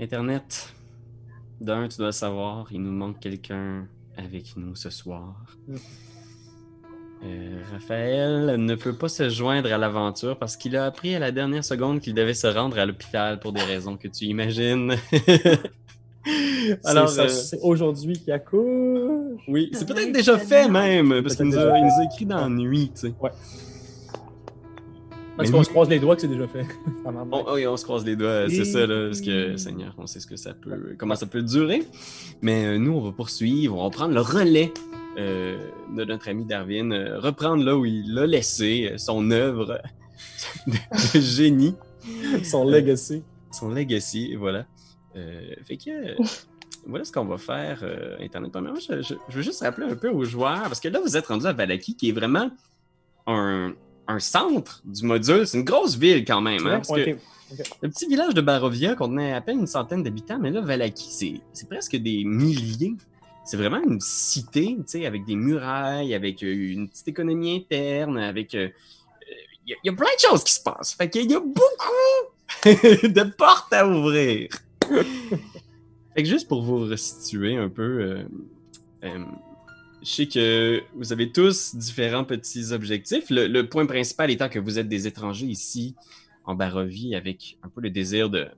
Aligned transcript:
Internet, 0.00 0.74
d'un, 1.60 1.88
tu 1.88 1.98
dois 1.98 2.06
le 2.06 2.12
savoir, 2.12 2.66
il 2.70 2.82
nous 2.82 2.92
manque 2.92 3.20
quelqu'un 3.20 3.86
avec 4.16 4.56
nous 4.56 4.74
ce 4.74 4.90
soir. 4.90 5.34
Mm. 5.68 5.76
Euh, 7.24 7.62
Raphaël 7.72 8.56
ne 8.58 8.74
peut 8.74 8.92
pas 8.92 9.08
se 9.08 9.30
joindre 9.30 9.72
à 9.72 9.78
l'aventure 9.78 10.38
parce 10.38 10.58
qu'il 10.58 10.76
a 10.76 10.84
appris 10.84 11.14
à 11.14 11.18
la 11.18 11.32
dernière 11.32 11.64
seconde 11.64 12.00
qu'il 12.00 12.12
devait 12.12 12.34
se 12.34 12.46
rendre 12.46 12.78
à 12.78 12.84
l'hôpital 12.84 13.40
pour 13.40 13.52
des 13.52 13.62
raisons 13.62 13.96
que 13.96 14.08
tu 14.08 14.26
imagines. 14.26 14.94
Alors, 16.84 17.10
euh, 17.18 17.28
c'est 17.28 17.60
aujourd'hui 17.62 18.18
qu'il 18.18 18.32
accouche. 18.32 19.42
oui, 19.48 19.70
c'est 19.72 19.86
peut-être 19.86 20.12
déjà 20.12 20.38
fait 20.38 20.68
même, 20.68 21.22
parce 21.22 21.36
qu'il 21.36 21.46
nous, 21.46 21.52
nous 21.52 21.58
a 21.58 22.04
écrit 22.12 22.26
dans 22.26 22.40
la 22.40 22.48
nuit, 22.48 22.90
tu 22.94 23.08
sais. 23.08 23.14
Parce 25.36 25.50
qu'on 25.50 25.58
nous- 25.58 25.64
se 25.64 25.70
croise 25.70 25.88
les 25.88 25.98
doigts 25.98 26.14
que 26.14 26.20
c'est 26.22 26.28
déjà 26.28 26.46
fait. 26.46 26.64
On, 27.04 27.52
oui, 27.54 27.66
on 27.66 27.76
se 27.76 27.84
croise 27.84 28.04
les 28.04 28.14
doigts, 28.16 28.48
c'est 28.48 28.58
Et- 28.58 28.64
ça, 28.64 28.86
là, 28.86 29.06
parce 29.08 29.20
que, 29.20 29.56
Seigneur, 29.56 29.94
on 29.98 30.06
sait 30.06 30.20
ce 30.20 30.26
que 30.26 30.36
ça 30.36 30.54
peut, 30.54 30.94
comment 30.98 31.16
ça 31.16 31.26
peut 31.26 31.42
durer. 31.42 31.82
Mais 32.40 32.64
euh, 32.66 32.78
nous, 32.78 32.92
on 32.92 33.00
va 33.00 33.12
poursuivre, 33.12 33.76
on 33.76 33.84
va 33.84 33.90
prendre 33.90 34.14
le 34.14 34.20
relais 34.20 34.72
euh, 35.18 35.56
de 35.96 36.04
notre 36.04 36.28
ami 36.28 36.44
Darwin, 36.44 36.92
euh, 36.92 37.18
reprendre 37.20 37.64
là 37.64 37.76
où 37.76 37.84
il 37.84 38.14
l'a 38.14 38.26
laissé, 38.26 38.94
son 38.96 39.30
œuvre 39.32 39.80
de, 40.66 40.72
de 40.72 41.20
génie, 41.20 41.74
Son 42.44 42.64
legacy. 42.64 43.22
son 43.50 43.68
legacy, 43.70 44.34
voilà. 44.36 44.66
Euh, 45.16 45.40
fait 45.64 45.76
que, 45.76 45.90
euh, 45.90 46.24
voilà 46.86 47.04
ce 47.04 47.12
qu'on 47.12 47.24
va 47.24 47.38
faire, 47.38 47.80
euh, 47.82 48.16
Internet. 48.20 48.52
Premièrement, 48.52 48.78
je, 48.80 49.02
je- 49.02 49.14
je 49.28 49.36
veux 49.36 49.42
juste 49.42 49.62
rappeler 49.62 49.86
un 49.86 49.94
peu 49.96 50.10
aux 50.10 50.24
joueurs, 50.24 50.62
parce 50.64 50.80
que 50.80 50.88
là, 50.88 51.00
vous 51.00 51.16
êtes 51.16 51.26
rendu 51.26 51.46
à 51.46 51.52
Valaki, 51.52 51.96
qui 51.96 52.08
est 52.08 52.12
vraiment 52.12 52.50
un, 53.26 53.72
un 54.06 54.18
centre 54.20 54.82
du 54.84 55.04
module. 55.04 55.46
C'est 55.46 55.58
une 55.58 55.64
grosse 55.64 55.96
ville 55.96 56.24
quand 56.24 56.40
même. 56.40 56.66
hein, 56.66 56.80
parce 56.86 56.88
que- 57.04 57.16
le 57.82 57.88
petit 57.90 58.06
village 58.06 58.34
de 58.34 58.40
Barovia 58.40 58.94
contenait 58.96 59.32
à 59.32 59.40
peine 59.40 59.60
une 59.60 59.66
centaine 59.66 60.02
d'habitants, 60.02 60.38
mais 60.40 60.50
là, 60.50 60.60
Valaki, 60.60 61.40
c'est 61.52 61.68
presque 61.68 61.94
des 61.96 62.24
milliers. 62.24 62.94
C'est 63.44 63.56
vraiment 63.58 63.80
une 63.86 64.00
cité, 64.00 64.74
tu 64.78 64.82
sais, 64.86 65.06
avec 65.06 65.24
des 65.26 65.36
murailles, 65.36 66.14
avec 66.14 66.42
euh, 66.42 66.46
une 66.72 66.88
petite 66.88 67.08
économie 67.08 67.56
interne, 67.56 68.16
avec... 68.18 68.54
euh, 68.54 68.68
Il 69.66 69.70
y, 69.70 69.74
a- 69.74 69.76
il 69.84 69.86
y 69.86 69.90
a 69.90 69.92
plein 69.96 70.06
de 70.06 70.20
choses 70.28 70.42
qui 70.44 70.52
se 70.54 70.62
passent. 70.62 70.94
Fait 70.94 71.08
qu'il 71.10 71.30
y 71.30 71.34
a 71.34 71.40
beaucoup 71.40 72.62
de 72.64 73.22
portes 73.36 73.72
à 73.72 73.86
ouvrir. 73.86 74.48
fait 76.14 76.22
que 76.22 76.24
juste 76.28 76.48
pour 76.48 76.62
vous 76.62 76.78
resituer 76.86 77.56
un 77.56 77.68
peu, 77.68 77.82
euh, 77.82 78.22
euh, 79.04 79.18
je 80.04 80.10
sais 80.10 80.26
que 80.26 80.82
vous 80.94 81.12
avez 81.12 81.32
tous 81.32 81.74
différents 81.74 82.24
petits 82.24 82.72
objectifs. 82.72 83.30
Le, 83.30 83.46
le 83.46 83.68
point 83.68 83.86
principal 83.86 84.30
étant 84.30 84.48
que 84.48 84.58
vous 84.58 84.78
êtes 84.78 84.88
des 84.88 85.06
étrangers 85.06 85.46
ici 85.46 85.94
en 86.44 86.54
Barovie 86.54 87.14
avec 87.14 87.56
un 87.62 87.68
peu 87.68 87.80
le 87.80 87.90
désir 87.90 88.28
de, 88.30 88.48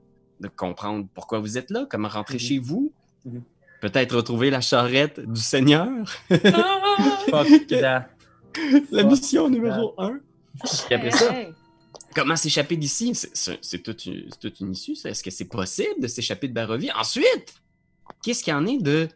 de 0.41 0.47
comprendre 0.49 1.07
pourquoi 1.13 1.39
vous 1.39 1.57
êtes 1.57 1.71
là, 1.71 1.87
comment 1.89 2.09
rentrer 2.09 2.35
Mhm. 2.35 2.39
chez 2.39 2.59
vous. 2.59 2.91
Mhm. 3.25 3.41
Peut-être 3.81 4.15
retrouver 4.15 4.49
la 4.49 4.59
charrette 4.61 5.19
du 5.19 5.39
Seigneur. 5.39 5.87
That. 7.29 8.09
la 8.91 9.01
Fuck 9.03 9.11
mission 9.11 9.49
numéro 9.49 9.93
un. 9.99 10.19
Après 10.89 11.11
ça, 11.11 11.31
Hey. 11.33 11.47
comment 12.15 12.35
s'échapper 12.35 12.75
d'ici? 12.75 13.13
C'est- 13.13 13.29
C'est 13.35 13.59
c'est 13.61 13.79
toute, 13.83 14.05
une- 14.07 14.25
c'est 14.31 14.39
toute 14.39 14.59
une 14.59 14.71
issue, 14.71 14.95
ça. 14.95 15.09
Est-ce 15.09 15.23
que 15.23 15.29
c'est 15.29 15.45
possible 15.45 16.01
de 16.01 16.07
s'échapper 16.07 16.47
de 16.47 16.53
Barovie? 16.53 16.89
Ensuite, 16.99 17.53
qu'est-ce 18.23 18.43
qu'il 18.43 18.51
y 18.51 18.55
en 18.55 18.65
est 18.65 18.81
de 18.81 19.07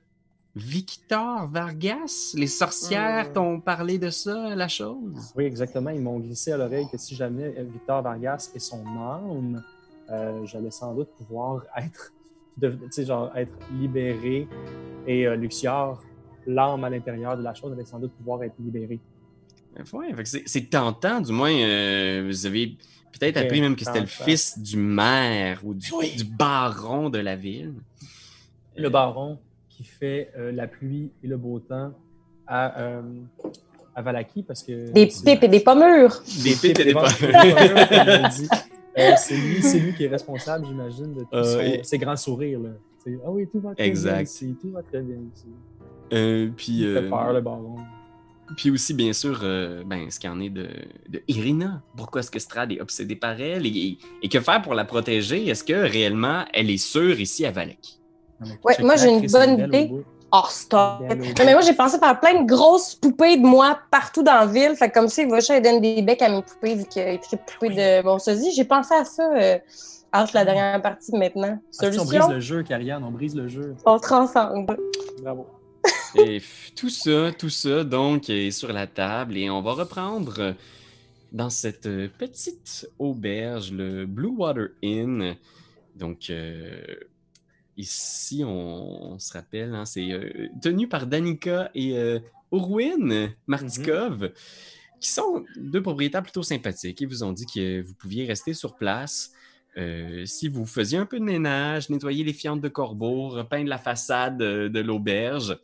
Victor 0.55 1.47
Vargas? 1.47 2.33
Les 2.35 2.47
sorcières 2.47 3.29
Hmm. 3.29 3.33
t'ont 3.33 3.61
parlé 3.61 3.97
de 3.97 4.09
ça, 4.09 4.53
la 4.55 4.67
chose? 4.67 5.31
Oui, 5.35 5.45
exactement. 5.45 5.89
Ils 5.91 6.01
m'ont 6.01 6.19
glissé 6.19 6.51
à 6.51 6.57
l'oreille 6.57 6.87
que 6.91 6.97
si 6.97 7.15
jamais 7.15 7.53
euh, 7.57 7.63
Victor 7.71 8.01
Vargas 8.01 8.51
et 8.53 8.59
son 8.59 8.83
âme, 8.97 9.63
euh, 10.09 10.45
j'allais 10.45 10.71
sans 10.71 10.93
doute 10.93 11.09
pouvoir 11.17 11.63
être, 11.77 12.11
de- 12.57 12.77
genre, 13.05 13.31
être 13.35 13.53
libéré. 13.79 14.47
Et 15.07 15.25
euh, 15.25 15.35
Luxior, 15.35 16.03
l'âme 16.45 16.83
à 16.83 16.89
l'intérieur 16.89 17.37
de 17.37 17.43
la 17.43 17.53
chose, 17.53 17.71
allait 17.71 17.85
sans 17.85 17.99
doute 17.99 18.11
pouvoir 18.13 18.43
être 18.43 18.55
libérée. 18.59 18.99
Ouais, 19.93 20.13
fait 20.13 20.23
que 20.23 20.49
c'est- 20.49 20.69
tentant, 20.69 21.21
du 21.21 21.31
moins, 21.31 21.53
euh, 21.53 22.25
vous 22.27 22.45
avez 22.45 22.75
peut-être 23.17 23.37
appris 23.37 23.61
même 23.61 23.75
que 23.77 23.85
c'était 23.85 24.01
le 24.01 24.05
fils 24.05 24.59
du 24.59 24.75
maire 24.75 25.61
ou 25.63 25.73
du, 25.73 25.89
Oui. 25.93 26.13
du 26.17 26.25
baron 26.25 27.09
de 27.09 27.19
la 27.19 27.37
ville. 27.37 27.73
Le 28.75 28.89
baron 28.89 29.39
qui 29.81 29.87
fait 29.87 30.31
euh, 30.37 30.51
la 30.51 30.67
pluie 30.67 31.09
et 31.23 31.27
le 31.27 31.37
beau 31.37 31.59
temps 31.59 31.91
à, 32.45 32.79
euh, 32.81 33.01
à 33.95 34.01
Valaki 34.01 34.43
parce 34.43 34.61
que. 34.63 34.91
Des 34.91 35.07
pipes 35.07 35.43
et 35.43 35.47
des 35.47 35.59
pommures. 35.59 36.21
Des 36.43 36.51
pipes 36.53 36.79
et 36.79 36.83
des 36.83 36.93
dit. 36.93 38.47
Euh, 38.99 39.13
c'est 39.17 39.37
lui, 39.37 39.61
c'est 39.63 39.79
lui 39.79 39.93
qui 39.95 40.03
est 40.03 40.09
responsable, 40.09 40.65
j'imagine, 40.67 41.13
de 41.13 41.21
tous 41.21 41.27
Euh, 41.33 41.43
son- 41.43 41.59
et- 41.61 41.83
ses 41.83 41.97
grands 41.97 42.17
sourires. 42.17 42.59
Là. 42.59 42.69
C'est, 43.03 43.17
Ah 43.25 43.31
oui, 43.31 43.47
tout 43.49 43.61
va 43.61 43.73
très 43.73 43.85
Exact. 43.87 44.13
bien 44.15 44.21
ici, 44.23 44.55
tout 44.61 44.71
va 44.71 44.83
très 44.83 45.01
bien 45.01 45.15
ici. 45.33 45.45
Euh, 46.13 46.49
puis, 46.55 46.79
Il 46.81 46.93
fait 46.93 47.09
peur, 47.09 47.31
le 47.33 47.39
baron. 47.41 47.77
puis 48.57 48.69
aussi, 48.69 48.93
bien 48.93 49.13
sûr, 49.13 49.39
euh, 49.43 49.83
ben, 49.85 50.11
ce 50.11 50.19
qu'il 50.19 50.29
y 50.29 50.33
en 50.33 50.41
est 50.41 50.49
de, 50.49 50.67
de 51.07 51.21
Irina. 51.29 51.81
Pourquoi 51.95 52.19
est-ce 52.19 52.29
que 52.29 52.37
Strad 52.39 52.69
est 52.73 52.81
obsédé 52.81 53.15
par 53.15 53.39
elle? 53.39 53.65
Et, 53.65 53.97
et 54.21 54.27
que 54.29 54.41
faire 54.41 54.61
pour 54.61 54.73
la 54.73 54.83
protéger? 54.83 55.47
Est-ce 55.47 55.63
que 55.63 55.73
réellement 55.73 56.43
elle 56.53 56.69
est 56.69 56.77
sûre 56.77 57.17
ici 57.19 57.45
à 57.45 57.51
Valaki? 57.51 58.00
Ouais, 58.63 58.75
moi, 58.81 58.95
j'ai 58.95 59.09
une 59.09 59.27
bonne 59.27 59.59
idée. 59.59 59.91
Oh, 60.33 60.43
stop. 60.47 61.01
Non, 61.01 61.15
mais 61.45 61.53
moi, 61.53 61.61
j'ai 61.61 61.73
pensé 61.73 61.99
faire 61.99 62.19
plein 62.19 62.41
de 62.41 62.47
grosses 62.47 62.95
poupées 62.95 63.35
de 63.35 63.45
moi 63.45 63.79
partout 63.91 64.23
dans 64.23 64.35
la 64.35 64.45
ville. 64.45 64.75
Fait 64.77 64.89
que 64.89 64.93
comme 64.93 65.09
ça, 65.09 65.23
il 65.23 65.29
va 65.29 65.39
juste 65.39 65.61
donne 65.61 65.81
des 65.81 66.01
becs 66.01 66.21
à 66.21 66.29
mes 66.29 66.41
poupées 66.41 66.75
vu 66.75 66.85
qu'il 66.85 67.01
écrit 67.01 67.37
poupées 67.37 67.75
de 67.75 68.01
bon 68.01 68.17
sosie. 68.17 68.53
J'ai 68.53 68.63
pensé 68.63 68.93
à 68.93 69.03
ça 69.03 69.29
euh, 69.35 69.57
entre 70.13 70.31
la 70.35 70.45
dernière 70.45 70.81
partie 70.81 71.11
maintenant. 71.17 71.59
Ah, 71.79 71.91
si 71.91 71.99
on 71.99 72.05
brise 72.05 72.29
le 72.29 72.39
jeu, 72.39 72.63
Karianne, 72.63 73.03
on 73.03 73.11
brise 73.11 73.35
le 73.35 73.49
jeu. 73.49 73.75
on 73.85 73.99
transcende. 73.99 74.71
Bravo. 75.21 75.47
Et 76.15 76.41
tout 76.75 76.89
ça, 76.89 77.31
tout 77.37 77.49
ça, 77.49 77.83
donc, 77.83 78.29
est 78.29 78.51
sur 78.51 78.71
la 78.71 78.87
table 78.87 79.37
et 79.37 79.49
on 79.49 79.61
va 79.61 79.73
reprendre 79.73 80.35
euh, 80.39 80.53
dans 81.31 81.49
cette 81.49 81.85
euh, 81.85 82.09
petite 82.17 82.87
auberge, 82.99 83.71
le 83.71 84.05
Blue 84.05 84.33
Water 84.37 84.67
Inn. 84.83 85.35
Donc, 85.95 86.29
euh, 86.29 86.81
ici, 87.81 88.43
on, 88.45 89.13
on 89.13 89.19
se 89.19 89.33
rappelle, 89.33 89.73
hein, 89.75 89.85
c'est 89.85 90.11
euh, 90.11 90.47
tenu 90.61 90.87
par 90.87 91.07
Danica 91.07 91.69
et 91.75 91.97
euh, 91.97 92.19
Urwin 92.51 93.33
Martikov, 93.47 94.31
qui 94.99 95.09
sont 95.09 95.43
deux 95.57 95.81
propriétaires 95.81 96.23
plutôt 96.23 96.43
sympathiques. 96.43 97.01
Ils 97.01 97.07
vous 97.07 97.23
ont 97.23 97.33
dit 97.33 97.45
que 97.45 97.81
vous 97.81 97.93
pouviez 97.95 98.25
rester 98.25 98.53
sur 98.53 98.75
place. 98.75 99.31
euh, 99.77 100.25
si 100.25 100.47
vous 100.47 100.65
faisiez 100.65 100.97
un 100.97 101.05
peu 101.05 101.19
de 101.19 101.23
ménage, 101.23 101.89
nettoyer 101.89 102.23
les 102.23 102.33
fientes 102.33 102.61
de 102.61 102.67
corbeau, 102.69 103.29
repeindre 103.29 103.69
la 103.69 103.77
façade 103.77 104.41
euh, 104.41 104.69
de 104.69 104.79
l'auberge, 104.79 105.57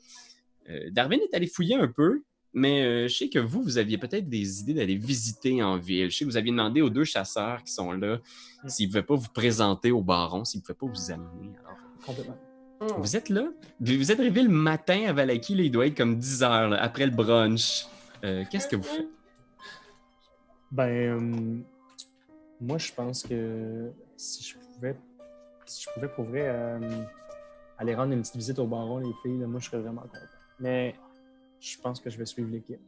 Darwin 0.92 1.22
est 1.22 1.34
allé 1.34 1.48
fouiller 1.48 1.76
un 1.76 1.88
peu, 1.88 2.24
mais 2.58 2.84
euh, 2.84 3.08
je 3.08 3.16
sais 3.16 3.30
que 3.30 3.38
vous, 3.38 3.62
vous 3.62 3.78
aviez 3.78 4.00
peut-être 4.00 4.28
des 4.28 4.62
idées 4.62 4.74
d'aller 4.74 4.96
visiter 4.96 5.62
en 5.62 5.78
ville. 5.78 6.10
Je 6.10 6.18
sais 6.18 6.26
que 6.26 6.30
vous 6.30 6.38
aviez 6.38 6.52
demandé 6.52 6.82
aux 6.82 6.90
deux 6.90 7.04
chasseurs 7.04 7.64
qui 7.64 7.72
sont 7.72 7.92
là 7.92 8.18
s'ils 8.66 8.88
ne 8.88 8.92
pouvaient 8.92 9.06
pas 9.06 9.16
vous 9.16 9.30
présenter 9.30 9.92
au 9.92 10.02
baron, 10.02 10.44
s'ils 10.44 10.62
ne 10.62 10.66
pouvaient 10.66 10.74
pas 10.80 10.88
vous 10.88 11.12
amener. 11.12 11.52
Alors, 11.60 11.78
Complètement. 12.04 12.38
vous 12.98 13.16
êtes 13.16 13.30
là? 13.30 13.48
Vous 13.80 14.12
êtes 14.12 14.20
arrivé 14.20 14.42
le 14.42 14.50
matin 14.50 15.06
à 15.08 15.14
Valaki, 15.14 15.54
là, 15.54 15.64
il 15.64 15.72
doit 15.72 15.86
être 15.86 15.96
comme 15.96 16.18
10 16.18 16.42
heures, 16.44 16.70
là, 16.70 16.82
après 16.82 17.06
le 17.06 17.12
brunch. 17.12 17.86
Euh, 18.24 18.44
Qu'est-ce 18.50 18.68
que 18.68 18.76
vous 18.76 18.84
faites? 18.84 19.08
Ben, 20.72 20.90
euh, 20.90 21.60
moi, 22.60 22.80
je 22.80 22.92
pense 22.92 23.22
que 23.22 23.92
si 24.16 24.44
je 24.44 24.56
pouvais, 24.58 24.98
si 25.66 25.84
je 25.84 25.94
pouvais 25.94 26.10
pour 26.10 26.26
vrai 26.26 26.48
euh, 26.48 26.80
aller 27.78 27.94
rendre 27.94 28.14
une 28.14 28.22
petite 28.22 28.36
visite 28.36 28.58
au 28.58 28.66
baron, 28.66 28.98
les 28.98 29.14
filles, 29.22 29.38
là, 29.40 29.46
moi, 29.46 29.60
je 29.60 29.70
serais 29.70 29.80
vraiment 29.80 30.02
content. 30.02 30.26
Mais 30.60 30.96
je 31.60 31.78
pense 31.80 32.00
que 32.00 32.10
je 32.10 32.18
vais 32.18 32.26
suivre 32.26 32.50
l'équipe. 32.52 32.80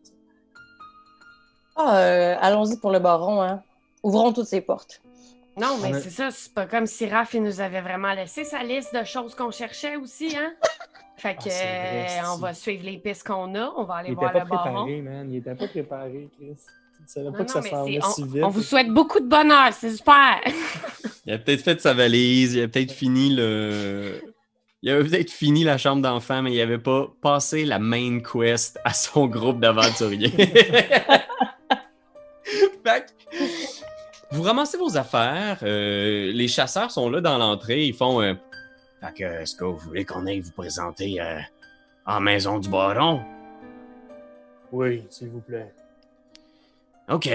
Ah, 1.75 1.97
euh, 1.97 2.35
allons-y 2.39 2.77
pour 2.77 2.91
le 2.91 2.99
baron, 2.99 3.41
hein. 3.41 3.63
Ouvrons 4.03 4.33
toutes 4.33 4.47
ces 4.47 4.61
portes. 4.61 5.01
Non, 5.57 5.77
mais 5.81 5.89
On 5.89 5.93
a- 5.93 5.99
c'est 6.01 6.09
ça, 6.09 6.31
c'est 6.31 6.53
pas 6.53 6.65
comme 6.65 6.85
si 6.85 7.07
Raph 7.07 7.33
il 7.33 7.43
nous 7.43 7.59
avait 7.61 7.81
vraiment 7.81 8.13
laissé 8.13 8.43
sa 8.43 8.63
liste 8.63 8.93
de 8.95 9.03
choses 9.03 9.35
qu'on 9.35 9.51
cherchait 9.51 9.95
aussi, 9.97 10.35
hein? 10.37 10.53
Fait 11.17 11.35
que 11.35 11.39
Ah, 11.39 11.49
vrai, 11.49 12.19
euh, 12.21 12.33
on 12.33 12.37
va 12.37 12.53
suivre 12.53 12.83
les 12.85 12.97
pistes 12.97 13.27
qu'on 13.27 13.53
a, 13.55 13.73
on 13.75 13.83
va 13.83 13.95
aller 13.95 14.09
Il 14.09 14.15
voir 14.15 14.29
était 14.29 14.39
pas 14.39 14.45
le 14.45 14.49
baron. 14.49 14.83
préparé, 14.85 15.01
man. 15.01 15.31
Il 15.33 15.37
était 15.37 15.55
pas 15.55 15.67
préparé, 15.67 16.29
Chris. 16.37 16.55
Tu 16.55 17.03
savais 17.07 17.25
Non, 17.25 17.31
pas 17.33 17.43
que 17.45 17.51
ça 17.51 17.61
mais 17.61 17.69
venait 17.71 17.99
si 18.01 18.23
vite. 18.23 18.43
On 18.43 18.49
vous 18.49 18.61
souhaite 18.61 18.89
beaucoup 18.89 19.19
de 19.19 19.27
bonheur, 19.27 19.73
c'est 19.73 19.95
super! 19.97 20.39
Il 21.25 21.33
a 21.33 21.37
peut-être 21.37 21.61
fait 21.61 21.79
sa 21.81 21.93
valise, 21.93 22.55
il 22.55 22.63
a 22.63 22.67
peut-être 22.67 22.91
fini 22.93 23.35
le. 23.35 24.21
Il 24.81 24.89
avait 24.89 25.03
peut-être 25.09 25.31
fini 25.31 25.65
la 25.65 25.77
chambre 25.77 26.01
d'enfant, 26.01 26.41
mais 26.41 26.53
il 26.53 26.61
avait 26.61 26.77
pas 26.77 27.07
passé 27.21 27.65
la 27.65 27.79
main 27.79 28.19
quest 28.21 28.79
à 28.85 28.93
son 28.93 29.27
groupe 29.27 29.59
d'aventuriers. 29.59 30.29
Fait 32.83 33.05
que, 33.05 33.11
vous 34.31 34.41
ramassez 34.41 34.77
vos 34.77 34.95
affaires, 34.97 35.59
euh, 35.63 36.31
les 36.31 36.47
chasseurs 36.47 36.91
sont 36.91 37.09
là 37.09 37.19
dans 37.19 37.37
l'entrée, 37.37 37.83
ils 37.85 37.93
font. 37.93 38.21
euh, 38.21 38.33
fait 39.01 39.13
que, 39.13 39.23
est-ce 39.41 39.55
que 39.55 39.65
vous 39.65 39.77
voulez 39.77 40.05
qu'on 40.05 40.25
aille 40.25 40.39
vous 40.39 40.51
présenter 40.51 41.19
euh, 41.21 41.39
en 42.05 42.19
maison 42.21 42.57
du 42.57 42.69
baron? 42.69 43.21
Oui, 44.71 45.03
s'il 45.09 45.29
vous 45.29 45.41
plaît. 45.41 45.73
OK. 47.09 47.29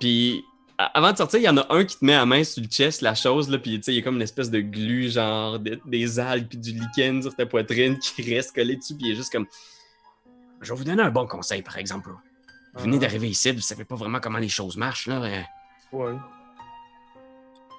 Puis 0.00 0.42
avant 0.78 1.10
de 1.12 1.16
sortir, 1.16 1.40
il 1.40 1.42
y 1.44 1.48
en 1.48 1.56
a 1.56 1.66
un 1.74 1.84
qui 1.84 1.98
te 1.98 2.04
met 2.04 2.12
la 2.14 2.24
main 2.24 2.44
sur 2.44 2.62
le 2.62 2.68
chest, 2.68 3.02
la 3.02 3.14
chose, 3.14 3.48
là, 3.50 3.58
puis 3.58 3.76
tu 3.78 3.82
sais, 3.84 3.92
il 3.92 3.96
y 3.96 3.98
a 3.98 4.02
comme 4.02 4.14
une 4.16 4.22
espèce 4.22 4.50
de 4.50 4.60
glu, 4.60 5.10
genre 5.10 5.58
de- 5.58 5.80
des 5.84 6.20
algues, 6.20 6.48
puis 6.48 6.58
du 6.58 6.72
lichen 6.72 7.20
sur 7.22 7.34
ta 7.34 7.46
poitrine 7.46 7.98
qui 7.98 8.34
reste 8.34 8.54
collé 8.54 8.76
dessus, 8.76 8.94
puis 8.94 9.06
il 9.08 9.12
est 9.12 9.16
juste 9.16 9.32
comme. 9.32 9.46
Je 10.60 10.72
vais 10.72 10.78
vous 10.78 10.84
donner 10.84 11.02
un 11.02 11.10
bon 11.10 11.26
conseil, 11.26 11.62
par 11.62 11.78
exemple. 11.78 12.10
Vous 12.74 12.84
venez 12.84 12.98
d'arriver 12.98 13.28
ici, 13.28 13.50
vous 13.52 13.60
savez 13.60 13.84
pas 13.84 13.96
vraiment 13.96 14.20
comment 14.20 14.38
les 14.38 14.48
choses 14.48 14.76
marchent, 14.76 15.06
là. 15.08 15.22
euh, 15.22 15.42
Ouais. 15.92 16.14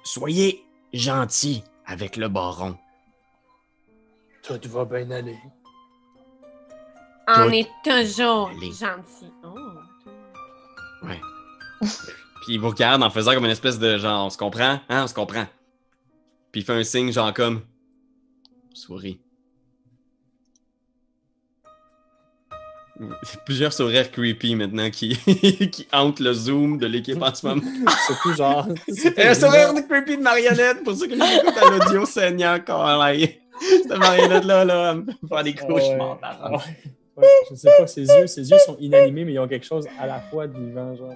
soyez 0.04 0.64
gentil 0.92 1.62
avec 1.86 2.16
le 2.16 2.28
baron. 2.28 2.76
Tout 4.42 4.58
va 4.68 4.84
bien 4.84 5.10
aller. 5.10 5.38
On 7.28 7.46
Tout- 7.46 7.54
est 7.54 7.68
toujours 7.84 8.48
Allez. 8.50 8.72
gentil. 8.72 9.32
Oh. 9.44 9.56
Ouais. 11.06 11.20
puis 12.40 12.54
il 12.54 12.60
vous 12.60 12.70
regarde 12.70 13.02
en 13.02 13.10
faisant 13.10 13.34
comme 13.34 13.44
une 13.44 13.50
espèce 13.50 13.78
de 13.78 13.98
genre, 13.98 14.26
on 14.26 14.30
se 14.30 14.38
comprend? 14.38 14.80
Hein, 14.88 15.04
on 15.04 15.06
se 15.06 15.14
comprend. 15.14 15.46
Puis 16.52 16.62
il 16.62 16.64
fait 16.64 16.72
un 16.72 16.84
signe, 16.84 17.12
genre 17.12 17.32
comme. 17.32 17.60
Souris. 18.74 19.20
Plusieurs 23.46 23.72
sourires 23.72 24.10
creepy 24.10 24.54
maintenant 24.54 24.90
qui, 24.90 25.16
qui 25.72 25.86
hantent 25.92 26.20
le 26.20 26.32
zoom 26.32 26.78
de 26.78 26.86
l'équipe 26.86 27.20
en 27.22 27.34
ce 27.34 27.46
moment. 27.46 27.62
C'est 28.06 28.18
tout 28.22 28.34
genre. 28.34 28.68
un 28.68 29.34
sourire 29.34 29.74
de 29.74 29.80
creepy 29.80 30.16
de 30.16 30.22
marionnette 30.22 30.84
pour 30.84 30.94
ceux 30.94 31.06
qui 31.06 31.16
l'écoutent 31.16 31.56
à 31.56 31.70
l'audio 31.70 32.04
saignant 32.04 32.58
quand 32.64 32.84
Cette 33.60 33.98
marionnette-là, 33.98 34.64
là, 34.64 34.92
elle 34.92 34.98
me 34.98 35.04
fait 35.28 35.42
des 35.44 35.54
cauchemars. 35.54 36.18
Ouais. 36.50 36.58
Ouais. 37.16 37.28
Je 37.50 37.54
sais 37.54 37.70
pas, 37.78 37.86
ses 37.86 38.06
yeux, 38.06 38.26
ses 38.26 38.50
yeux 38.50 38.58
sont 38.64 38.76
inanimés, 38.80 39.24
mais 39.24 39.32
ils 39.34 39.38
ont 39.38 39.48
quelque 39.48 39.66
chose 39.66 39.86
à 39.98 40.06
la 40.06 40.20
fois 40.20 40.46
de 40.46 40.58
vivant, 40.58 40.96
genre. 40.96 41.14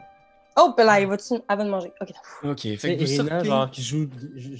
Oh, 0.56 0.72
puis 0.76 0.86
là, 0.86 1.00
il 1.00 1.06
va-tu 1.08 1.34
avant 1.48 1.64
de 1.64 1.70
manger? 1.70 1.92
Ok. 2.00 2.08
Ok, 2.44 2.60
fait 2.60 2.76
C'est 2.78 2.96
que 2.96 3.02
vous 3.04 3.12
Irina, 3.12 3.28
sortez. 3.30 3.44
genre, 3.48 3.70
qui 3.70 3.82
joue 3.82 4.08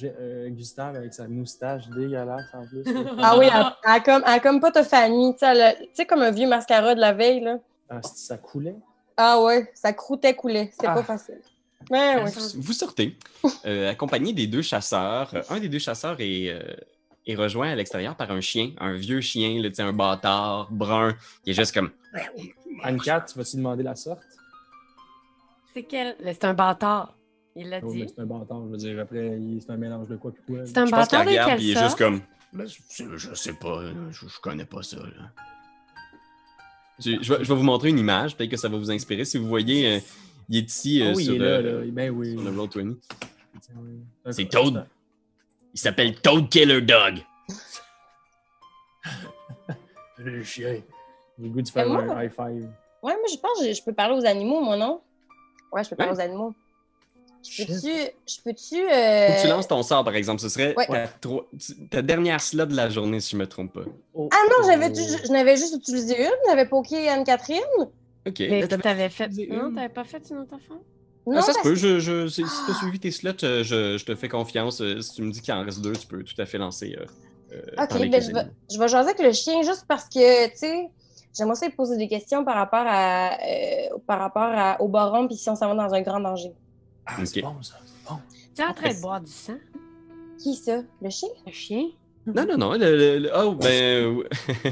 euh, 0.05 0.49
Gustave 0.50 0.96
avec 0.96 1.14
sa 1.14 1.29
moustache 1.29 1.88
dégueulasse 1.88 2.46
en 2.52 2.67
plus. 2.67 2.82
Ah 3.19 3.38
oui, 3.38 3.46
elle, 3.46 3.61
elle 3.85 3.91
a 3.93 4.00
comme, 4.00 4.23
elle 4.26 4.32
a 4.32 4.41
comme 4.41 4.61
pas 4.61 4.73
ta 4.73 4.82
famille. 4.82 5.32
Tu 5.35 5.38
sais, 5.38 5.46
elle 5.46 5.61
a- 5.61 5.75
tu 5.75 5.85
sais, 5.94 6.05
comme 6.06 6.23
un 6.23 6.32
vieux 6.32 6.49
mascara 6.49 6.94
de 6.96 7.00
la 7.00 7.12
veille, 7.12 7.41
là. 7.41 7.58
Ah, 7.88 8.00
ça 8.02 8.37
coulait. 8.38 8.75
Ah 9.17 9.41
ouais, 9.41 9.70
ça 9.75 9.93
croûtait, 9.93 10.35
coulait. 10.35 10.73
Ah. 10.85 10.94
pas 10.94 11.02
facile. 11.05 11.41
Ouais, 11.91 12.17
ouais. 12.25 12.31
Vous, 12.31 12.61
vous 12.62 12.73
sortez, 12.73 13.17
euh, 13.67 13.91
accompagné 13.91 14.32
des 14.32 14.46
deux 14.49 14.62
chasseurs. 14.62 15.31
Euh, 15.35 15.43
Un 15.50 15.61
des 15.61 15.69
deux 15.69 15.79
chasseurs 15.79 16.17
est, 16.19 16.49
euh, 16.49 16.61
est 17.26 17.37
rejoint 17.37 17.70
à 17.70 17.75
l'extérieur 17.76 18.17
par 18.17 18.32
un 18.32 18.41
chien, 18.41 18.73
un 18.81 18.94
vieux 18.94 19.20
chien, 19.20 19.61
là, 19.62 19.69
tu 19.69 19.76
sais, 19.76 19.82
un 19.82 19.93
bâtard 19.93 20.69
brun, 20.73 21.14
qui 21.44 21.50
est 21.50 21.55
juste 21.55 21.73
comme. 21.75 21.91
Anne-Cat, 22.82 23.26
tu 23.32 23.38
vas-tu 23.38 23.56
demander 23.58 23.82
la 23.85 23.94
sorte? 23.94 24.23
C'est 25.75 25.82
quel? 25.82 26.17
C'est 26.25 26.44
un 26.44 26.55
bâtard. 26.55 27.17
Il 27.56 27.69
l'a 27.69 27.81
Oh, 27.82 27.93
dit. 27.93 28.00
mais 28.00 28.09
c'est 28.09 28.21
un 28.21 28.26
bâtard, 28.26 28.62
je 28.65 28.71
veux 28.71 28.76
dire. 28.76 29.00
Après, 29.00 29.38
c'est 29.61 29.71
un 29.71 29.76
mélange 29.76 30.09
de 30.09 30.17
quoi 30.17 30.32
puis 30.32 30.43
quoi. 30.47 30.59
là. 30.59 30.67
C'est 30.67 30.79
un 30.79 30.87
Je 30.87 30.91
pense 30.91 31.09
qu'il 31.09 31.19
bâtard 31.19 31.25
de 31.25 31.31
regarde, 31.31 31.61
il 31.62 31.76
est 31.76 31.81
juste 31.82 31.99
comme. 31.99 32.21
Ben, 32.53 32.67
je 32.67 33.35
sais 33.35 33.53
pas, 33.55 33.82
je, 34.11 34.29
je 34.29 34.41
connais 34.41 34.65
pas 34.65 34.82
ça. 34.82 34.97
là. 34.99 35.31
Je, 37.00 37.11
vais, 37.11 37.19
je 37.23 37.49
vais 37.49 37.55
vous 37.55 37.62
montrer 37.65 37.88
une 37.88 37.99
image, 37.99 38.37
peut-être 38.37 38.50
que 38.50 38.56
ça 38.56 38.69
va 38.69 38.76
vous 38.79 38.91
inspirer. 38.93 39.25
Si 39.25 39.37
vous 39.38 39.49
voyez, 39.49 39.97
euh, 39.97 40.00
il 40.49 40.59
est 40.59 40.71
ici 40.71 41.03
euh, 41.03 41.11
Oh, 41.12 41.17
oui, 41.17 41.25
sur, 41.25 41.35
il 41.35 41.43
est 41.43 41.44
là, 41.44 41.50
euh, 41.56 41.85
là. 41.85 41.91
Ben 41.91 42.11
oui. 42.11 42.31
sur 42.32 42.43
le 42.43 42.50
Roll20. 42.53 42.97
Tiens, 43.61 43.75
oui. 43.79 43.99
Un- 44.25 44.32
C'est 44.32 44.44
Toad. 44.47 44.87
Il 45.75 45.81
s'appelle 45.81 46.15
Toad 46.20 46.49
Killer 46.49 46.81
Dog. 46.82 47.19
Le 50.19 50.43
chien. 50.44 50.81
J'ai 51.38 51.44
le 51.44 51.50
goût 51.50 51.62
de 51.62 51.69
faire 51.69 51.88
moi, 51.88 52.03
un 52.03 52.23
high 52.25 52.31
five. 52.31 52.70
Ouais, 53.03 53.12
moi, 53.17 53.27
je 53.31 53.37
pense 53.37 53.59
que 53.61 53.73
je 53.73 53.82
peux 53.82 53.93
parler 53.93 54.15
aux 54.17 54.25
animaux, 54.25 54.61
moi, 54.62 54.77
non? 54.77 55.00
Ouais, 55.75 55.85
je 55.85 55.91
peux 55.91 55.97
parler 55.97 56.12
Ouais. 56.12 56.19
aux 56.19 56.21
animaux. 56.21 56.55
Je 57.47 57.65
peux-tu. 57.65 57.93
Je 58.26 58.37
peux-tu. 58.43 58.76
Faut 58.76 58.94
euh, 58.94 59.29
que 59.37 59.43
tu 59.43 59.49
lances 59.49 59.69
ton 59.69 59.82
sort, 59.82 60.03
par 60.03 60.15
exemple. 60.15 60.41
Ce 60.41 60.49
serait 60.49 60.75
Ouais. 60.79 60.87
ta, 60.87 61.06
tro- 61.21 61.47
tu- 61.59 61.88
ta 61.88 62.00
dernière 62.00 62.41
slot 62.41 62.67
de 62.67 62.75
la 62.76 62.88
journée, 62.88 63.21
si 63.21 63.32
je 63.32 63.37
me 63.37 63.47
trompe 63.47 63.75
pas. 63.75 63.82
Oh. 64.15 64.31
Ah 64.32 64.43
non, 64.49 64.67
j'avais, 64.67 64.91
Oh. 64.91 65.19
je 65.26 65.31
n'avais 65.32 65.56
juste 65.56 65.75
utilisé 65.76 66.23
une. 66.25 66.31
J'avais 66.49 66.65
poké 66.67 67.06
Anne-Catherine. 67.09 67.61
Ok. 68.26 68.37
Mais 68.41 68.62
Là, 68.62 68.69
t'avais- 68.79 69.11
fait. 69.11 69.29
Non, 69.50 69.69
une? 69.69 69.75
t'avais 69.75 69.91
pas 69.91 70.05
fait 70.05 70.23
une 70.31 70.38
autre 70.38 70.55
affaire? 70.55 70.79
Non, 71.26 71.37
Ah, 71.38 71.43
ça 71.43 71.53
se 71.53 71.61
peut. 71.62 71.75
Je, 71.75 71.99
je, 72.00 72.29
si 72.29 72.47
si 72.47 72.67
t'as 72.67 72.75
suivi 72.75 72.99
tes 72.99 73.11
slots, 73.11 73.32
euh, 73.44 73.62
je, 73.62 73.99
je 73.99 74.05
te 74.06 74.15
fais 74.15 74.29
confiance. 74.29 74.81
Euh, 74.81 75.00
Si 75.03 75.15
tu 75.15 75.23
me 75.23 75.31
dis 75.31 75.41
qu'il 75.43 75.53
en 75.53 75.62
reste 75.65 75.81
deux, 75.82 75.93
tu 75.93 76.06
peux 76.06 76.23
tout 76.23 76.41
à 76.41 76.47
fait 76.47 76.59
lancer. 76.59 76.97
Euh, 76.99 77.05
Ok, 77.79 77.99
ben 78.11 78.20
je 78.23 78.32
vais, 78.32 78.47
je 78.73 78.79
vais 78.79 78.88
jaser 78.88 79.11
avec 79.11 79.20
le 79.20 79.32
chien 79.32 79.62
juste 79.62 79.85
parce 79.87 80.05
que, 80.09 80.47
tu 80.49 80.56
sais, 80.56 80.88
j'aimerais 81.37 81.67
lui 81.67 81.75
poser 81.75 81.97
des 81.97 82.09
questions 82.09 82.45
par 82.45 82.55
rapport 82.57 82.85
à, 82.87 83.33
euh, 83.43 83.99
par 84.07 84.19
rapport 84.19 84.43
à, 84.55 84.81
au 84.81 84.89
baron, 84.89 85.27
puis 85.27 85.37
si 85.37 85.49
on 85.51 85.57
s'en 85.57 85.75
va 85.75 85.89
dans 85.89 85.95
un 85.95 86.01
grand 86.03 86.21
danger. 86.21 86.53
Ah, 87.07 87.17
c'est 87.25 87.43
bon, 87.43 87.55
ça. 87.63 87.75
C'est 87.85 88.09
bon. 88.11 88.19
Tu 88.55 88.63
es 88.63 88.65
en 88.65 88.73
train 88.73 88.93
de 88.95 89.01
boire 89.01 89.21
du 89.21 89.31
sang? 89.33 89.55
Qui 90.39 90.55
ça? 90.57 90.83
Le 91.03 91.11
chien? 91.11 91.29
Le 91.47 91.53
chien? 91.53 91.85
Non, 92.27 92.47
non, 92.47 92.57
non. 92.57 92.73
le- 92.73 92.97
le- 92.97 93.19
le- 93.19 93.31
oh, 93.37 93.55
ben. 93.55 93.69
euh, 93.69 94.23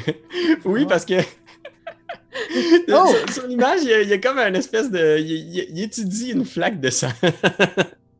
oui, 0.64 0.87
parce 0.87 1.05
que. 1.05 1.14
Oh! 2.88 3.06
sur 3.26 3.32
sur 3.35 3.47
l'image, 3.47 3.81
il 3.82 3.88
y, 3.91 3.93
a, 3.93 4.00
il 4.03 4.08
y 4.08 4.12
a 4.15 4.19
comme 4.19 4.38
un 4.38 4.55
espèce 4.55 4.91
de. 4.91 5.19
Il, 5.20 5.31
il- 5.31 5.67
il 5.70 5.82
étudie 5.82 6.31
une 6.31 6.44
flaque 6.44 6.81
de 6.81 6.91
sang. 6.91 7.08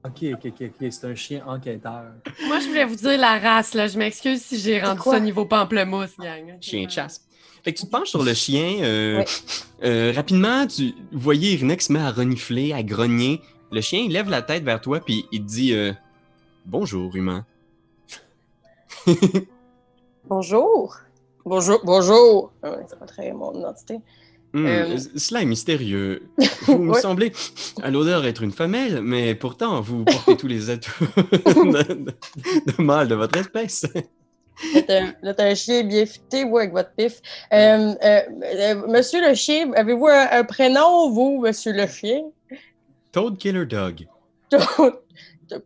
Ok, 0.05 0.25
ok, 0.35 0.47
ok, 0.47 0.63
ok. 0.81 0.89
C'est 0.91 1.05
un 1.07 1.15
chien 1.15 1.45
enquêteur. 1.47 2.03
Moi, 2.49 2.59
je 2.59 2.67
voulais 2.67 2.85
vous 2.85 2.97
dire 2.97 3.17
la 3.19 3.39
race, 3.39 3.73
là. 3.73 3.87
Je 3.87 3.97
m'excuse 3.97 4.43
si 4.43 4.59
j'ai 4.59 4.81
rendu 4.81 5.01
quoi? 5.01 5.13
ça 5.15 5.21
niveau 5.21 5.45
pamplemousse, 5.45 6.17
gang. 6.19 6.57
chien 6.61 6.87
de 6.87 6.91
chasse. 6.91 7.25
Fait 7.65 7.73
que 7.73 7.79
tu 7.79 7.87
te 7.87 7.91
penches 7.91 8.09
sur 8.11 8.23
le 8.25 8.35
chien. 8.35 8.79
euh, 8.83 9.19
Ouais. 9.19 9.25
euh, 9.85 10.13
rapidement, 10.15 10.67
tu 10.67 10.95
voyez 11.13 11.53
Irina 11.55 11.77
qui 11.77 11.85
se 11.85 11.93
met 11.93 12.01
à 12.01 12.11
renifler, 12.11 12.73
à 12.73 12.83
grogner. 12.83 13.41
Le 13.71 13.81
chien, 13.81 14.01
il 14.01 14.13
lève 14.13 14.29
la 14.29 14.43
tête 14.43 14.65
vers 14.65 14.81
toi, 14.81 15.01
puis 15.01 15.27
il 15.33 15.43
te 15.43 15.47
dit 15.49 15.73
euh, 15.73 15.93
Bonjour, 16.67 17.15
humain. 17.17 17.45
Bonjour. 20.29 20.97
Bonjour, 21.45 21.81
bonjour. 21.85 22.53
Ah 22.63 22.71
ouais, 22.71 22.85
c'est 22.89 22.99
pas 22.99 23.07
très 23.07 23.33
mon 23.33 23.53
identité. 23.59 23.99
Hmm, 24.53 24.67
Euh, 24.67 24.99
Cela 25.17 25.43
est 25.43 25.47
mystérieux. 25.47 26.23
Vous 26.67 26.79
me 26.79 26.93
Ouais. 26.93 27.01
semblez 27.01 27.33
à 27.83 27.91
l'odeur 27.91 28.25
être 28.27 28.43
une 28.43 28.53
femelle, 28.53 29.01
mais 29.03 29.35
pourtant, 29.35 29.81
vous 29.81 30.05
portez 30.05 30.37
tous 30.37 30.47
les 30.47 30.71
atouts 30.71 30.93
de, 31.17 31.83
de- 31.95 32.15
de 32.77 32.83
mâle 32.83 33.09
de 33.09 33.15
votre 33.15 33.37
espèce. 33.39 33.87
Là, 35.23 35.35
t'as 35.35 35.51
un 35.51 35.55
chien 35.55 35.83
bien 35.83 36.07
futé, 36.07 36.45
vous, 36.45 36.59
avec 36.59 36.73
votre 36.73 36.93
pif. 36.93 37.21
Euh, 37.53 37.95
euh, 38.05 38.21
euh, 38.45 38.87
monsieur 38.89 39.27
le 39.27 39.35
chien, 39.35 39.73
avez-vous 39.73 40.07
un, 40.07 40.29
un 40.31 40.45
prénom, 40.45 41.11
vous, 41.11 41.41
monsieur 41.41 41.73
le 41.73 41.87
chien? 41.87 42.23
Toad 43.11 43.37
Killer 43.39 43.67
Dog. 43.67 44.07
Toad. 44.51 44.95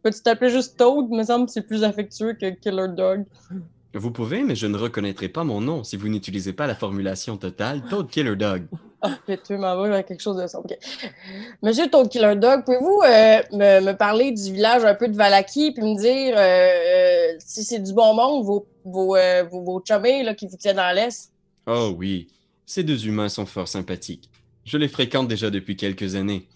Peux-tu 0.03 0.21
t'appeler 0.23 0.51
juste 0.51 0.77
Toad? 0.77 1.11
Me 1.11 1.23
semble 1.23 1.47
que 1.47 1.53
c'est 1.53 1.67
plus 1.67 1.85
affectueux 1.85 2.33
que 2.33 2.51
Killer 2.51 2.89
Dog. 2.89 3.25
Vous 3.95 4.11
pouvez, 4.11 4.43
mais 4.43 4.55
je 4.55 4.67
ne 4.67 4.77
reconnaîtrai 4.77 5.29
pas 5.29 5.45
mon 5.45 5.61
nom 5.61 5.85
si 5.85 5.97
vous 5.97 6.09
n'utilisez 6.09 6.53
pas 6.53 6.67
la 6.67 6.75
formulation 6.75 7.37
totale 7.37 7.83
Toad 7.89 8.09
Killer 8.11 8.37
Dog. 8.37 8.67
Ah, 9.29 9.57
m'en 9.57 10.03
quelque 10.03 10.21
chose 10.21 10.37
de 10.37 10.47
ça. 10.47 10.59
ok. 10.59 10.77
Monsieur 11.63 11.89
Toad 11.89 12.09
Killer 12.09 12.37
Dog, 12.37 12.65
pouvez-vous 12.65 13.01
euh, 13.05 13.43
me, 13.53 13.93
parler 13.93 14.33
du 14.33 14.53
village 14.53 14.85
un 14.85 14.95
peu 14.95 15.09
de 15.09 15.17
Valaki 15.17 15.73
puis 15.73 15.83
me 15.83 15.99
dire 15.99 16.35
euh, 16.37 16.41
euh, 16.41 17.37
si 17.39 17.65
c'est 17.65 17.79
du 17.79 17.93
bon 17.93 18.15
monde, 18.15 18.45
vos, 18.45 18.67
vos, 18.85 19.17
vos, 19.51 19.63
vos 19.63 19.83
là, 19.89 20.35
qui 20.35 20.47
vous 20.47 20.57
tiennent 20.57 20.77
dans 20.77 20.95
l'est? 20.95 21.33
Oh 21.67 21.95
oui, 21.97 22.29
ces 22.65 22.83
deux 22.83 23.07
humains 23.07 23.29
sont 23.29 23.47
fort 23.47 23.69
sympathiques. 23.69 24.31
Je 24.65 24.79
les 24.79 24.89
fréquente 24.89 25.29
déjà 25.29 25.51
depuis 25.51 25.77
quelques 25.77 26.15
années. 26.15 26.49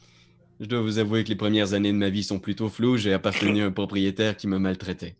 Je 0.60 0.66
dois 0.66 0.80
vous 0.80 0.98
avouer 0.98 1.24
que 1.24 1.30
les 1.30 1.36
premières 1.36 1.72
années 1.72 1.92
de 1.92 1.96
ma 1.96 2.10
vie 2.10 2.22
sont 2.22 2.38
plutôt 2.38 2.68
floues, 2.68 2.98
j'ai 2.98 3.14
appartenu 3.14 3.62
à 3.62 3.66
un 3.66 3.70
propriétaire 3.70 4.36
qui 4.36 4.46
me 4.46 4.58
maltraitait. 4.58 5.16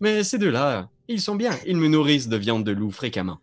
Mais 0.00 0.24
ces 0.24 0.38
deux-là, 0.38 0.88
ils 1.06 1.20
sont 1.20 1.36
bien, 1.36 1.52
ils 1.66 1.76
me 1.76 1.88
nourrissent 1.88 2.28
de 2.28 2.36
viande 2.36 2.64
de 2.64 2.72
loup 2.72 2.90
fréquemment. 2.90 3.38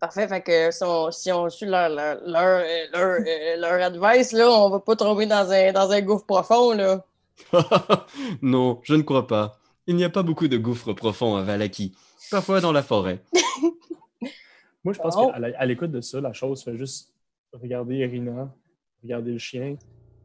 Parfait, 0.00 0.28
fait 0.28 0.42
que 0.42 0.70
si 0.70 0.82
on, 0.84 1.10
si 1.10 1.32
on 1.32 1.48
suit 1.48 1.66
leur, 1.66 1.88
leur, 1.88 2.18
leur, 2.26 2.60
euh, 2.62 2.84
leur, 2.92 3.20
euh, 3.20 3.56
leur 3.56 3.82
advice, 3.86 4.32
là, 4.32 4.50
on 4.50 4.68
va 4.68 4.80
pas 4.80 4.96
tomber 4.96 5.24
dans 5.26 5.50
un, 5.50 5.72
dans 5.72 5.90
un 5.90 6.00
gouffre 6.02 6.26
profond, 6.26 6.72
là. 6.72 7.04
non, 8.42 8.80
je 8.82 8.94
ne 8.94 9.02
crois 9.02 9.26
pas. 9.26 9.58
Il 9.86 9.96
n'y 9.96 10.04
a 10.04 10.10
pas 10.10 10.22
beaucoup 10.22 10.46
de 10.48 10.56
gouffres 10.56 10.92
profonds 10.92 11.36
à 11.36 11.42
Valaki, 11.42 11.94
parfois 12.30 12.60
dans 12.60 12.72
la 12.72 12.82
forêt. 12.82 13.22
Moi, 14.84 14.92
je 14.92 14.98
pense 14.98 15.16
qu'à 15.16 15.64
l'écoute 15.66 15.90
de 15.90 16.00
ça, 16.02 16.20
la 16.20 16.32
chose 16.34 16.62
fait 16.62 16.76
juste 16.76 17.12
regarder 17.52 17.96
Irina, 17.96 18.52
regarder 19.02 19.32
le 19.32 19.38
chien, 19.38 19.76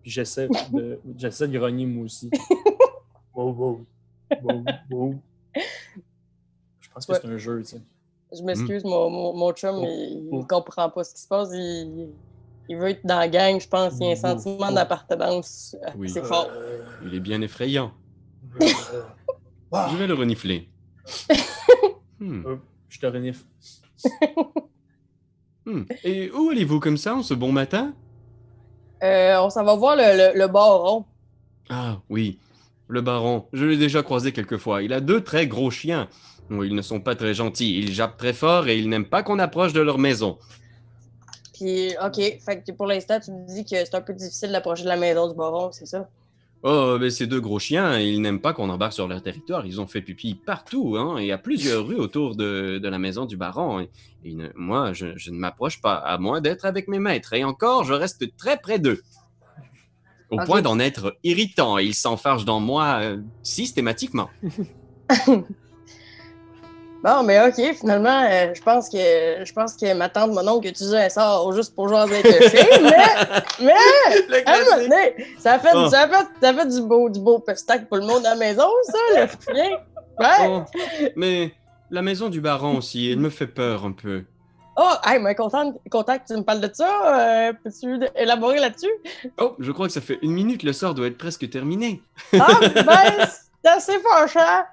puis 0.02 0.12
j'essaie 0.12 0.50
de, 0.74 1.00
j'essaie 1.18 1.48
de 1.48 1.58
grogner 1.58 1.86
moi 1.86 2.06
aussi. 2.06 2.30
wow, 3.34 3.52
wow, 3.54 3.86
wow, 4.44 4.64
wow. 4.92 5.22
Je 6.82 6.90
pense 6.94 7.06
que 7.06 7.12
Ouais. 7.14 7.20
c'est 7.22 7.28
un 7.30 7.38
jeu, 7.38 7.60
tu 7.64 7.70
sais. 7.70 7.82
Je 8.38 8.44
m'excuse, 8.44 8.84
mon, 8.84 9.10
mon, 9.10 9.34
mon 9.36 9.52
chum, 9.54 9.76
Oh, 9.80 9.86
il, 9.88 10.30
oh. 10.32 10.40
il 10.42 10.48
comprend 10.48 10.90
pas 10.90 11.04
ce 11.04 11.14
qui 11.16 11.22
se 11.22 11.28
passe. 11.28 11.50
Il, 11.54 12.10
il 12.70 12.78
veut 12.78 12.90
être 12.90 13.06
dans 13.06 13.18
la 13.18 13.28
gang, 13.28 13.60
je 13.60 13.68
pense. 13.68 13.96
Il 14.00 14.06
y 14.06 14.08
a 14.08 14.12
un 14.12 14.14
Oh, 14.14 14.40
sentiment 14.40 14.68
oh. 14.70 14.74
d'appartenance 14.76 15.76
Oui. 15.98 16.10
assez 16.12 16.22
fort. 16.22 16.48
Euh, 16.52 16.84
Il 17.06 17.16
est 17.16 17.20
bien 17.20 17.42
effrayant. 17.42 17.92
Je 18.60 19.98
vais 19.98 20.08
le 20.08 20.14
renifler. 20.14 20.70
Hmm, 22.22 22.46
euh, 22.46 22.58
je 22.90 23.00
te 23.00 23.06
renifle. 23.06 23.46
hmm. 25.66 25.84
Et 26.04 26.30
où 26.32 26.50
allez-vous 26.50 26.82
comme 26.82 26.98
ça 26.98 27.16
en 27.16 27.24
ce 27.24 27.34
bon 27.34 27.54
matin? 27.54 27.94
Euh, 29.02 29.38
on 29.40 29.50
s'en 29.50 29.64
va 29.64 29.74
voir 29.76 29.96
le, 29.96 30.04
le, 30.34 30.38
le 30.38 30.48
baron. 30.50 31.06
Ah 31.70 32.02
oui, 32.10 32.38
le 32.90 33.00
baron. 33.00 33.46
Je 33.54 33.64
l'ai 33.64 33.78
déjà 33.78 34.04
croisé 34.04 34.34
quelques 34.34 34.58
fois. 34.58 34.84
Il 34.84 34.92
a 34.92 35.00
deux 35.00 35.24
très 35.24 35.48
gros 35.48 35.72
chiens. 35.72 36.10
Ils 36.50 36.74
ne 36.76 36.82
sont 36.82 37.00
pas 37.00 37.16
très 37.16 37.34
gentils. 37.34 37.78
Ils 37.80 37.92
jappent 37.94 38.18
très 38.18 38.34
fort 38.34 38.68
et 38.68 38.78
ils 38.78 38.90
n'aiment 38.90 39.06
pas 39.10 39.24
qu'on 39.24 39.40
approche 39.40 39.74
de 39.74 39.82
leur 39.82 39.98
maison. 39.98 40.38
Puis, 41.54 41.90
OK, 42.04 42.16
fait 42.16 42.64
que 42.66 42.72
pour 42.72 42.88
l'instant, 42.88 43.20
tu 43.20 43.32
me 43.32 43.46
dis 43.48 43.64
que 43.66 43.76
c'est 43.76 43.96
un 43.96 44.02
peu 44.02 44.14
difficile 44.14 44.52
d'approcher 44.52 44.84
de 44.84 44.88
la 44.88 44.98
maison 44.98 45.28
du 45.30 45.36
baron, 45.36 45.72
c'est 45.72 45.86
ça? 45.86 46.10
Oh, 46.64 46.98
mais 47.00 47.10
ces 47.10 47.26
deux 47.28 47.40
gros 47.40 47.60
chiens, 47.60 47.98
ils 48.00 48.22
n'aiment 48.22 48.42
pas 48.42 48.54
qu'on 48.54 48.70
embarque 48.70 48.94
sur 48.94 49.08
leur 49.08 49.22
territoire. 49.22 49.66
Ils 49.66 49.80
ont 49.80 49.88
fait 49.88 50.02
pipi 50.02 50.36
partout, 50.36 50.96
hein, 50.98 51.18
et 51.18 51.32
à 51.32 51.38
plusieurs 51.38 51.86
rues 51.88 51.96
autour 51.96 52.36
de, 52.36 52.80
de 52.84 52.88
la 52.90 53.00
maison 53.00 53.26
du 53.26 53.38
baron. 53.38 53.80
Et, 53.80 53.90
et 54.26 54.34
ne- 54.34 54.50
moi, 54.56 54.92
je, 54.92 55.08
je 55.18 55.32
ne 55.32 55.38
m'approche 55.38 55.82
pas, 55.82 55.94
à 55.96 56.18
moins 56.18 56.42
d'être 56.42 56.66
avec 56.66 56.88
mes 56.90 57.00
maîtres. 57.00 57.34
Et 57.34 57.44
encore, 57.46 57.84
je 57.86 57.94
reste 57.94 58.36
très 58.38 58.58
près 58.58 58.78
d'eux. 58.80 59.02
Au 60.32 60.38
point 60.46 60.62
d'en 60.62 60.80
être 60.80 61.16
irritant. 61.24 61.78
Ils 61.78 61.96
s'enfargent 61.96 62.46
dans 62.46 62.60
moi 62.60 63.00
euh, 63.02 63.18
systématiquement. 63.42 64.30
Bon, 67.02 67.24
mais 67.24 67.40
OK, 67.48 67.56
finalement, 67.80 68.24
euh, 68.30 68.54
je 68.54 68.62
pense 68.62 68.90
que 68.90 68.98
je 68.98 69.54
pense 69.54 69.76
que 69.76 69.94
ma 69.94 70.10
tante, 70.10 70.32
mon 70.32 70.46
oncle, 70.48 70.68
utilisait 70.68 71.06
un 71.06 71.10
sort 71.10 71.52
juste 71.54 71.74
pour 71.74 71.88
jouer 71.88 72.00
avec 72.00 72.24
le 72.26 72.50
chien, 72.50 72.66
mais, 72.82 73.66
mais 73.66 73.74
Le 74.28 74.50
à 74.50 74.54
un 74.76 74.82
donné, 74.82 75.16
ça 75.40 75.54
a 75.54 75.60
fait, 75.60 75.70
Oh. 75.74 75.88
ça 75.90 76.02
a 76.02 76.08
fait, 76.10 76.28
ça 76.42 76.50
a 76.50 76.54
fait 76.54 76.66
du 76.68 76.82
beau, 76.82 77.10
du 77.10 77.22
beau 77.22 77.40
pestac 77.40 77.88
pour 77.88 77.98
le 77.98 78.06
monde 78.06 78.26
à 78.26 78.32
la 78.32 78.36
maison, 78.36 78.68
ça, 78.84 78.98
le 79.22 79.28
chien. 79.56 79.78
Ouais. 80.20 80.48
Oh, 80.50 80.64
mais 81.16 81.54
la 81.90 82.02
maison 82.02 82.28
du 82.28 82.42
baron 82.42 82.78
aussi, 82.80 83.10
elle 83.10 83.20
me 83.20 83.30
fait 83.30 83.48
peur 83.48 83.86
un 83.86 83.94
peu. 83.94 84.24
Oh, 84.76 84.92
hey, 85.06 85.20
mais 85.22 85.36
content, 85.36 85.74
content 85.90 86.18
que 86.18 86.24
tu 86.28 86.34
me 86.38 86.44
parles 86.44 86.62
de 86.62 86.70
ça. 86.74 87.48
Euh, 87.50 87.54
Peux-tu 87.64 88.00
élaborer 88.16 88.60
là-dessus? 88.60 88.92
Oh, 89.38 89.56
je 89.60 89.72
crois 89.72 89.88
que 89.88 89.94
ça 89.94 90.00
fait 90.02 90.20
une 90.22 90.32
minute, 90.32 90.64
le 90.64 90.72
sort 90.74 90.94
doit 90.94 91.08
être 91.08 91.18
presque 91.18 91.50
terminé. 91.50 92.02
Ah, 92.40 92.48
ben, 92.76 93.28
c'est 93.64 93.70
assez 93.70 94.00
fâchant. 94.00 94.64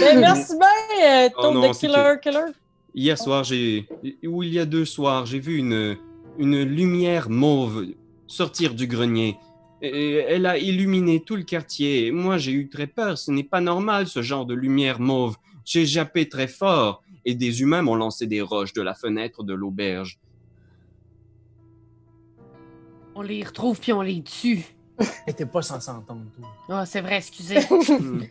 Ben, 0.00 0.20
merci 0.20 0.54
bien, 0.56 1.26
euh, 1.26 1.28
Oh 1.38 1.50
non, 1.52 1.68
de 1.68 1.72
c'est 1.72 1.86
Killer 1.86 2.14
Killer. 2.22 2.52
Hier 2.94 3.18
soir, 3.18 3.44
j'ai. 3.44 3.88
Ou 4.24 4.42
il 4.42 4.52
y 4.52 4.58
a 4.58 4.66
deux 4.66 4.84
soirs, 4.84 5.26
j'ai 5.26 5.38
vu 5.38 5.56
une, 5.56 5.96
une 6.38 6.62
lumière 6.62 7.30
mauve 7.30 7.86
sortir 8.26 8.74
du 8.74 8.86
grenier. 8.86 9.38
Et 9.82 10.14
elle 10.14 10.46
a 10.46 10.58
illuminé 10.58 11.20
tout 11.20 11.36
le 11.36 11.42
quartier. 11.42 12.12
Moi, 12.12 12.38
j'ai 12.38 12.52
eu 12.52 12.68
très 12.68 12.86
peur. 12.86 13.18
Ce 13.18 13.30
n'est 13.30 13.44
pas 13.44 13.60
normal, 13.60 14.06
ce 14.06 14.22
genre 14.22 14.46
de 14.46 14.54
lumière 14.54 15.00
mauve. 15.00 15.36
J'ai 15.64 15.86
jappé 15.86 16.28
très 16.28 16.46
fort. 16.46 17.02
Et 17.24 17.34
des 17.34 17.62
humains 17.62 17.82
m'ont 17.82 17.94
lancé 17.94 18.26
des 18.26 18.40
roches 18.40 18.72
de 18.72 18.82
la 18.82 18.94
fenêtre 18.94 19.42
de 19.44 19.54
l'auberge. 19.54 20.18
On 23.14 23.22
les 23.22 23.44
retrouve 23.44 23.78
puis 23.78 23.92
on 23.92 24.02
les 24.02 24.22
tue. 24.22 24.64
Elle 25.26 25.32
était 25.32 25.46
pas 25.46 25.62
censée 25.62 25.90
entendre, 25.90 26.22
toi. 26.36 26.48
Ah, 26.68 26.86
c'est 26.86 27.00
vrai, 27.00 27.16
excusez. 27.16 27.60
Hmm. 27.70 28.22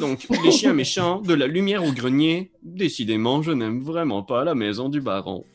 Donc, 0.00 0.26
les 0.44 0.50
chiens 0.52 0.72
méchants, 0.72 1.20
de 1.20 1.34
la 1.34 1.46
lumière 1.46 1.84
au 1.84 1.92
grenier. 1.92 2.50
Décidément, 2.62 3.42
je 3.42 3.52
n'aime 3.52 3.80
vraiment 3.80 4.22
pas 4.22 4.44
la 4.44 4.54
maison 4.54 4.88
du 4.88 5.00
baron. 5.00 5.44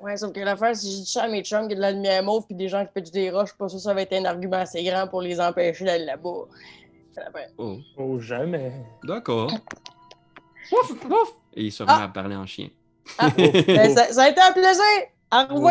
Ouais, 0.00 0.16
sauf 0.18 0.32
que 0.32 0.40
l'affaire, 0.40 0.76
si 0.76 0.92
je 0.92 0.96
dis 0.98 1.06
ça 1.06 1.22
à 1.22 1.28
mes 1.28 1.42
chums 1.42 1.68
qu'il 1.68 1.70
y 1.70 1.72
a 1.72 1.76
de 1.76 1.80
la 1.80 1.90
lumière 1.92 2.22
mauve 2.22 2.44
puis 2.46 2.54
des 2.54 2.68
gens 2.68 2.84
qui 2.84 2.92
pètent 2.92 3.12
des 3.12 3.30
roches, 3.30 3.54
pas 3.54 3.66
sûr 3.68 3.78
que 3.78 3.82
ça 3.82 3.94
va 3.94 4.02
être 4.02 4.12
un 4.12 4.26
argument 4.26 4.58
assez 4.58 4.84
grand 4.84 5.08
pour 5.08 5.22
les 5.22 5.40
empêcher 5.40 5.84
d'aller 5.86 6.04
là-bas. 6.04 6.44
Oh, 7.56 7.78
Oh, 7.96 8.20
jamais. 8.20 8.72
d'accord. 9.04 9.50
Wouf, 10.70 10.90
wouf. 11.04 11.32
Et 11.54 11.64
il 11.64 11.72
se 11.72 11.82
remet 11.82 12.02
à 12.02 12.08
parler 12.08 12.36
en 12.36 12.44
chien. 12.44 12.68
Ah, 13.18 13.30
ben, 13.36 13.94
ça, 13.94 14.12
ça 14.12 14.24
a 14.24 14.28
été 14.28 14.40
un 14.40 14.52
plaisir! 14.52 14.82
Au! 15.32 15.70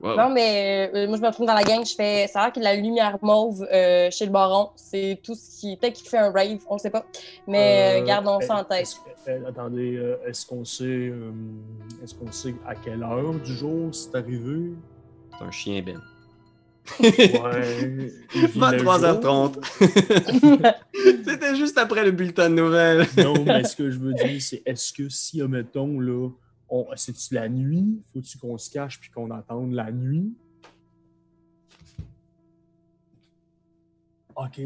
Wow. 0.00 0.16
Non, 0.16 0.28
mais 0.28 0.90
euh, 0.94 1.06
moi, 1.08 1.16
je 1.16 1.22
me 1.22 1.28
retrouve 1.28 1.46
dans 1.46 1.54
la 1.54 1.62
gang, 1.62 1.82
je 1.86 1.94
fais 1.94 2.26
y 2.26 2.36
a 2.36 2.50
de 2.50 2.60
la 2.60 2.74
lumière 2.74 3.16
mauve 3.22 3.66
euh, 3.72 4.10
chez 4.10 4.26
le 4.26 4.32
baron. 4.32 4.68
C'est 4.76 5.18
tout 5.22 5.34
ce 5.34 5.60
qui. 5.60 5.76
Peut-être 5.76 5.94
qu'il 5.94 6.08
fait 6.08 6.18
un 6.18 6.30
rave, 6.30 6.58
on 6.68 6.76
sait 6.78 6.90
pas. 6.90 7.06
Mais 7.46 8.00
euh, 8.00 8.02
Euh, 8.02 8.04
gardons 8.04 8.38
ça 8.40 8.56
en 8.56 8.64
tête. 8.64 8.82
est-ce 8.82 8.96
que- 8.96 9.30
euh, 9.30 9.48
attendez, 9.48 9.96
euh, 9.96 10.16
est-ce 10.26 10.44
qu'on 10.44 10.64
sait, 10.64 10.84
euh, 10.84 11.30
est-ce 12.02 12.14
qu'on 12.14 12.30
sait 12.32 12.54
à 12.66 12.74
quelle 12.74 13.02
heure 13.02 13.32
du 13.34 13.54
jour 13.54 13.94
c'est 13.94 14.14
arrivé? 14.14 14.72
C'est 15.38 15.44
un 15.44 15.50
chien, 15.50 15.82
Ben. 15.82 16.00
Ouais. 17.00 17.10
il 18.34 18.46
vit 18.46 18.60
le 18.60 18.78
jour? 18.78 18.92
23h30. 18.92 19.54
C'était 21.24 21.56
juste 21.56 21.78
après 21.78 22.04
le 22.04 22.10
bulletin 22.10 22.50
de 22.50 22.56
nouvelles. 22.56 23.06
Non, 23.16 23.34
mais 23.44 23.64
ce 23.64 23.74
que 23.74 23.90
je 23.90 23.98
veux 23.98 24.12
dire, 24.12 24.40
c'est 24.40 24.62
est-ce 24.66 24.92
que 24.92 25.08
si, 25.08 25.40
mettons, 25.42 25.98
là, 25.98 26.28
c'est-tu 26.96 27.34
la 27.34 27.48
nuit? 27.48 28.02
Faut-tu 28.12 28.38
qu'on 28.38 28.58
se 28.58 28.70
cache 28.70 29.00
puis 29.00 29.10
qu'on 29.10 29.30
attende 29.30 29.72
la 29.72 29.90
nuit? 29.90 30.32
OK. 34.36 34.60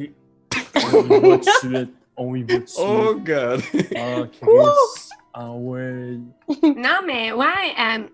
On 0.74 1.04
y 1.04 1.08
va 1.08 1.20
tout 1.20 1.36
de 1.36 1.44
suite. 1.44 1.94
On 2.16 2.34
y 2.34 2.42
va 2.42 2.54
tout 2.54 2.60
de 2.62 2.68
suite. 2.68 2.86
Oh, 2.86 3.14
God. 3.14 3.60
Ah, 3.96 4.22
Chris. 4.32 5.10
Ah 5.40 5.52
ouais. 5.52 6.18
non, 6.62 6.98
mais 7.06 7.32
ouais, 7.32 7.46
euh, 7.46 8.08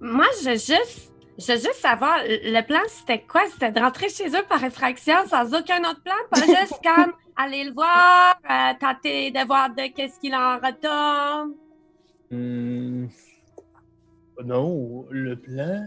moi, 0.00 0.26
je 0.40 0.50
veux 0.50 0.54
juste, 0.56 1.12
je 1.38 1.52
veux 1.52 1.58
juste 1.58 1.74
savoir, 1.74 2.18
le 2.26 2.60
plan, 2.66 2.80
c'était 2.88 3.22
quoi? 3.22 3.42
C'était 3.52 3.70
de 3.70 3.78
rentrer 3.78 4.08
chez 4.08 4.28
eux 4.28 4.42
par 4.48 4.64
effraction 4.64 5.14
sans 5.28 5.54
aucun 5.54 5.80
autre 5.88 6.02
plan, 6.02 6.14
pas 6.30 6.44
juste 6.44 6.80
comme 6.82 7.12
aller 7.36 7.64
le 7.64 7.72
voir, 7.72 8.34
euh, 8.50 8.72
tenter 8.80 9.30
de 9.30 9.46
voir 9.46 9.70
de 9.70 9.94
qu'est-ce 9.94 10.18
qu'il 10.18 10.34
en 10.34 10.56
retourne? 10.56 11.54
Hmm. 12.32 13.06
Non, 14.44 15.06
le 15.10 15.36
plan, 15.36 15.86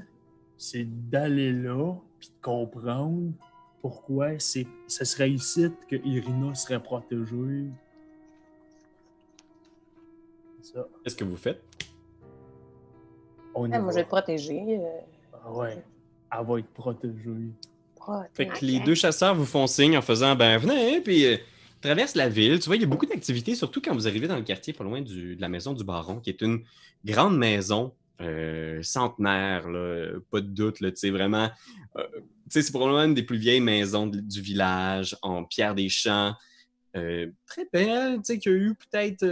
c'est 0.58 0.86
d'aller 1.10 1.52
là 1.52 1.94
puis 2.20 2.30
de 2.30 2.42
comprendre 2.42 3.32
pourquoi 3.82 4.40
c'est, 4.40 4.66
ce 4.88 5.04
serait 5.04 5.32
ici 5.32 5.70
que 5.90 5.96
Irina 5.98 6.54
serait 6.56 6.82
protégée. 6.82 7.66
C'est 10.62 10.74
ça. 10.74 10.88
Qu'est-ce 11.04 11.16
que 11.16 11.24
vous 11.24 11.36
faites? 11.38 11.62
On 13.54 13.72
Ah, 13.72 13.80
moi, 13.80 13.92
je 13.92 13.96
va. 13.96 14.02
vais 14.02 14.04
te 14.04 14.08
protéger. 14.10 14.80
euh, 14.80 15.00
Ah 15.44 15.52
ouais, 15.52 15.84
elle 16.32 16.46
va 16.46 16.60
être 16.60 16.68
protégée. 16.74 17.14
Fait 18.34 18.46
protéger. 18.46 18.50
que 18.60 18.66
les 18.66 18.80
deux 18.82 18.96
chasseurs 18.96 19.34
vous 19.36 19.46
font 19.46 19.68
signe 19.68 19.98
en 19.98 20.02
faisant 20.02 20.36
ben 20.36 20.58
venez, 20.60 21.02
puis 21.02 21.25
ils 21.86 21.88
traversent 21.88 22.15
la 22.15 22.30
ville. 22.30 22.60
Tu 22.60 22.65
vois, 22.65 22.75
il 22.77 22.82
y 22.82 22.86
a 22.86 22.88
beaucoup 22.88 23.06
d'activités, 23.06 23.54
surtout 23.54 23.80
quand 23.80 23.94
vous 23.94 24.08
arrivez 24.08 24.27
dans 24.27 24.36
le 24.38 24.42
quartier 24.42 24.74
pas 24.74 24.84
loin 24.84 25.01
du- 25.01 25.36
de 25.36 25.42
la 25.42 25.50
maison 25.50 25.74
du 25.74 25.84
baron, 25.84 26.20
qui 26.20 26.32
est 26.32 26.42
une 26.42 26.63
grande 27.04 27.38
maison 27.38 27.94
euh, 28.22 28.82
centenaire, 28.82 29.68
pas 30.32 30.42
de 30.42 30.48
doute, 30.48 30.80
là, 30.80 30.89
vraiment. 31.12 31.50
euh, 31.98 32.04
c'est 32.50 32.72
probablement 32.72 33.04
une 33.04 33.13
des 33.13 33.24
plus 33.24 33.38
vieilles 33.38 33.62
maisons 33.62 34.08
du 34.08 34.42
village, 34.42 35.15
en 35.22 35.44
pierre 35.44 35.75
des 35.75 35.89
champs. 35.89 36.34
euh, 36.96 37.30
très 37.46 37.68
belle, 37.72 38.15
tu 38.18 38.22
sais, 38.24 38.39
qui 38.39 38.50
a 38.50 38.54
eu 38.54 38.74
peut-être 38.74 39.25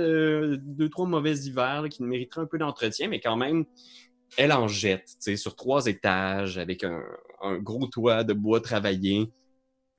deux, 0.57 0.89
trois 0.89 1.07
mauvais 1.07 1.33
hivers 1.33 1.85
qui 1.89 2.03
mériteraient 2.03 2.41
un 2.41 2.45
peu 2.45 2.57
d'entretien, 2.59 3.07
mais 3.07 3.19
quand 3.19 3.37
même, 3.37 3.65
elle 4.37 4.51
en 4.51 4.67
jette, 4.67 5.05
tu 5.05 5.15
sais, 5.19 5.37
sur 5.37 5.55
trois 5.55 5.85
étages, 5.87 6.57
avec 6.57 6.83
un 6.83 7.57
gros 7.59 7.87
toit 7.87 8.23
de 8.23 8.33
bois 8.33 8.61
travaillé. 8.61 9.31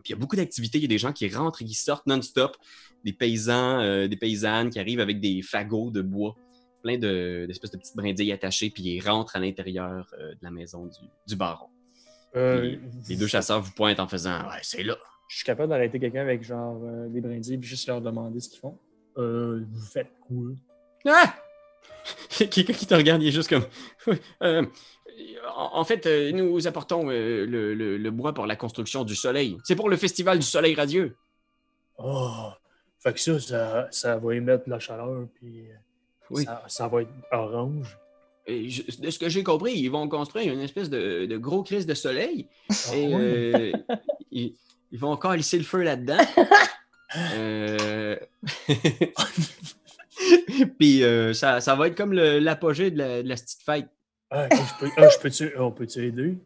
Puis 0.04 0.12
il 0.12 0.16
y 0.16 0.16
a 0.16 0.20
beaucoup 0.20 0.36
d'activités. 0.36 0.78
Il 0.78 0.82
y 0.82 0.84
a 0.84 0.88
des 0.88 0.98
gens 0.98 1.12
qui 1.12 1.28
rentrent 1.28 1.62
et 1.62 1.64
qui 1.64 1.74
sortent 1.74 2.06
non-stop. 2.06 2.56
Des 3.04 3.12
paysans, 3.14 3.80
euh, 3.80 4.06
des 4.06 4.16
paysannes 4.16 4.70
qui 4.70 4.78
arrivent 4.78 5.00
avec 5.00 5.18
des 5.20 5.40
fagots 5.42 5.90
de 5.90 6.02
bois, 6.02 6.36
plein 6.82 6.98
de- 6.98 7.44
d'espèces 7.46 7.70
de, 7.70 7.78
petites 7.78 7.96
brindilles 7.96 8.32
attachées, 8.32 8.70
puis 8.70 8.82
ils 8.82 9.00
rentrent 9.00 9.36
à 9.36 9.40
l'intérieur 9.40 10.10
euh, 10.18 10.32
de 10.32 10.38
la 10.42 10.50
maison 10.50 10.86
du, 10.86 10.98
du 11.26 11.36
baron. 11.36 11.68
Euh, 12.36 12.76
Les 13.08 13.16
deux 13.16 13.26
chasseurs 13.26 13.60
vous 13.62 13.72
pointent 13.72 14.00
en 14.00 14.08
faisant 14.08 14.40
Ouais, 14.48 14.58
c'est 14.62 14.82
là. 14.82 14.96
Je 15.28 15.36
suis 15.36 15.44
capable 15.44 15.70
d'arrêter 15.70 15.98
quelqu'un 15.98 16.20
avec 16.22 16.42
genre 16.42 16.80
euh, 16.84 17.08
des 17.08 17.20
brindilles 17.20 17.56
puis 17.58 17.68
juste 17.68 17.86
leur 17.88 18.00
demander 18.00 18.40
ce 18.40 18.48
qu'ils 18.50 18.60
font. 18.60 18.78
Euh, 19.16 19.62
vous 19.70 19.86
faites 19.86 20.12
quoi? 20.26 20.50
Ah! 21.06 21.34
Quelqu'un 22.50 22.72
qui 22.72 22.86
te 22.86 22.94
regarde, 22.94 23.22
il 23.22 23.28
est 23.28 23.32
juste 23.32 23.48
comme. 23.48 23.64
En, 25.56 25.84
fait, 25.84 26.06
euh, 26.06 26.32
nous 26.32 26.66
apportons 26.66 27.08
euh, 27.10 27.46
le, 27.46 27.74
le- 27.74 27.96
le 27.98 28.10
bois 28.10 28.32
pour 28.32 28.46
la 28.46 28.56
construction 28.56 29.04
du 29.04 29.14
soleil. 29.14 29.58
C'est 29.64 29.76
pour 29.76 29.88
le 29.88 29.96
festival 29.96 30.38
du 30.38 30.46
soleil 30.46 30.74
radieux. 30.74 31.16
Oh! 31.98 32.48
Fait 32.98 33.12
que 33.12 33.20
ça, 33.20 33.38
ça, 33.38 33.88
ça 33.90 34.16
va 34.16 34.34
émettre 34.34 34.68
la 34.68 34.78
chaleur 34.80 35.26
puis 35.34 35.60
euh, 35.60 35.74
Oui. 36.30 36.44
ça, 36.44 36.62
ça 36.66 36.88
va 36.88 37.02
être 37.02 37.10
orange. 37.32 37.96
Et 38.46 38.68
je- 38.68 38.82
de 39.00 39.10
ce 39.10 39.18
que 39.18 39.28
j'ai 39.28 39.42
compris, 39.44 39.74
ils 39.74 39.88
vont 39.90 40.08
construire 40.08 40.52
une 40.52 40.60
espèce 40.60 40.90
de, 40.90 41.26
de 41.26 41.36
gros 41.36 41.62
crise 41.62 41.86
de 41.86 41.94
soleil. 41.94 42.48
Ah 42.70 42.96
Et 42.96 43.14
euh, 43.14 43.72
ils, 44.32 44.54
ils 44.90 44.98
vont 44.98 45.10
encore 45.12 45.34
lisser 45.34 45.58
le 45.58 45.64
feu 45.64 45.82
là-dedans. 45.82 46.18
Euh, 47.36 48.16
Puis 50.78 51.02
euh, 51.04 51.32
ça, 51.32 51.60
ça 51.60 51.74
va 51.74 51.88
être 51.88 51.96
comme 51.96 52.12
l'apogée 52.12 52.90
de 52.90 52.98
la, 52.98 53.22
de 53.22 53.28
la 53.28 53.34
petite 53.36 53.62
fête. 53.64 53.88
Ah, 54.30 54.48
je 54.50 54.80
peux, 54.80 54.90
ah, 54.96 55.08
je 55.08 55.58
on 55.58 55.70
peut-tu 55.70 56.06
aider? 56.06 56.38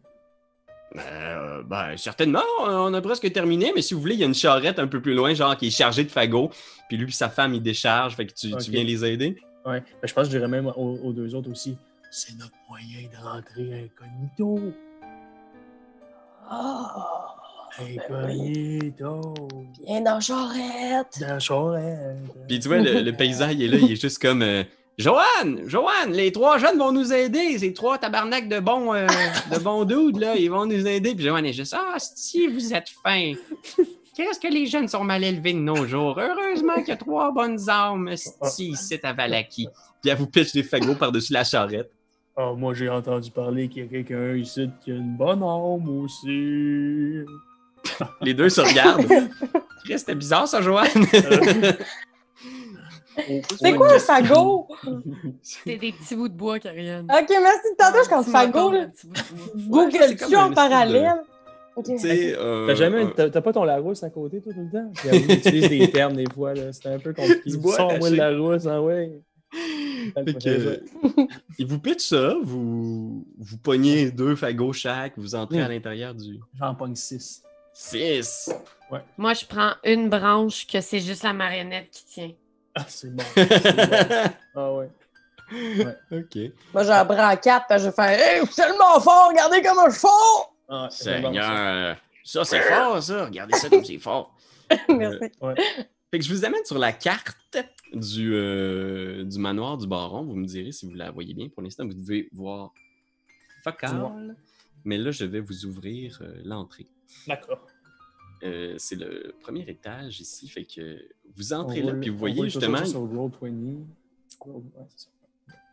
Euh, 0.97 1.63
ben, 1.65 1.97
certainement, 1.97 2.43
on 2.61 2.93
a 2.95 3.01
presque 3.01 3.31
terminé, 3.33 3.73
mais 3.75 3.83
si 3.83 3.95
vous 3.95 4.01
voulez, 4.01 4.15
il 4.15 4.21
y 4.21 4.25
a 4.25 4.27
une 4.27 4.35
charrette 4.35 4.79
un 4.79 4.87
peu 4.87 5.01
plus 5.01 5.15
loin, 5.15 5.35
genre 5.35 5.57
qui 5.57 5.69
est 5.69 5.71
chargée 5.71 6.05
de 6.05 6.11
fagots. 6.11 6.51
Puis 6.89 6.97
lui 6.97 7.09
et 7.09 7.13
sa 7.13 7.29
femme, 7.29 7.55
ils 7.55 7.63
déchargent, 7.63 8.17
fait 8.17 8.27
que 8.27 8.33
tu, 8.33 8.49
viens 8.71 8.85
les 8.85 9.05
aider. 9.05 9.37
Ouais. 9.67 9.81
Ben, 9.81 10.09
je 10.09 10.15
pense 10.15 10.29
que 10.29 10.33
je 10.33 10.39
dirais 10.39 10.49
même 10.49 10.67
aux, 10.67 10.99
aux 11.03 11.13
deux 11.13 11.35
autres 11.35 11.51
aussi. 11.51 11.77
c'est 12.11 12.37
notre 12.39 12.55
moyen 12.69 13.09
de 13.09 13.25
rentrer 13.25 13.91
incognito. 13.91 14.73
Ah! 16.51 17.35
Incognito. 17.79 19.35
Viens 19.87 20.01
dans 20.01 20.21
Charrette! 20.21 21.21
Dans 21.21 21.27
la 21.27 21.39
charrette. 21.39 22.17
Puis 22.49 22.59
tu 22.61 22.69
vois, 22.69 22.79
le, 22.79 23.03
le 23.03 23.13
paysan, 23.13 23.51
il 23.51 23.63
est 23.63 23.69
là, 23.69 23.77
il 23.77 23.93
est 23.93 24.01
juste 24.01 24.21
comme 24.21 24.43
euh, 24.43 24.65
Joanne, 24.99 25.62
Joanne, 25.67 26.11
les 26.12 26.33
trois 26.33 26.59
jeunes 26.59 26.76
vont 26.76 26.90
nous 26.90 27.12
aider. 27.12 27.57
Ces 27.59 27.73
trois 27.73 27.99
tabarnaks 27.99 28.49
de 28.49 28.59
bons, 28.59 28.93
euh, 28.95 29.07
de 29.52 29.59
bons 29.62 29.85
dudes, 29.85 30.19
là, 30.19 30.35
ils 30.37 30.50
vont 30.50 30.67
nous 30.67 30.87
aider. 30.87 31.14
Puis 31.14 31.25
Joanne 31.25 31.47
est 31.47 31.52
juste 31.52 31.75
Ah, 31.78 31.97
si 31.99 32.49
vous 32.49 32.75
êtes 32.75 32.88
fin. 33.05 33.33
Qu'est-ce 34.17 34.40
que 34.40 34.52
les 34.52 34.67
jeunes 34.67 34.88
sont 34.88 35.05
mal 35.05 35.23
élevés 35.23 35.52
de 35.52 35.61
nos 35.61 35.87
jours? 35.87 36.19
Heureusement 36.19 36.75
qu'il 36.78 36.88
y 36.88 36.90
a 36.90 36.97
trois 36.97 37.31
bonnes 37.31 37.71
âmes 37.71 38.12
si 38.17 38.71
ici 38.71 38.99
à 39.05 39.12
Valaki. 39.12 39.69
Puis 40.02 40.11
elle 40.11 40.19
vous 40.19 40.26
pitch 40.26 40.52
des 40.52 40.64
fagots 40.64 40.97
par-dessus 40.97 41.33
la 41.33 41.45
charrette. 41.45 41.93
Ah, 42.37 42.52
moi, 42.57 42.75
j'ai 42.75 42.88
entendu 42.88 43.31
parler 43.31 43.69
qu'il 43.69 43.85
y 43.85 43.87
a 43.87 43.88
quelqu'un 43.88 44.35
ici 44.35 44.69
qui 44.85 44.90
a 44.90 44.95
une 44.95 45.17
bonne 45.17 45.43
âme 45.45 45.88
aussi. 46.05 47.25
Les 48.21 48.35
deux 48.35 48.49
se 48.49 48.61
regardent. 48.61 49.07
Chris, 49.85 50.00
C'était 50.00 50.17
bizarre 50.17 50.49
ça, 50.49 50.61
Joanne. 50.61 50.88
C'est 53.61 53.75
quoi 53.75 53.93
un 53.95 53.99
fagot? 53.99 54.69
C'est 55.43 55.77
des 55.77 55.93
petits 55.93 56.15
bouts 56.17 56.29
de 56.29 56.35
bois, 56.35 56.59
Karianne. 56.59 57.07
Ok, 57.11 57.29
merci. 57.29 57.69
Tantôt, 57.79 57.99
je 58.05 58.09
comme 58.09 58.25
Tu 58.25 58.31
fagot, 58.31 58.59
m'entends, 58.59 58.73
là. 58.73 58.81
un 58.83 58.89
petit 58.89 59.07
bout 59.07 59.15
de 59.15 59.63
bois. 59.69 59.85
Ouais, 59.85 59.91
c'est 59.91 59.99
Google-tu 59.99 60.25
comme 60.25 60.35
en 60.35 60.51
de- 60.51 60.55
parallèle? 60.55 61.15
Tu 61.85 61.93
euh, 62.05 62.67
T'as 62.67 62.75
jamais, 62.75 63.03
un- 63.03 63.29
t'as 63.31 63.41
pas 63.41 63.53
ton 63.53 63.63
Larousse 63.63 64.03
à 64.03 64.11
côté, 64.11 64.41
toi, 64.41 64.53
tout 64.53 64.61
le 64.61 64.71
temps? 64.71 64.91
Puis 64.95 65.09
elle 65.13 65.31
utilise 65.31 65.69
des 65.69 65.91
termes 65.91 66.17
des 66.17 66.25
fois, 66.35 66.53
là. 66.55 66.73
C'était 66.73 66.89
un 66.89 66.99
peu 66.99 67.13
compliqué. 67.13 67.43
Le 67.47 68.17
Larousse, 68.17 68.67
hein, 68.67 68.81
ouais. 68.81 69.13
Que, 70.15 70.83
il 71.59 71.67
vous 71.67 71.79
pitch 71.79 72.09
ça, 72.09 72.35
vous, 72.43 73.25
vous 73.39 73.59
pognez 73.59 74.11
deux 74.11 74.37
fagots 74.37 74.73
chaque, 74.73 75.15
vous 75.17 75.35
entrez 75.35 75.61
à 75.63 75.69
l'intérieur 75.69 76.15
du 76.15 76.39
J'en 76.59 76.75
pogne 76.75 76.95
6. 76.95 77.43
6. 77.73 78.51
Moi, 79.17 79.35
je 79.35 79.45
prends 79.47 79.73
une 79.85 80.09
branche 80.09 80.67
que 80.67 80.81
c'est 80.81 81.01
juste 81.01 81.23
la 81.23 81.33
marionnette 81.33 81.89
qui 81.91 82.05
tient. 82.07 82.31
Ah, 82.75 82.85
c'est 82.87 83.15
bon. 83.15 83.25
c'est 83.35 83.49
bon. 83.49 84.31
Ah 84.55 84.73
ouais. 84.75 84.91
ok. 86.13 86.53
Moi, 86.73 86.85
j'ai 86.85 86.91
un 86.91 87.05
bras 87.05 87.29
à 87.29 87.37
quatre, 87.37 87.67
puis 87.69 87.79
je 87.79 87.85
vais 87.87 87.93
faire 87.93 88.11
Hey, 88.11 88.43
êtes 88.43 88.55
tellement 88.55 89.01
fort, 89.01 89.31
regardez 89.31 89.63
comment 89.63 89.87
je 89.87 89.93
suis 89.93 90.01
fort! 90.01 90.55
Ah, 90.69 90.89
c'est 90.91 91.21
bon, 91.21 91.33
ça. 91.35 91.41
Seigneur, 91.41 91.97
ça 92.23 92.45
c'est 92.45 92.61
fort, 92.61 93.03
ça. 93.03 93.25
Regardez 93.25 93.57
ça 93.57 93.69
comme 93.71 93.85
c'est 93.85 93.99
fort. 93.99 94.37
Merci. 94.89 95.31
Fait 96.11 96.19
que 96.19 96.25
je 96.25 96.33
vous 96.33 96.45
amène 96.45 96.65
sur 96.65 96.79
la 96.79 96.93
carte 96.93 97.57
du, 97.93 98.35
euh, 98.35 99.25
du 99.25 99.39
manoir 99.39 99.79
du 99.79 99.87
baron. 99.87 100.25
Vous 100.25 100.37
me 100.37 100.47
direz 100.47 100.73
si 100.73 100.87
vous 100.87 100.95
la 100.95 101.11
voyez 101.11 101.35
bien. 101.35 101.49
Pour 101.49 101.63
l'instant, 101.63 101.87
vous 101.87 101.95
devez 101.95 102.29
voir 102.33 102.73
focal. 103.65 104.37
Mais 104.85 104.97
là, 104.99 105.11
je 105.11 105.25
vais 105.25 105.41
vous 105.41 105.65
ouvrir 105.67 106.19
euh, 106.23 106.41
l'entrée. 106.45 106.87
D'accord. 107.27 107.67
Euh, 108.45 108.75
c'est 108.78 108.97
le 108.97 109.35
premier 109.40 109.64
étage 109.68 110.21
ici. 110.21 110.49
Fait 110.49 110.64
que 110.64 110.99
vous 111.37 111.52
entrez 111.52 111.83
là, 111.83 111.92
le- 111.92 112.00
puis 112.00 112.11
vous 112.11 112.18
voyez 112.18 112.45
justement. 112.45 112.85
Sur 112.85 113.00
Roll20. 113.00 113.76
Ouais, 114.47 114.62
c'est 114.97 115.04
ça. 115.04 115.09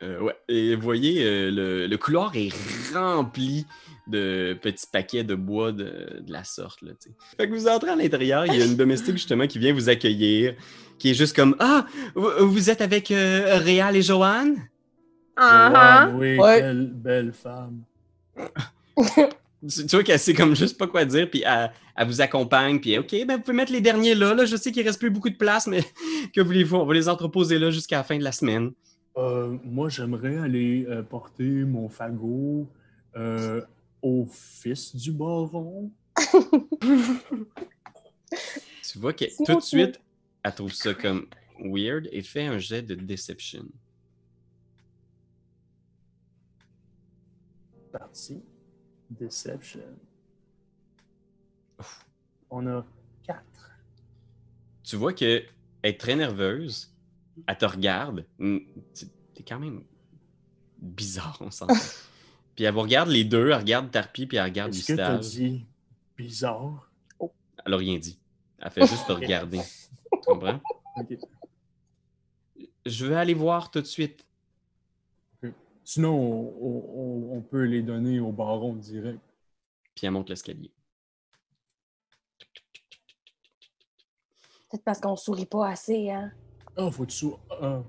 Euh, 0.03 0.19
ouais, 0.19 0.35
et 0.49 0.75
vous 0.75 0.81
voyez, 0.81 1.23
euh, 1.23 1.49
le, 1.51 1.87
le 1.87 1.97
couloir 1.97 2.35
est 2.35 2.49
rempli 2.93 3.65
de 4.07 4.57
petits 4.61 4.87
paquets 4.91 5.23
de 5.23 5.35
bois 5.35 5.71
de, 5.71 6.19
de 6.21 6.31
la 6.31 6.43
sorte. 6.43 6.81
Là, 6.81 6.91
fait 7.37 7.47
que 7.47 7.53
vous 7.53 7.67
entrez 7.67 7.91
à 7.91 7.95
l'intérieur, 7.95 8.45
il 8.45 8.55
y 8.55 8.61
a 8.61 8.65
une 8.65 8.75
domestique 8.75 9.13
justement 9.13 9.47
qui 9.47 9.57
vient 9.57 9.73
vous 9.73 9.87
accueillir, 9.87 10.55
qui 10.99 11.11
est 11.11 11.13
juste 11.13 11.33
comme 11.35 11.55
Ah, 11.59 11.85
vous, 12.13 12.29
vous 12.49 12.69
êtes 12.69 12.81
avec 12.81 13.09
euh, 13.11 13.57
Réal 13.59 13.95
et 13.95 14.01
Joanne? 14.01 14.57
Ah 15.37 16.05
Joanne, 16.09 16.19
oui, 16.19 16.37
Ouais. 16.39 16.59
quelle 16.59 16.87
belle 16.91 17.31
femme. 17.33 17.81
Tu, 19.67 19.83
vois 19.87 20.03
qu'elle 20.03 20.19
sait 20.19 20.33
comme 20.33 20.55
juste 20.55 20.77
pas 20.77 20.87
quoi 20.87 21.05
dire, 21.05 21.29
puis 21.29 21.43
elle, 21.45 21.71
elle 21.95 22.07
vous 22.07 22.21
accompagne, 22.21 22.79
puis 22.79 22.97
OK, 22.97 23.11
ben 23.25 23.37
vous 23.37 23.41
pouvez 23.41 23.57
mettre 23.57 23.71
les 23.71 23.81
derniers 23.81 24.15
là. 24.15 24.33
là. 24.33 24.45
Je 24.45 24.55
sais 24.55 24.71
qu'il 24.71 24.85
reste 24.85 24.99
plus 24.99 25.09
beaucoup 25.09 25.29
de 25.29 25.35
place, 25.35 25.67
mais 25.67 25.83
que 26.33 26.41
voulez-vous? 26.41 26.75
On 26.77 26.85
va 26.85 26.93
les 26.93 27.09
entreposer 27.09 27.57
là 27.57 27.71
jusqu'à 27.71 27.97
la 27.97 28.03
fin 28.03 28.17
de 28.17 28.23
la 28.23 28.31
semaine. 28.31 28.71
Euh, 29.17 29.57
moi, 29.63 29.89
j'aimerais 29.89 30.37
aller 30.37 30.85
euh, 30.89 31.01
porter 31.01 31.63
mon 31.63 31.87
fagot 31.87 32.67
euh, 33.15 33.61
au 34.01 34.25
fils 34.25 34.95
du 34.95 35.11
baron. 35.11 35.91
Tu 38.91 38.99
vois 38.99 39.13
que 39.13 39.25
tout 39.45 39.55
de 39.55 39.61
suite, 39.61 39.99
elle 40.43 40.53
trouve 40.53 40.73
ça 40.73 40.93
comme 40.93 41.27
weird 41.59 42.07
et 42.11 42.21
fait 42.21 42.45
un 42.45 42.57
jet 42.57 42.81
de 42.81 42.95
deception. 42.95 43.65
Parti. 47.91 48.41
Deception. 49.09 49.81
On 52.49 52.65
a 52.67 52.85
quatre. 53.23 53.71
tu 54.83 54.95
vois 54.95 55.13
que 55.13 55.43
elle 55.81 55.91
est 55.91 55.99
très 55.99 56.15
nerveuse. 56.15 56.93
Elle 57.47 57.57
te 57.57 57.65
regarde. 57.65 58.25
T'es 59.33 59.43
quand 59.47 59.59
même 59.59 59.83
bizarre, 60.79 61.37
on 61.41 61.51
s'entend. 61.51 61.73
puis 62.55 62.63
elle 62.63 62.73
vous 62.73 62.81
regarde 62.81 63.09
les 63.09 63.23
deux, 63.25 63.49
elle 63.49 63.57
regarde 63.59 63.91
Tarpi, 63.91 64.25
puis 64.25 64.37
elle 64.37 64.45
regarde 64.45 64.73
Est-ce 64.73 64.87
que 64.87 64.93
Gustave. 64.93 65.19
dit 65.21 65.65
bizarre? 66.17 66.89
Elle 67.65 67.73
a 67.73 67.77
rien 67.77 67.97
dit. 67.97 68.17
Elle 68.59 68.71
fait 68.71 68.87
juste 68.87 69.05
te 69.07 69.11
regarder. 69.11 69.59
tu 70.11 70.19
comprends? 70.25 70.61
Je 72.85 73.05
vais 73.05 73.15
aller 73.15 73.33
voir 73.33 73.69
tout 73.71 73.81
de 73.81 73.85
suite. 73.85 74.24
Sinon, 75.85 76.13
on, 76.15 76.55
on- 76.61 76.99
on- 77.33 77.37
on 77.37 77.41
peut 77.41 77.63
les 77.63 77.81
donner 77.83 78.19
au 78.19 78.31
baron 78.31 78.73
direct. 78.73 79.19
Puis 79.95 80.05
elle 80.07 80.11
monte 80.11 80.29
l'escalier. 80.29 80.71
Peut-être 84.69 84.83
parce 84.83 84.99
qu'on 84.99 85.15
sourit 85.15 85.45
pas 85.45 85.69
assez, 85.69 86.09
hein? 86.09 86.31
Ah, 86.75 86.89
faut 86.91 87.05
que 87.05 87.11
tu 87.11 87.17
sois. 87.17 87.39
ah. 87.61 87.83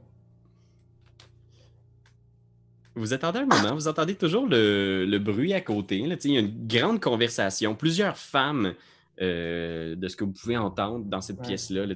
Vous 2.94 3.12
attendez 3.12 3.40
un 3.40 3.46
moment, 3.46 3.74
vous 3.74 3.88
entendez 3.88 4.14
toujours 4.14 4.46
le, 4.46 5.04
le 5.04 5.18
bruit 5.18 5.52
à 5.52 5.60
côté. 5.60 5.98
Là, 6.06 6.16
il 6.24 6.30
y 6.32 6.36
a 6.36 6.40
une 6.40 6.66
grande 6.66 7.00
conversation. 7.00 7.74
Plusieurs 7.74 8.16
femmes, 8.16 8.74
euh, 9.20 9.94
de 9.96 10.08
ce 10.08 10.16
que 10.16 10.24
vous 10.24 10.32
pouvez 10.32 10.56
entendre 10.56 11.04
dans 11.04 11.20
cette 11.20 11.38
Ouais. 11.40 11.46
pièce-là. 11.46 11.84
là. 11.86 11.94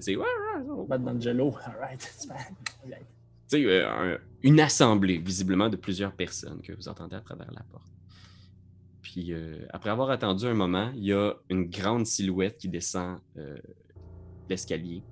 Bad 0.88 1.04
D'Angelo. 1.04 1.54
Alright. 1.64 2.02
it's 2.02 2.26
euh, 3.54 3.88
un- 3.88 4.18
une 4.42 4.60
assemblée, 4.60 5.18
visiblement, 5.18 5.68
de 5.68 5.76
plusieurs 5.76 6.12
personnes 6.12 6.60
que 6.62 6.72
vous 6.72 6.88
entendez 6.88 7.16
à 7.16 7.20
travers 7.20 7.50
la 7.52 7.62
porte. 7.70 7.86
Puis, 9.02 9.32
euh, 9.32 9.66
après 9.70 9.90
avoir 9.90 10.10
attendu 10.10 10.46
un 10.46 10.54
moment, 10.54 10.92
il 10.94 11.04
y 11.04 11.12
a 11.12 11.34
une 11.48 11.68
grande 11.68 12.06
silhouette 12.06 12.58
qui 12.58 12.68
descend 12.68 13.18
euh, 13.36 13.56
l'escalier. 14.48 15.02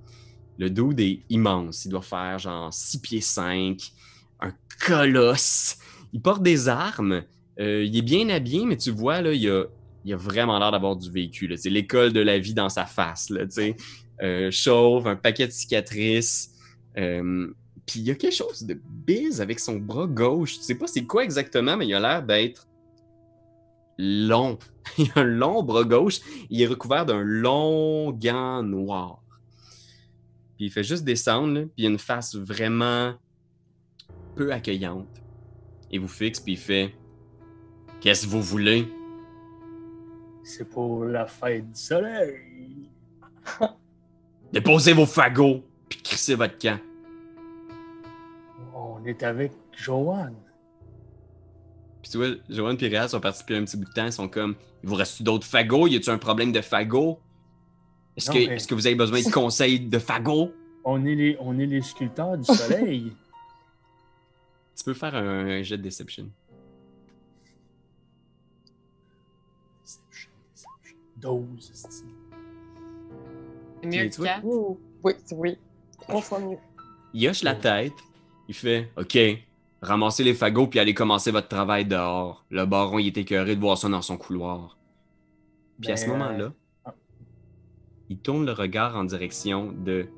Le 0.59 0.71
dude 0.71 1.01
est 1.01 1.21
immense. 1.31 1.85
Il 1.85 1.91
doit 1.91 2.03
faire 2.03 2.39
genre 2.39 2.73
6 2.73 3.01
pieds 3.01 3.21
5, 3.21 3.93
un 4.41 4.53
colosse. 4.87 5.79
Il 6.13 6.21
porte 6.21 6.43
des 6.43 6.69
armes. 6.69 7.23
Il 7.59 7.97
est 7.97 8.03
bien 8.03 8.29
habillé, 8.29 8.65
mais 8.67 8.77
tu 8.77 8.91
vois, 8.91 9.21
là, 9.21 9.33
il 9.33 9.49
a, 9.51 9.65
il 10.05 10.13
a 10.13 10.17
vraiment 10.17 10.59
l'air 10.61 10.71
d'avoir 10.71 10.95
du 10.97 11.11
vécu. 11.11 11.53
C'est 11.57 11.71
l'école 11.71 12.13
de 12.13 12.21
la 12.21 12.39
vie 12.39 12.55
dans 12.55 12.69
sa 12.69 12.87
face. 12.87 13.31
Là, 13.31 13.45
chauve, 14.51 15.07
un 15.09 15.17
paquet 15.17 15.47
de 15.47 15.53
cicatrices. 15.53 16.53
Puis 17.89 18.01
il 18.01 18.07
y 18.07 18.11
a 18.11 18.15
quelque 18.15 18.35
chose 18.35 18.65
de 18.65 18.79
bise 18.85 19.41
avec 19.41 19.59
son 19.59 19.77
bras 19.77 20.07
gauche. 20.07 20.59
Tu 20.59 20.63
sais 20.63 20.75
pas 20.75 20.87
c'est 20.87 21.07
quoi 21.07 21.25
exactement, 21.25 21.75
mais 21.75 21.87
il 21.87 21.95
a 21.95 22.01
l'air 22.01 22.23
d'être 22.23 22.69
long. 23.97 24.59
il 24.99 25.11
a 25.15 25.21
un 25.21 25.25
long 25.25 25.63
bras 25.63 25.85
gauche. 25.85 26.21
Il 26.51 26.61
est 26.61 26.67
recouvert 26.67 27.07
d'un 27.07 27.23
long 27.23 28.13
gant 28.13 28.63
noir. 28.63 29.23
Puis 30.57 30.67
il 30.67 30.71
fait 30.71 30.85
juste 30.85 31.03
descendre, 31.03 31.55
là, 31.55 31.61
puis 31.63 31.73
il 31.79 31.87
a 31.87 31.89
une 31.89 31.99
face 31.99 32.35
vraiment 32.35 33.15
peu 34.37 34.53
accueillante. 34.53 35.09
Il 35.91 36.01
vous 36.01 36.09
fixe, 36.09 36.41
puis 36.41 36.53
il 36.53 36.59
fait 36.59 36.95
Qu'est-ce 38.03 38.27
que 38.27 38.31
vous 38.31 38.43
voulez 38.43 38.87
C'est 40.45 40.69
pour 40.69 41.07
la 41.07 41.27
fête 41.27 41.73
du 41.73 41.81
soleil. 41.81 42.91
Déposez 44.53 44.93
vos 44.93 45.07
fagots, 45.07 45.65
puis 45.89 46.03
crissez 46.03 46.35
votre 46.35 46.59
camp. 46.59 46.79
On 49.01 49.05
est 49.05 49.23
avec 49.23 49.53
Joanne. 49.73 50.35
Puis 52.03 52.11
tu 52.13 52.17
vois, 52.19 52.29
Joanne 52.49 52.77
et 52.81 52.89
Réal 52.89 53.09
sont 53.09 53.21
partis 53.21 53.41
depuis 53.41 53.57
un 53.57 53.65
petit 53.65 53.77
bout 53.77 53.85
de 53.87 53.93
temps. 53.93 54.07
Ils 54.07 54.13
sont 54.13 54.29
comme 54.29 54.55
Il 54.83 54.89
vous 54.89 54.95
reste 54.95 55.23
d'autres 55.23 55.47
fagots? 55.47 55.87
Y 55.89 55.97
a-tu 55.97 56.11
un 56.11 56.19
problème 56.19 56.53
de 56.53 56.61
fagots? 56.61 57.19
Est-ce 58.17 58.31
que, 58.31 58.39
mais- 58.39 58.45
est-ce 58.57 58.67
que 58.69 58.75
vous 58.75 58.87
avez 58.87 58.97
besoin 58.97 59.21
de 59.23 59.31
conseils 59.31 59.81
de 59.81 59.99
fagots 59.99 60.53
On 60.85 61.05
est 61.05 61.15
les, 61.15 61.37
on 61.41 61.59
est 61.59 61.67
les 61.67 61.83
sculpteurs 61.83 62.37
du 62.39 62.45
soleil. 62.45 63.13
Tu 64.77 64.85
peux 64.85 64.95
faire 64.95 65.15
un, 65.17 65.47
un 65.59 65.63
jet 65.65 65.77
de 65.77 65.83
deception. 65.83 66.31
Deception, 69.83 70.31
deception. 70.55 70.99
12, 71.17 71.71
c'est-tu. 71.75 72.05
C'est 73.83 73.89
mieux 73.89 74.09
que 74.09 74.17
vois? 74.17 74.27
quatre? 74.27 74.45
Ouh. 74.45 74.79
Oui, 75.03 75.13
oui. 75.33 75.59
Trois 76.01 76.21
fois 76.21 76.39
mieux. 76.39 76.59
Il 77.13 77.29
hoche 77.29 77.43
la 77.43 77.57
tête. 77.57 77.93
Il 78.49 78.55
fait 78.55 78.91
OK, 78.97 79.19
ramassez 79.83 80.25
les 80.25 80.35
fagots 80.35 80.67
puis 80.67 80.79
allez 80.79 80.95
commencer 80.95 81.31
votre 81.31 81.49
travail 81.49 81.85
dehors. 81.85 82.45
Le 82.51 82.65
baron, 82.65 82.99
il 82.99 83.09
était 83.09 83.21
écœuré 83.21 83.55
de 83.55 83.61
voir 83.61 83.77
ça 83.77 83.89
dans 83.89 84.03
son 84.03 84.17
couloir. 84.17 84.79
Puis 85.81 85.93
à 85.93 85.97
ce 85.97 86.07
Ben, 86.07 86.13
moment-là, 86.13 86.53
il 88.09 88.19
tourne 88.19 88.47
le 88.47 88.53
regard 88.53 88.97
en 88.97 89.05
direction 89.05 89.73
de 89.73 90.09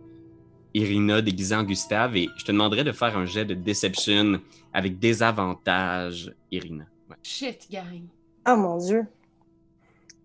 Irina 0.74 1.20
déguisée 1.20 1.56
en 1.56 1.64
Gustave 1.64 2.16
et 2.16 2.28
je 2.36 2.44
te 2.44 2.52
demanderais 2.52 2.84
de 2.84 2.92
faire 2.92 3.16
un 3.18 3.26
jet 3.26 3.44
de 3.44 3.54
deception 3.54 4.40
avec 4.72 4.98
des 4.98 5.22
avantages, 5.22 6.32
Irina. 6.52 6.86
Ouais. 7.08 7.16
Shit, 7.22 7.66
gang. 7.70 8.04
Oh 8.48 8.56
mon 8.56 8.78
Dieu. 8.78 9.06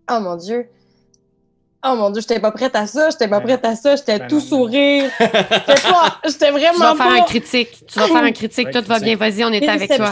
Oh 0.08 0.20
mon 0.20 0.36
Dieu. 0.36 0.68
Oh 1.88 1.94
mon 1.96 2.10
Dieu, 2.10 2.20
j'étais 2.20 2.40
pas 2.40 2.50
prête 2.50 2.74
à 2.74 2.86
ça, 2.86 3.10
j'étais 3.10 3.28
pas 3.28 3.38
Ben 3.40 3.46
prête 3.46 3.64
à 3.64 3.76
ça, 3.76 3.96
j'étais 3.96 4.18
Ben 4.18 4.28
tout 4.28 4.36
non, 4.36 4.40
sourire. 4.40 5.10
J'étais 5.20 5.36
j'étais 6.24 6.46
Tu 6.46 6.52
vraiment 6.52 6.78
vas 6.78 6.94
faire 6.96 7.08
pas. 7.08 7.14
un 7.14 7.22
critique. 7.22 7.86
Tu 7.86 7.98
vas 7.98 8.06
faire 8.06 8.16
un 8.16 8.32
critique. 8.32 8.66
Ouais, 8.66 8.72
Tout 8.72 8.88
va 8.88 8.98
bien. 9.00 9.16
Vas-y, 9.16 9.44
on 9.44 9.52
est 9.52 9.68
avec 9.68 9.88
toi. 9.94 10.10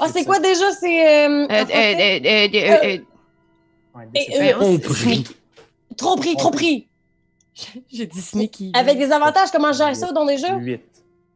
Ah, 0.00 0.06
c'est 0.12 0.24
quoi 0.24 0.38
déjà? 0.40 0.70
C'est. 0.72 1.26
Euh. 1.28 2.98
Trop 5.96 6.16
pris, 6.16 6.34
trop 6.36 6.50
pris. 6.50 6.88
J'ai 7.92 8.06
dit 8.06 8.20
sneaky. 8.20 8.72
Avec 8.74 8.98
des 8.98 9.12
avantages, 9.12 9.50
comment 9.52 9.72
je 9.72 9.78
gère 9.78 9.94
ça 9.94 10.10
dans 10.12 10.24
les 10.24 10.38
jeux? 10.38 10.54
Huit. 10.58 10.82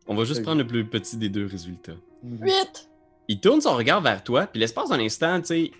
On 0.09 0.15
va 0.15 0.25
juste 0.25 0.43
prendre 0.43 0.59
le 0.59 0.67
plus 0.67 0.85
petit 0.85 1.17
des 1.17 1.29
deux 1.29 1.47
résultats. 1.47 1.93
Huit. 2.25 2.89
Il 3.29 3.39
tourne 3.41 3.61
son 3.61 3.77
regard 3.77 4.01
vers 4.01 4.25
toi, 4.25 4.47
puis 4.47 4.59
l'espace 4.59 4.89
d'un 4.89 4.99
instant, 4.99 5.39
tu 5.41 5.47
sais, 5.47 5.71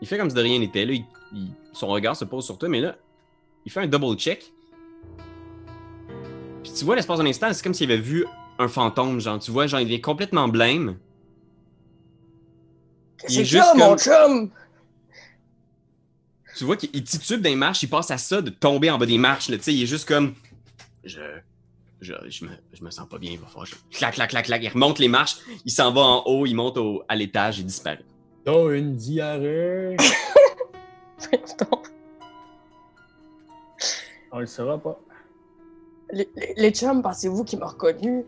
il 0.00 0.06
fait 0.06 0.18
comme 0.18 0.28
si 0.30 0.36
de 0.36 0.42
rien 0.42 0.58
n'était. 0.58 0.84
Là, 0.84 0.92
il- 0.92 1.04
il- 1.34 1.50
son 1.72 1.88
regard 1.88 2.14
se 2.14 2.24
pose 2.26 2.44
sur 2.44 2.58
toi, 2.58 2.68
mais 2.68 2.80
là, 2.80 2.94
il 3.66 3.70
fait 3.72 3.80
un 3.80 3.86
double 3.86 4.16
check. 4.16 4.50
Puis 6.62 6.72
tu 6.72 6.84
vois, 6.84 6.96
l'espace 6.96 7.18
d'un 7.18 7.26
instant, 7.26 7.52
c'est 7.52 7.62
comme 7.62 7.74
s'il 7.74 7.90
avait 7.92 8.00
vu 8.00 8.24
un 8.58 8.68
fantôme, 8.68 9.20
genre, 9.20 9.38
tu 9.38 9.50
vois, 9.50 9.66
genre, 9.66 9.80
il 9.80 9.92
est 9.92 10.00
complètement 10.00 10.48
blême. 10.48 10.96
Il 13.28 13.32
est 13.32 13.38
C'est 13.38 13.44
juste 13.44 13.64
ça, 13.64 13.74
mon 13.74 13.88
comme- 13.90 13.98
chum! 13.98 14.50
Tu 16.56 16.64
vois 16.64 16.76
qu'il 16.76 16.88
il 16.94 17.04
titube 17.04 17.42
dans 17.42 17.50
les 17.50 17.56
marches, 17.56 17.82
il 17.82 17.88
passe 17.90 18.10
à 18.10 18.16
ça 18.16 18.40
de 18.40 18.48
tomber 18.48 18.90
en 18.90 18.96
bas 18.96 19.04
des 19.04 19.18
marches, 19.18 19.50
là, 19.50 19.58
tu 19.58 19.64
sais, 19.64 19.74
il 19.74 19.82
est 19.82 19.86
juste 19.86 20.08
comme. 20.08 20.34
Je. 21.04 21.20
Je, 22.02 22.12
je, 22.28 22.44
me, 22.44 22.50
je 22.74 22.84
me 22.84 22.90
sens 22.90 23.08
pas 23.08 23.16
bien, 23.18 23.32
il 23.32 23.38
va 23.38 23.46
falloir. 23.46 23.64
je- 23.66 23.74
Clac, 23.90 24.14
clac, 24.14 24.28
clac, 24.30 24.44
clac. 24.44 24.62
Il 24.62 24.68
remonte 24.68 24.98
les 24.98 25.08
marches, 25.08 25.36
il 25.64 25.70
s'en 25.72 25.92
va 25.92 26.02
en 26.02 26.22
haut, 26.26 26.44
il 26.46 26.54
monte 26.54 26.76
au- 26.76 27.02
à 27.08 27.16
l'étage, 27.16 27.58
il 27.58 27.64
disparaît. 27.66 28.04
T'as 28.44 28.70
une 28.74 28.96
diarrhée. 28.96 29.96
On 34.32 34.38
le 34.40 34.46
saura 34.46 34.78
pas. 34.78 34.98
les, 36.12 36.28
les- 36.36 36.54
les 36.56 36.70
chums, 36.72 37.02
pensez-vous 37.02 37.44
qu'il 37.44 37.58
m'a 37.58 37.66
reconnu? 37.66 38.24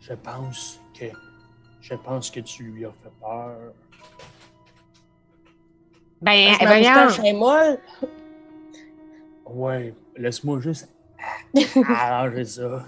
Je 0.00 0.12
pense 0.14 0.80
que. 0.98 1.06
Je 1.80 1.94
pense 1.94 2.30
que 2.30 2.40
tu 2.40 2.62
lui 2.64 2.84
as 2.86 2.92
fait 3.02 3.10
peur. 3.20 3.72
Ben, 6.22 6.54
est 7.24 7.32
molle. 7.34 7.78
Ouais, 9.46 9.94
laisse-moi 10.16 10.60
juste 10.60 10.88
arranger 11.88 12.44
ça. 12.46 12.84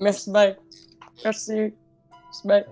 Merci 0.00 0.32
bien. 0.32 0.56
Merci. 1.24 1.72
Merci 2.24 2.46
bien. 2.48 2.64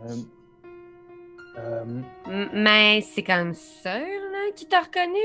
Euh, 1.56 2.02
euh, 2.28 2.46
Mais 2.52 3.00
c'est 3.02 3.22
comme 3.22 3.54
ça, 3.54 4.00
là, 4.00 4.50
qui 4.56 4.66
t'a 4.66 4.80
reconnu. 4.82 5.18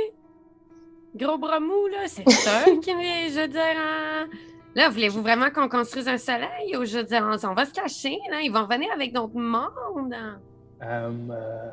Gros 1.15 1.37
bras 1.37 1.59
mou, 1.59 1.87
là, 1.91 2.07
c'est 2.07 2.29
ça 2.29 2.63
qui 2.81 2.89
est, 2.91 3.29
je 3.29 3.41
veux 3.41 3.47
dire, 3.47 3.61
hein. 3.77 4.27
Là, 4.75 4.89
voulez-vous 4.89 5.21
vraiment 5.23 5.49
qu'on 5.49 5.67
construise 5.67 6.07
un 6.07 6.17
soleil 6.19 6.77
ou 6.77 6.85
je 6.85 6.97
veux 6.99 7.03
dire, 7.03 7.23
on, 7.23 7.47
on 7.49 7.53
va 7.55 7.65
se 7.65 7.73
cacher, 7.73 8.17
là, 8.29 8.41
ils 8.41 8.51
vont 8.51 8.63
revenir 8.65 8.91
avec 8.93 9.11
d'autres 9.13 9.35
mondes. 9.35 10.13
hein? 10.13 10.39
euh, 10.83 11.11
euh, 11.31 11.69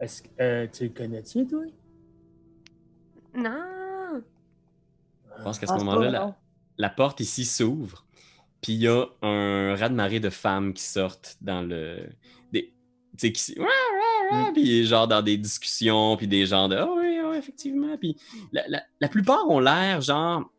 Est-ce 0.00 0.22
que 0.22 0.28
euh, 0.40 0.66
tu 0.72 0.84
le 0.84 0.90
connais-tu, 0.90 1.46
toi? 1.46 1.60
Non. 3.34 4.22
Je 5.38 5.42
pense 5.44 5.58
qu'à 5.58 5.66
ce 5.66 5.72
Ah, 5.74 5.78
moment-là, 5.78 6.10
la, 6.10 6.36
la 6.78 6.88
porte 6.88 7.20
ici 7.20 7.44
s'ouvre, 7.44 8.04
puis 8.62 8.72
il 8.72 8.80
y 8.82 8.88
a 8.88 9.04
un 9.22 9.76
raz-de-marée 9.76 10.18
de 10.20 10.30
femmes 10.30 10.72
qui 10.72 10.82
sortent 10.82 11.36
dans 11.40 11.62
le. 11.62 12.08
Des, 12.52 12.72
tu 13.18 13.28
sais, 13.28 13.32
qui. 13.32 13.60
Mm. 13.60 14.52
Puis 14.54 14.84
genre 14.84 15.06
dans 15.06 15.22
des 15.22 15.36
discussions, 15.36 16.16
puis 16.16 16.26
des 16.26 16.44
gens 16.46 16.68
de. 16.68 16.76
Ah 16.76 16.88
oui, 16.90 17.04
oui, 17.06 17.17
effectivement. 17.38 17.96
Puis 17.98 18.16
la, 18.52 18.62
la- 19.00 19.08
plupart 19.08 19.48
ont 19.48 19.60
l'air, 19.60 20.00
genre. 20.00 20.50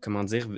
Comment 0.00 0.24
dire 0.24 0.48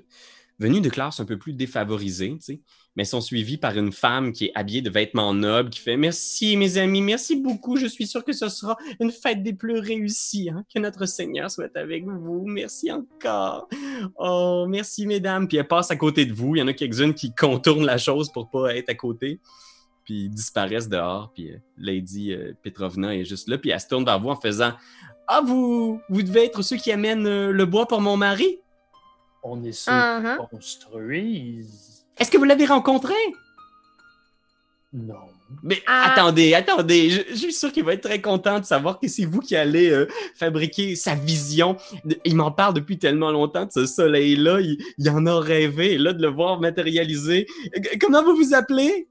Venus 0.61 0.83
de 0.83 0.89
classes 0.89 1.19
un 1.19 1.25
peu 1.25 1.37
plus 1.37 1.53
défavorisées, 1.53 2.31
tu 2.37 2.41
sais, 2.41 2.61
mais 2.95 3.05
sont 3.05 3.21
suivis 3.21 3.57
par 3.59 3.77
une 3.77 3.91
femme 3.91 4.33
qui 4.33 4.47
est 4.47 4.53
habillée 4.55 4.83
de 4.83 4.89
vêtements 4.89 5.35
nobles, 5.35 5.69
qui 5.69 5.81
fait 5.81 5.97
Merci, 5.97 6.57
mes 6.57 6.79
amis, 6.79 7.03
merci 7.03 7.35
beaucoup. 7.35 7.77
Je 7.77 7.87
suis 7.87 8.07
sûr 8.07 8.25
que 8.25 8.33
ce 8.33 8.49
sera 8.49 8.77
une 9.01 9.11
fête 9.11 9.43
des 9.43 9.53
plus 9.53 9.81
réussies. 9.81 10.51
hein. 10.51 10.65
Que 10.73 10.79
notre 10.79 11.07
Seigneur 11.07 11.51
soit 11.51 11.77
avec 11.77 12.05
vous. 12.07 12.45
Merci 12.47 12.93
encore. 12.93 13.69
Oh, 14.17 14.67
merci, 14.69 15.07
mesdames. 15.09 15.49
Puis 15.49 15.57
elle 15.57 15.67
passe 15.67 15.91
à 15.91 15.97
côté 15.97 16.25
de 16.25 16.33
vous. 16.33 16.55
Il 16.55 16.61
y 16.61 16.63
en 16.63 16.69
a 16.69 16.73
quelques-unes 16.73 17.15
qui 17.15 17.35
contournent 17.35 17.85
la 17.85 17.99
chose 17.99 18.31
pour 18.31 18.49
pas 18.49 18.77
être 18.77 18.91
à 18.91 18.95
côté. 18.95 19.41
Puis 20.05 20.25
ils 20.25 20.31
disparaissent 20.31 20.89
dehors. 20.89 21.33
Puis 21.35 21.51
euh, 21.53 21.57
Lady 21.79 22.33
euh, 22.33 22.53
Petrovna 22.63 23.15
est 23.17 23.25
juste 23.25 23.49
là. 23.49 23.59
Puis 23.59 23.71
elle 23.71 23.81
se 23.81 23.89
tourne 23.89 24.05
vers 24.05 24.21
vous 24.21 24.29
en 24.31 24.37
faisant 24.41 24.73
Ah, 25.29 25.41
vous, 25.45 26.01
vous 26.11 26.23
devez 26.23 26.45
être 26.45 26.63
ceux 26.63 26.77
qui 26.77 26.93
amènent 26.93 27.27
euh, 27.27 27.51
le 27.53 27.65
bois 27.67 27.87
pour 27.87 28.01
mon 28.01 28.17
mari. 28.17 28.59
On 29.43 29.63
est 29.65 29.73
ceux 29.73 29.91
Uh-huh. 29.93 30.37
qui 30.41 30.47
construisent. 30.51 32.07
Est-ce 32.19 32.31
que 32.31 32.39
vous 32.39 32.45
l'avez 32.45 32.67
rencontré? 32.67 33.15
Non. 34.93 35.15
Mais 35.63 35.83
Ah. 35.87 36.13
attendez, 36.13 36.55
attendez, 36.55 37.11
je, 37.11 37.21
je 37.31 37.35
suis 37.35 37.53
sûr 37.53 37.73
qu'il 37.73 37.85
va 37.85 37.95
être 37.95 38.03
très 38.05 38.21
content 38.21 38.61
de 38.61 38.65
savoir 38.65 39.01
que 39.01 39.09
c'est 39.09 39.25
vous 39.25 39.41
qui 39.41 39.57
allez 39.57 39.91
euh, 39.91 40.07
fabriquer 40.37 40.95
sa 40.95 41.15
vision. 41.15 41.77
Il 42.25 42.37
m'en 42.37 42.51
parle 42.53 42.75
depuis 42.75 42.99
tellement 42.99 43.31
longtemps 43.33 43.67
de 43.67 43.73
ce 43.73 43.87
soleil-là, 43.87 44.61
il, 44.61 44.79
il 44.99 45.11
en 45.11 45.27
a 45.27 45.39
rêvé, 45.41 45.95
et 45.95 45.99
là 45.99 46.13
de 46.13 46.23
le 46.23 46.29
voir 46.29 46.61
matérialiser. 46.61 47.47
Comment 48.01 48.23
vous 48.23 48.37
vous 48.37 48.55
appelez? 48.55 49.09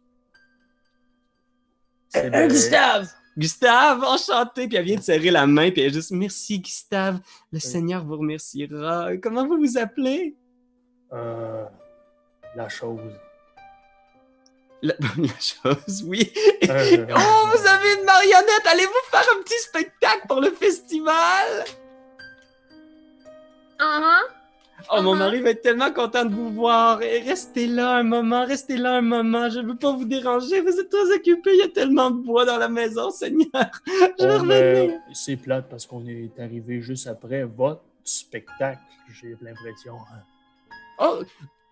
Euh, 2.16 2.48
Gustave! 2.48 3.08
Gustave, 3.38 4.04
enchanté, 4.04 4.68
puis 4.68 4.78
elle 4.78 4.86
vient 4.86 4.98
de 4.98 5.02
serrer 5.02 5.32
la 5.32 5.48
main, 5.48 5.72
puis 5.72 5.82
elle 5.82 5.90
est 5.90 5.94
juste 5.94 6.12
merci 6.12 6.60
Gustave, 6.60 7.16
le 7.52 7.56
Oui. 7.58 7.62
Seigneur 7.62 8.06
vous 8.06 8.18
remerciera. 8.18 9.18
Comment 9.18 9.48
vous 9.48 9.58
vous 9.58 9.78
appelez? 9.78 10.36
euh, 11.12 11.66
la 12.56 12.70
chose. 12.70 13.00
La, 14.84 14.94
la 15.18 15.40
chose, 15.40 16.04
oui. 16.06 16.32
Euh, 16.70 17.06
Oh, 17.16 17.48
vous 17.48 17.68
avez 17.68 17.94
une 18.00 18.06
marionnette! 18.06 18.68
Allez-vous 18.72 19.10
faire 19.12 19.26
un 19.38 19.42
petit 19.42 19.60
spectacle 19.62 20.28
pour 20.28 20.42
le 20.42 20.52
festival? 20.52 21.48
Uh-huh. 23.80 24.20
Oh, 24.92 25.02
mon 25.02 25.14
Uh-huh. 25.14 25.18
mari 25.20 25.42
va 25.42 25.50
être 25.52 25.62
tellement 25.62 25.92
content 25.92 26.26
de 26.26 26.34
vous 26.34 26.52
voir. 26.52 27.02
Et 27.02 27.20
restez 27.22 27.68
là 27.68 27.98
un 27.98 28.04
moment, 28.04 28.46
restez 28.46 28.78
là 28.78 28.98
un 28.98 29.02
moment. 29.02 29.50
Je 29.50 29.60
veux 29.62 29.76
pas 29.76 29.92
vous 29.94 30.06
déranger. 30.06 30.62
Vous 30.62 30.80
êtes 30.80 30.90
très 30.90 31.12
occupés. 31.16 31.52
Il 31.54 31.60
y 31.60 31.64
a 31.64 31.70
tellement 31.70 32.12
de 32.12 32.18
bois 32.24 32.46
dans 32.46 32.58
la 32.58 32.70
maison, 32.70 33.10
Seigneur. 33.10 33.48
Je 34.20 34.26
vais 34.26 34.32
euh, 34.32 34.38
revenir. 34.38 35.00
c'est 35.14 35.38
plate 35.38 35.68
parce 35.70 35.86
qu'on 35.86 36.06
est 36.08 36.38
arrivé 36.40 36.82
juste 36.82 37.08
après 37.08 37.44
votre 37.44 37.82
spectacle, 38.04 38.82
j'ai 39.14 39.36
l'impression. 39.42 39.96
Oh, 41.00 41.22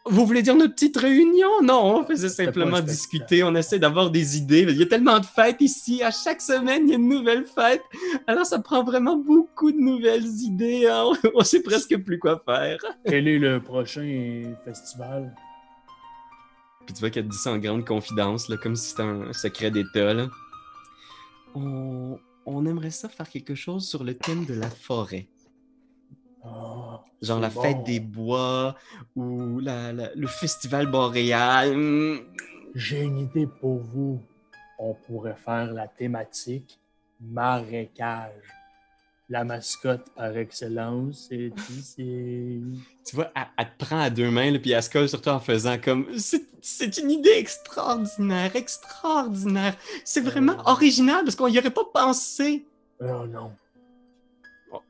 vous 0.06 0.26
voulez 0.26 0.42
dire 0.42 0.56
notre 0.56 0.74
petite 0.74 0.98
réunion? 0.98 1.62
Non, 1.62 1.98
on 2.00 2.04
faisait 2.06 2.30
simplement 2.30 2.80
discuter. 2.82 3.44
On 3.44 3.54
essaie 3.56 3.78
d'avoir 3.80 4.10
des 4.10 4.38
idées. 4.38 4.66
Il 4.68 4.78
y 4.78 4.82
a 4.84 4.88
tellement 4.88 5.20
de 5.20 5.26
fêtes 5.26 5.62
ici. 5.62 6.02
À 6.02 6.10
chaque 6.12 6.42
semaine, 6.42 6.84
il 6.88 6.90
y 6.90 6.94
a 6.94 6.96
une 6.98 7.08
nouvelle 7.08 7.46
fête. 7.46 7.84
Alors, 8.26 8.46
ça 8.46 8.60
prend 8.60 8.84
vraiment 8.84 9.16
beaucoup 9.18 9.72
de 9.72 9.78
nouvelles 9.78 10.26
idées. 10.26 10.88
hein. 10.88 11.12
On 11.36 11.44
sait 11.44 11.62
presque 11.62 11.96
plus 11.98 12.18
quoi 12.18 12.42
faire. 12.46 12.80
Quel 13.06 13.28
est 13.28 13.38
le 13.40 13.62
prochain 13.62 14.42
festival? 14.66 15.36
Puis 16.86 16.96
tu 16.96 17.00
vois 17.02 17.12
qu'elle 17.12 17.28
dit 17.28 17.38
ça 17.38 17.52
en 17.52 17.60
grande 17.60 17.86
confidence, 17.86 18.50
là, 18.50 18.58
comme 18.58 18.76
si 18.76 18.90
c'était 18.90 19.04
un 19.04 19.32
secret 19.34 19.70
d'État. 19.70 20.14
là. 20.16 20.28
On... 21.54 22.18
on 22.46 22.66
aimerait 22.66 22.90
ça 22.92 23.08
faire 23.08 23.30
quelque 23.30 23.54
chose 23.56 23.88
sur 23.88 24.04
le 24.04 24.16
thème 24.16 24.46
de 24.46 24.56
la 24.56 24.70
forêt. 24.70 25.28
Genre 27.22 27.40
la 27.40 27.50
bon. 27.50 27.62
fête 27.62 27.84
des 27.84 28.00
bois 28.00 28.76
ou 29.16 29.60
la, 29.60 29.94
la- 29.94 30.14
le 30.16 30.28
festival 30.28 30.88
boréal. 30.88 32.20
J'ai 32.76 33.02
une 33.02 33.20
idée 33.20 33.48
pour 33.48 33.78
vous. 33.80 34.22
On 34.80 34.94
pourrait 34.94 35.36
faire 35.36 35.72
la 35.74 35.88
thématique 35.88 36.80
marécage. 37.22 38.32
La 39.30 39.46
mascotte 39.46 40.10
par 40.14 40.36
excellence, 40.36 41.28
c'est 41.30 41.54
ici. 41.70 42.62
Tu 43.06 43.16
vois, 43.16 43.32
elle, 43.34 43.44
elle 43.58 43.66
te 43.78 43.86
prend 43.86 44.00
à 44.02 44.10
deux 44.10 44.30
mains, 44.30 44.52
là, 44.52 44.60
puis 44.60 44.72
elle 44.72 44.84
se 44.84 44.90
colle 44.90 45.08
sur 45.08 45.22
toi 45.22 45.36
en 45.36 45.40
faisant 45.40 45.78
comme 45.82 46.08
C'est 46.18 46.98
une 46.98 47.12
idée 47.12 47.36
extraordinaire, 47.38 48.54
extraordinaire. 48.58 49.76
C'est 50.04 50.20
vraiment 50.20 50.60
Euh. 50.60 50.72
original 50.72 51.24
parce 51.24 51.38
qu'on 51.38 51.48
y 51.48 51.58
aurait 51.58 51.70
pas 51.72 51.86
pensé. 51.94 52.66
Oh 53.00 53.26
non. 53.26 53.54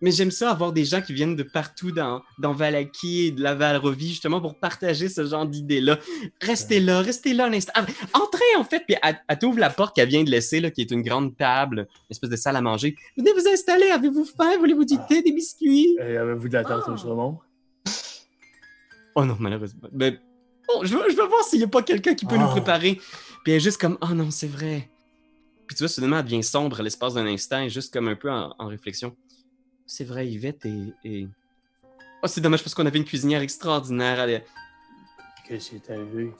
Mais 0.01 0.11
j'aime 0.11 0.31
ça 0.31 0.51
avoir 0.51 0.71
des 0.73 0.85
gens 0.85 1.01
qui 1.01 1.13
viennent 1.13 1.35
de 1.35 1.43
partout 1.43 1.91
dans, 1.91 2.21
dans 2.39 2.53
Valaki 2.53 3.25
et 3.27 3.31
de 3.31 3.41
la 3.41 3.55
Valrovie, 3.55 4.09
justement, 4.09 4.39
pour 4.41 4.59
partager 4.59 5.09
ce 5.09 5.25
genre 5.25 5.45
d'idées-là. 5.45 5.97
Restez 6.41 6.79
là, 6.79 7.01
restez 7.01 7.33
là 7.33 7.45
un 7.45 7.53
instant. 7.53 7.71
Ah, 7.75 7.85
entrez, 8.13 8.43
en 8.57 8.63
fait, 8.63 8.83
puis 8.87 8.95
elle, 9.01 9.19
elle 9.27 9.39
t'ouvre 9.39 9.59
la 9.59 9.69
porte 9.69 9.95
qu'elle 9.95 10.09
vient 10.09 10.23
de 10.23 10.29
laisser, 10.29 10.59
là, 10.59 10.69
qui 10.71 10.81
est 10.81 10.91
une 10.91 11.01
grande 11.01 11.35
table, 11.35 11.87
une 11.89 12.05
espèce 12.11 12.29
de 12.29 12.35
salle 12.35 12.55
à 12.55 12.61
manger. 12.61 12.95
Venez 13.17 13.31
vous 13.33 13.47
installer, 13.51 13.87
avez-vous 13.89 14.25
faim? 14.25 14.57
Voulez-vous 14.59 14.85
du 14.85 14.95
thé, 15.09 15.21
des 15.21 15.31
biscuits? 15.31 15.95
Et 15.99 16.17
avez-vous 16.17 16.47
de 16.47 16.53
la 16.53 16.63
tarte 16.63 16.83
Ah. 16.87 16.91
au 16.91 16.97
saumon? 16.97 17.39
Oh 19.15 19.25
non, 19.25 19.35
malheureusement. 19.39 19.89
Mais 19.91 20.11
bon, 20.67 20.83
je, 20.83 20.95
veux, 20.95 21.09
je 21.09 21.15
veux 21.15 21.27
voir 21.27 21.43
s'il 21.43 21.59
n'y 21.59 21.65
a 21.65 21.67
pas 21.67 21.81
quelqu'un 21.83 22.13
qui 22.13 22.25
peut 22.25 22.37
nous 22.37 22.45
Ah. 22.47 22.51
préparer. 22.51 22.95
Puis 23.43 23.51
elle 23.51 23.57
est 23.57 23.59
juste 23.59 23.79
comme, 23.79 23.97
oh 24.01 24.13
non, 24.13 24.31
c'est 24.31 24.47
vrai. 24.47 24.89
Puis 25.67 25.75
tu 25.75 25.83
vois, 25.83 25.89
soudainement, 25.89 26.17
elle 26.19 26.25
devient 26.25 26.43
sombre 26.43 26.79
à 26.79 26.83
l'espace 26.83 27.13
d'un 27.13 27.25
instant, 27.25 27.67
juste 27.67 27.93
comme 27.93 28.07
un 28.07 28.15
peu 28.15 28.29
en, 28.31 28.53
en 28.59 28.67
réflexion. 28.67 29.15
C'est 29.93 30.05
vrai, 30.05 30.25
Yvette 30.25 30.65
et. 30.65 30.93
et- 31.03 31.27
Oh, 32.23 32.27
c'est 32.27 32.39
dommage 32.39 32.63
parce 32.63 32.73
qu'on 32.73 32.85
avait 32.85 32.97
une 32.99 33.03
cuisinière 33.03 33.41
extraordinaire. 33.41 34.21
Elle... 34.21 34.45
Qu'est-ce 35.45 35.71
qui 35.71 35.75
est 35.75 35.89
arrivé? 35.89 36.31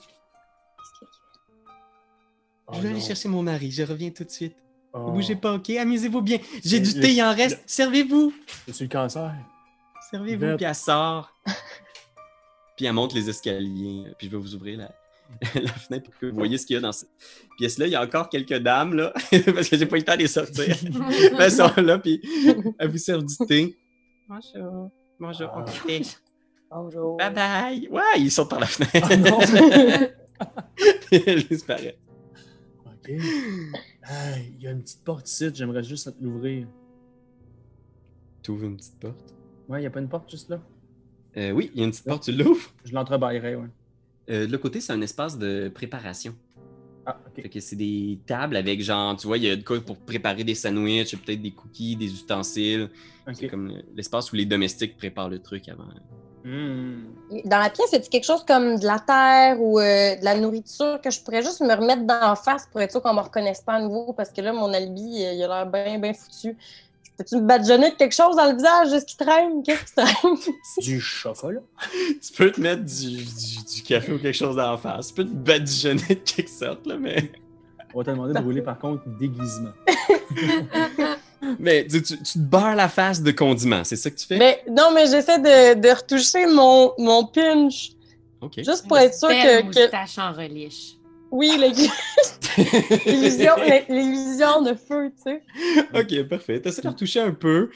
Oh 2.66 2.72
je 2.74 2.80
vais 2.80 2.88
aller 2.88 2.98
non. 3.00 3.04
chercher 3.04 3.28
mon 3.28 3.42
mari, 3.42 3.70
je 3.70 3.82
reviens 3.82 4.08
tout 4.10 4.24
de 4.24 4.30
suite. 4.30 4.56
Oh. 4.94 5.08
Ne 5.08 5.12
bougez 5.12 5.36
pas, 5.36 5.52
ok? 5.54 5.68
Amusez-vous 5.68 6.22
bien. 6.22 6.38
J'ai 6.64 6.80
du 6.80 6.94
Le- 6.94 7.00
thé, 7.02 7.12
il 7.12 7.22
en 7.22 7.30
le- 7.30 7.36
reste. 7.36 7.60
Servez-vous. 7.66 8.32
C'est 8.68 8.84
le 8.84 8.88
cancer? 8.88 9.34
Servez-vous, 10.10 10.56
puis 10.56 10.64
elle 10.64 10.74
sort. 10.74 11.30
puis 12.76 12.86
elle 12.86 12.92
monte 12.94 13.12
les 13.12 13.28
escaliers, 13.28 14.04
puis 14.16 14.28
je 14.28 14.32
vais 14.32 14.38
vous 14.38 14.54
ouvrir 14.54 14.78
la, 14.78 14.94
la 15.54 15.72
fenêtre 15.72 16.04
pour 16.10 16.18
que 16.18 16.26
vous 16.26 16.34
voyez 16.36 16.58
ce 16.58 16.66
qu'il 16.66 16.74
y 16.74 16.76
a 16.76 16.80
dans 16.80 16.92
cette 16.92 17.10
pièce-là. 17.58 17.86
Il 17.86 17.92
y 17.92 17.94
a 17.96 18.02
encore 18.02 18.28
quelques 18.28 18.58
dames, 18.58 18.94
là, 18.94 19.12
parce 19.54 19.68
que 19.68 19.76
j'ai 19.76 19.86
pas 19.86 19.96
eu 19.96 20.00
le 20.00 20.04
temps 20.04 20.14
de 20.14 20.18
les 20.20 20.26
sortir. 20.28 20.76
Elles 21.38 21.50
sont 21.52 21.70
là, 21.80 21.98
puis 21.98 22.20
elles 22.78 22.90
vous 22.90 22.98
servent 22.98 23.24
du 23.24 23.36
thé. 23.46 23.76
Bonjour. 24.28 24.90
Bonjour, 25.18 25.50
Ah. 25.54 25.64
Bonjour. 26.70 27.16
Bye 27.18 27.32
bye. 27.34 27.88
Ouais, 27.90 28.00
ils 28.18 28.30
sortent 28.30 28.50
par 28.50 28.60
la 28.60 28.66
fenêtre. 28.66 29.08
Oh 29.10 29.16
non! 29.16 30.08
Elles 31.26 31.44
disparaissent. 31.46 31.94
ok. 32.86 33.08
Il 33.10 34.60
y 34.60 34.66
a 34.66 34.70
une 34.70 34.82
petite 34.82 35.04
porte 35.04 35.28
ici, 35.28 35.50
j'aimerais 35.54 35.82
juste 35.82 36.14
l'ouvrir. 36.20 36.66
Tu 38.42 38.50
ouvres 38.50 38.64
une 38.64 38.76
petite 38.76 38.98
porte? 38.98 39.34
Ouais, 39.68 39.78
il 39.78 39.82
n'y 39.82 39.86
a 39.86 39.90
pas 39.90 40.00
une 40.00 40.08
porte 40.08 40.30
juste 40.30 40.48
là? 40.48 40.60
Euh, 41.36 41.50
oui, 41.52 41.70
il 41.74 41.80
y 41.80 41.82
a 41.82 41.84
une 41.84 41.90
petite 41.90 42.04
porte, 42.06 42.24
tu 42.24 42.32
l'ouvres. 42.32 42.70
Je 42.84 42.92
l'entrebâillerais, 42.92 43.54
ouais. 43.54 43.68
Euh, 44.32 44.46
de 44.46 44.52
l'autre 44.52 44.62
côté, 44.62 44.80
c'est 44.80 44.92
un 44.92 45.00
espace 45.02 45.38
de 45.38 45.70
préparation. 45.74 46.34
Ah, 47.04 47.18
ok. 47.26 47.42
Fait 47.42 47.48
que 47.48 47.60
c'est 47.60 47.76
des 47.76 48.18
tables 48.26 48.56
avec 48.56 48.80
genre, 48.82 49.16
tu 49.16 49.26
vois, 49.26 49.36
il 49.36 49.44
y 49.44 49.50
a 49.50 49.56
de 49.56 49.62
quoi 49.62 49.80
pour 49.80 49.96
préparer 49.98 50.44
des 50.44 50.54
sandwichs, 50.54 51.16
peut-être 51.16 51.42
des 51.42 51.50
cookies, 51.52 51.96
des 51.96 52.06
ustensiles. 52.12 52.88
C'est 53.32 53.44
Ok. 53.46 53.50
comme 53.50 53.68
le- 53.68 53.82
l'espace 53.94 54.32
où 54.32 54.36
les 54.36 54.46
domestiques 54.46 54.96
préparent 54.96 55.28
le 55.28 55.40
truc 55.40 55.68
avant. 55.68 55.84
Hmm. 56.44 57.04
Dans 57.44 57.58
la 57.58 57.70
pièce, 57.70 57.92
est-ce 57.92 58.10
quelque 58.10 58.24
chose 58.24 58.44
comme 58.44 58.78
de 58.78 58.84
la 58.86 58.98
terre 58.98 59.60
ou 59.60 59.78
euh, 59.78 60.16
de 60.16 60.24
la 60.24 60.36
nourriture 60.38 61.00
que 61.02 61.10
je 61.10 61.20
pourrais 61.20 61.42
juste 61.42 61.60
me 61.60 61.72
remettre 61.74 62.04
d'en 62.04 62.34
face 62.34 62.66
pour 62.70 62.80
être 62.80 62.90
sûr 62.90 63.00
qu'on 63.02 63.14
me 63.14 63.20
reconnaisse 63.20 63.60
pas 63.62 63.74
à 63.74 63.80
nouveau? 63.80 64.12
Parce 64.12 64.30
que 64.30 64.40
là, 64.40 64.52
mon 64.52 64.72
alibi, 64.72 65.24
euh, 65.24 65.32
il 65.34 65.42
a 65.44 65.46
l'air 65.48 65.66
bien, 65.66 65.98
bien 65.98 66.12
foutu. 66.14 66.56
Peux-tu 67.18 67.36
me 67.36 67.42
badigeonner 67.42 67.90
de 67.90 67.96
quelque 67.96 68.14
chose 68.14 68.36
dans 68.36 68.46
le 68.50 68.56
visage? 68.56 68.92
Est-ce 68.92 69.04
qui 69.04 69.16
traîne? 69.16 69.62
Qu'est-ce 69.62 69.84
qui 69.84 69.92
traîne? 69.94 70.36
Du 70.80 71.00
chocolat? 71.00 71.60
tu 72.20 72.32
peux 72.36 72.50
te 72.50 72.60
mettre 72.60 72.82
du, 72.84 73.16
du- 73.16 73.64
du 73.76 73.82
café 73.82 74.12
ou 74.12 74.18
quelque 74.18 74.34
chose 74.36 74.56
d'en 74.56 74.76
face. 74.78 75.08
Tu 75.08 75.14
peux 75.14 75.24
te 75.24 75.30
badigeonner 75.34 76.02
de 76.08 76.14
quelque 76.14 76.50
sorte, 76.50 76.86
là, 76.86 76.96
mais. 76.98 77.30
On 77.94 77.98
va 77.98 78.04
te 78.04 78.10
demander 78.10 78.32
de 78.32 78.38
rouler 78.42 78.62
par 78.62 78.78
contre 78.78 79.02
déguisement. 79.20 79.72
Mais 81.58 81.86
tu, 81.86 82.00
tu- 82.02 82.16
tu 82.22 82.32
te 82.34 82.38
beurres 82.38 82.76
la 82.76 82.88
face 82.88 83.20
de 83.20 83.30
condiments, 83.32 83.82
c'est 83.84 83.96
ça 83.96 84.10
que 84.10 84.16
tu 84.16 84.26
fais? 84.26 84.38
mais, 84.38 84.62
non, 84.70 84.90
mais 84.94 85.06
j'essaie 85.06 85.38
de, 85.40 85.74
de 85.80 85.88
retoucher 85.90 86.46
mon, 86.46 86.92
mon 86.98 87.26
pinch. 87.26 87.90
Ok. 88.40 88.52
Juste 88.58 88.86
pour 88.86 88.96
être 88.98 89.14
sûr 89.14 89.28
que, 89.28 89.60
que- 89.60 89.64
moustache 89.64 90.18
en 90.18 90.32
relish. 90.32 90.94
Oui, 91.32 91.50
l'illusion 91.58 93.54
l'illusion 93.88 94.62
de 94.62 94.74
feu, 94.74 95.10
tu 95.16 95.22
sais. 95.22 95.42
ok, 95.94 96.28
parfait. 96.28 96.60
T'essaies 96.60 96.82
de 96.82 96.88
retoucher 96.88 97.20
un 97.20 97.32
peu. 97.32 97.70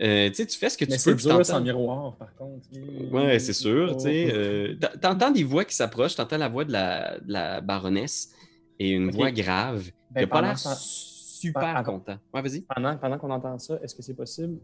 Euh, 0.00 0.28
tu 0.28 0.34
sais, 0.34 0.46
tu 0.46 0.58
fais 0.58 0.68
ce 0.68 0.76
que 0.76 0.84
Mais 0.84 0.96
tu 0.96 0.98
c'est 0.98 1.10
peux. 1.12 1.16
puis 1.16 1.26
dur 1.26 1.46
sans 1.46 1.60
miroir, 1.60 2.16
par 2.16 2.34
contre. 2.34 2.66
Ouais, 3.12 3.38
c'est 3.38 3.52
sûr, 3.54 3.92
Oh. 3.94 3.98
tu 3.98 4.08
euh, 4.08 4.74
t'en- 4.78 4.98
T'entends 5.14 5.30
des 5.30 5.44
voix 5.44 5.64
qui 5.64 5.74
s'approchent, 5.74 6.16
t'entends 6.16 6.36
la 6.36 6.48
voix 6.48 6.64
de 6.64 6.72
la, 6.72 7.18
de 7.20 7.32
la 7.32 7.60
baronesse 7.62 8.30
et 8.78 8.90
une 8.90 9.10
voix 9.10 9.30
grave 9.30 9.84
qui 9.84 9.92
Ben, 10.10 10.24
a 10.24 10.26
pas 10.26 10.42
l'air 10.42 10.58
ça- 10.58 10.74
super 10.76 11.62
pendant- 11.82 11.98
content. 11.98 12.18
Ouais, 12.34 12.42
vas-y. 12.42 12.60
Pendant, 12.62 12.96
pendant 12.98 13.18
qu'on 13.18 13.30
entend 13.30 13.58
ça, 13.58 13.78
est-ce 13.82 13.94
que 13.94 14.02
c'est 14.02 14.14
possible 14.14 14.58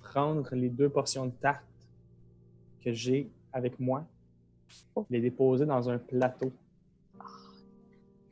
prendre 0.00 0.48
les 0.54 0.70
deux 0.70 0.88
portions 0.88 1.26
de 1.26 1.32
tarte 1.32 1.64
que 2.82 2.92
j'ai 2.94 3.28
avec 3.52 3.78
moi, 3.78 4.06
les 5.10 5.20
déposer 5.20 5.66
dans 5.66 5.90
un 5.90 5.98
plateau? 5.98 6.50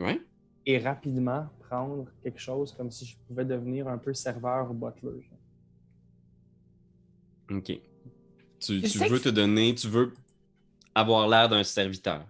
Ouais. 0.01 0.21
et 0.67 0.79
rapidement 0.79 1.49
prendre 1.69 2.07
quelque 2.23 2.41
chose 2.41 2.73
comme 2.73 2.91
si 2.91 3.05
je 3.07 3.17
pouvais 3.29 3.45
devenir 3.45 3.87
un 3.89 3.99
peu 3.99 4.13
serveur 4.15 4.71
ou 4.71 4.75
butler? 4.75 5.29
Ok. 7.51 7.73
Tu, 8.61 8.83
tu 8.83 8.99
veux 8.99 9.19
que- 9.19 9.25
te 9.25 9.29
donner, 9.29 9.75
tu 9.75 9.89
veux 9.89 10.15
avoir 10.95 11.29
l'air 11.29 11.49
d'un 11.49 11.65
serviteur. 11.65 12.25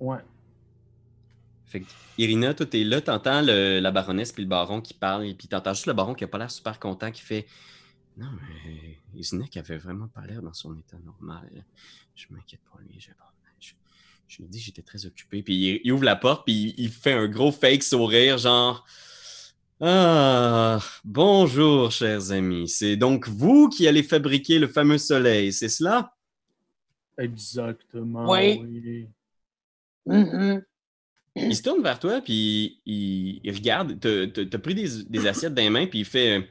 Ouais. 0.00 0.18
Fait 1.64 1.80
que, 1.80 1.86
Irina, 2.18 2.54
toi, 2.54 2.66
t'es 2.66 2.84
là, 2.84 3.00
t'entends 3.00 3.40
le- 3.42 3.80
la 3.80 3.90
baronesse 3.90 4.32
puis 4.32 4.42
le 4.42 4.48
baron 4.48 4.80
qui 4.80 4.94
parlent, 4.94 5.26
et 5.26 5.34
puis 5.34 5.48
t'entends 5.48 5.74
juste 5.74 5.86
le 5.86 5.92
baron 5.92 6.14
qui 6.14 6.24
a 6.24 6.28
pas 6.28 6.38
l'air 6.38 6.50
super 6.50 6.78
content, 6.78 7.10
qui 7.10 7.22
fait 7.22 7.46
Non, 8.16 8.30
mais 8.32 8.98
Isnek 9.14 9.56
avait 9.58 9.76
vraiment 9.76 10.08
pas 10.08 10.24
l'air 10.26 10.40
dans 10.42 10.54
son 10.54 10.74
état 10.78 10.96
normal. 11.04 11.50
Je 12.14 12.26
m'inquiète 12.30 12.62
pour 12.70 12.80
lui. 12.80 12.98
Je, 12.98 13.10
bon, 13.10 13.16
je, 14.28 14.42
me 14.42 14.48
dis, 14.48 14.60
j'étais 14.60 14.82
très 14.82 15.06
occupé. 15.06 15.42
Puis 15.42 15.54
il, 15.54 15.80
il 15.84 15.92
ouvre 15.92 16.04
la 16.04 16.16
porte, 16.16 16.44
puis 16.46 16.74
il, 16.76 16.84
il 16.84 16.90
fait 16.90 17.12
un 17.12 17.28
gros 17.28 17.52
fake 17.52 17.82
sourire, 17.82 18.38
genre 18.38 18.84
Ah, 19.80 20.78
bonjour, 21.04 21.90
chers 21.90 22.30
amis. 22.32 22.68
C'est 22.68 22.96
donc 22.96 23.28
vous 23.28 23.68
qui 23.68 23.86
allez 23.86 24.02
fabriquer 24.02 24.58
le 24.58 24.68
fameux 24.68 24.98
soleil, 24.98 25.52
c'est 25.52 25.68
cela 25.68 26.12
Exactement. 27.18 28.30
Oui. 28.30 28.58
oui. 28.60 29.08
Mhm. 30.06 30.62
Il 31.36 31.54
se 31.56 31.62
tourne 31.62 31.82
vers 31.82 31.98
toi, 31.98 32.20
puis 32.22 32.80
il, 32.86 33.40
il 33.44 33.54
regarde. 33.54 33.98
T'as 34.00 34.58
pris 34.58 34.74
des, 34.74 35.04
des 35.04 35.26
assiettes 35.26 35.54
dans 35.54 35.62
les 35.62 35.70
mains, 35.70 35.86
puis 35.86 36.00
il 36.00 36.04
fait 36.04 36.48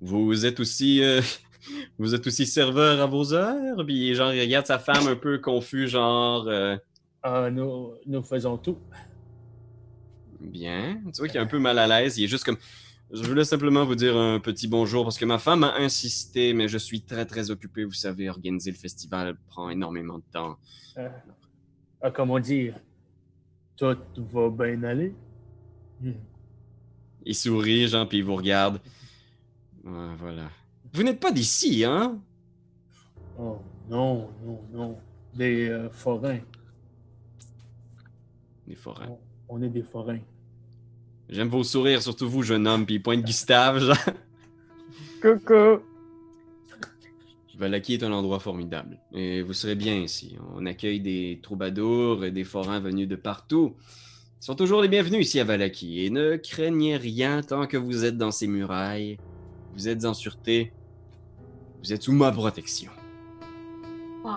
Vous 0.00 0.44
êtes 0.44 0.60
aussi. 0.60 1.02
euh, 1.02 1.20
vous 1.98 2.14
êtes 2.14 2.26
aussi 2.26 2.46
serveur 2.46 3.00
à 3.00 3.06
vos 3.06 3.32
heures? 3.32 3.84
Puis 3.86 4.14
genre, 4.14 4.32
il 4.32 4.40
regarde 4.40 4.66
sa 4.66 4.78
femme 4.78 5.06
un 5.08 5.16
peu 5.16 5.38
confus, 5.38 5.88
genre. 5.88 6.46
euh, 6.48 6.76
Ah, 7.22 7.50
nous, 7.50 7.94
nous 8.06 8.22
faisons 8.22 8.56
tout. 8.56 8.78
Bien. 10.40 11.00
Tu 11.12 11.18
vois 11.18 11.28
qu'il 11.28 11.36
est 11.36 11.42
un 11.42 11.46
peu 11.46 11.58
mal 11.58 11.78
à 11.78 11.86
l'aise. 11.86 12.18
Il 12.18 12.24
est 12.24 12.28
juste 12.28 12.44
comme. 12.44 12.58
Je 13.12 13.22
voulais 13.22 13.44
simplement 13.44 13.84
vous 13.84 13.94
dire 13.94 14.16
un 14.16 14.40
petit 14.40 14.66
bonjour 14.66 15.04
parce 15.04 15.16
que 15.16 15.24
ma 15.24 15.38
femme 15.38 15.62
a 15.62 15.76
insisté, 15.76 16.52
mais 16.52 16.66
je 16.66 16.78
suis 16.78 17.02
très 17.02 17.24
très 17.24 17.50
occupé. 17.50 17.84
Vous 17.84 17.92
savez, 17.92 18.28
organiser 18.28 18.72
le 18.72 18.76
festival 18.76 19.36
prend 19.46 19.70
énormément 19.70 20.18
de 20.18 20.24
temps. 20.32 20.56
Euh, 20.98 21.08
ah, 22.02 22.10
comment 22.10 22.40
dire, 22.40 22.74
tout 23.76 23.96
va 24.32 24.50
bien 24.50 24.82
aller. 24.82 25.14
Hmm. 26.00 26.12
Il 27.24 27.34
sourit, 27.34 27.88
genre, 27.88 28.08
puis 28.08 28.18
il 28.18 28.24
vous 28.24 28.36
regarde. 28.36 28.80
Ouais, 29.84 30.14
voilà. 30.18 30.50
Vous 30.92 31.02
n'êtes 31.02 31.20
pas 31.20 31.32
d'ici, 31.32 31.84
hein? 31.84 32.18
Oh, 33.38 33.58
non, 33.88 34.30
non, 34.44 34.60
non. 34.72 34.98
Des 35.34 35.68
euh, 35.68 35.90
forains. 35.90 36.40
Des 38.66 38.74
forains. 38.74 39.08
On, 39.48 39.56
on 39.56 39.62
est 39.62 39.68
des 39.68 39.82
forains. 39.82 40.20
J'aime 41.28 41.48
vos 41.48 41.64
sourires, 41.64 42.02
surtout 42.02 42.28
vous, 42.28 42.42
jeune 42.42 42.66
homme, 42.66 42.86
puis 42.86 42.98
pointe 42.98 43.22
Gustave, 43.24 43.80
genre. 43.80 43.96
Coucou. 45.22 45.80
Valaki 47.56 47.94
est 47.94 48.02
un 48.02 48.12
endroit 48.12 48.38
formidable. 48.38 48.98
Et 49.12 49.42
vous 49.42 49.54
serez 49.54 49.74
bien 49.74 49.96
ici. 49.96 50.36
On 50.54 50.66
accueille 50.66 51.00
des 51.00 51.40
troubadours 51.42 52.24
et 52.24 52.30
des 52.30 52.44
forains 52.44 52.80
venus 52.80 53.08
de 53.08 53.16
partout. 53.16 53.74
Ils 54.40 54.44
sont 54.44 54.54
toujours 54.54 54.82
les 54.82 54.88
bienvenus 54.88 55.26
ici 55.26 55.40
à 55.40 55.44
Valaki. 55.44 56.04
Et 56.04 56.10
ne 56.10 56.36
craignez 56.36 56.96
rien 56.96 57.40
tant 57.42 57.66
que 57.66 57.78
vous 57.78 58.04
êtes 58.04 58.18
dans 58.18 58.30
ces 58.30 58.46
murailles. 58.46 59.16
Vous 59.74 59.88
êtes 59.88 60.04
en 60.04 60.12
sûreté. 60.12 60.72
Vous 61.82 61.92
êtes 61.92 62.02
sous 62.02 62.12
ma 62.12 62.30
protection. 62.30 62.90
Wow! 64.22 64.34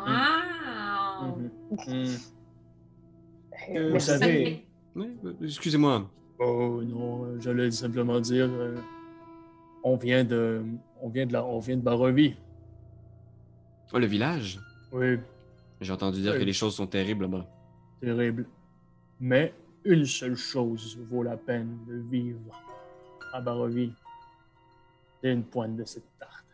Euh, 3.76 3.91
Vous 3.93 4.00
savez, 4.00 4.65
Oui, 4.95 5.17
euh, 5.26 5.34
excusez-moi. 5.43 6.10
oh 6.39 6.82
non, 6.84 7.39
j'allais 7.39 7.72
simplement 7.72 8.19
dire, 8.19 8.50
euh, 8.50 8.76
on 9.84 9.95
vient 9.98 10.24
de, 10.24 10.63
on 11.02 11.10
vient 11.10 11.26
de 11.26 11.34
la, 11.34 11.45
on 11.45 11.60
vient 11.60 11.78
de 11.78 11.82
Barovie. 11.82 12.36
Oh, 13.93 14.00
le 14.00 14.06
village? 14.06 14.60
Oui, 14.91 15.17
J'ai 15.82 15.91
entendu 15.93 16.22
dire 16.22 16.34
Oui. 16.34 16.39
que 16.39 16.43
les 16.45 16.54
choses 16.54 16.76
sont 16.76 16.88
terribles 16.88 17.24
là-bas. 17.24 17.45
terrible. 18.02 18.45
Mais 19.19 19.54
une 19.84 20.06
seule 20.06 20.36
chose 20.36 20.98
vaut 21.10 21.24
la 21.24 21.38
peine 21.38 21.78
de 21.88 21.95
vivre 22.10 22.39
à 23.34 23.41
Barovie. 23.41 23.91
C'est 25.22 25.34
une 25.34 25.43
pointe 25.43 25.76
de 25.76 25.84
cette 25.86 26.17
tarte. 26.17 26.45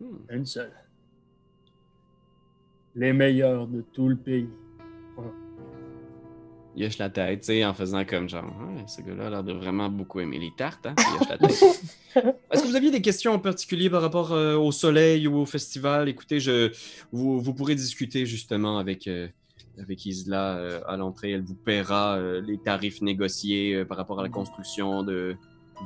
Hmm. 0.00 0.16
Une 0.30 0.46
seule. 0.46 0.72
Les 2.94 3.12
meilleurs 3.12 3.66
de 3.66 3.80
tout 3.80 4.08
le 4.08 4.16
pays. 4.16 4.48
Il 6.76 6.84
hoche 6.84 6.98
la 6.98 7.08
tête, 7.08 7.40
tu 7.40 7.46
sais, 7.46 7.64
en 7.64 7.72
faisant 7.72 8.04
comme 8.04 8.28
genre, 8.28 8.52
ce 8.88 9.00
gars-là 9.00 9.28
a 9.28 9.30
l'air 9.30 9.44
de 9.44 9.52
vraiment 9.52 9.88
beaucoup 9.88 10.18
aimer 10.18 10.40
les 10.40 10.50
tartes, 10.56 10.86
hein? 10.86 10.94
Puis 10.96 11.06
il 11.08 11.20
hoche 11.22 11.28
la 11.28 11.38
tête. 11.38 11.62
Est-ce 12.50 12.62
que 12.62 12.66
vous 12.68 12.74
aviez 12.74 12.90
des 12.90 13.00
questions 13.00 13.32
en 13.32 13.38
particulier 13.38 13.88
par 13.88 14.02
rapport 14.02 14.32
euh, 14.32 14.56
au 14.56 14.72
soleil 14.72 15.28
ou 15.28 15.36
au 15.36 15.46
festival? 15.46 16.08
Écoutez, 16.08 16.40
je, 16.40 16.72
vous, 17.12 17.40
vous 17.40 17.54
pourrez 17.54 17.76
discuter 17.76 18.26
justement 18.26 18.78
avec, 18.78 19.06
euh, 19.06 19.28
avec 19.80 20.04
Isla 20.04 20.56
euh, 20.56 20.80
à 20.88 20.96
l'entrée. 20.96 21.30
Elle 21.30 21.42
vous 21.44 21.54
paiera 21.54 22.18
les 22.44 22.58
tarifs 22.58 23.00
négociés 23.02 23.84
par 23.84 23.96
rapport 23.96 24.18
à 24.18 24.24
la 24.24 24.28
construction 24.28 25.04
de, 25.04 25.36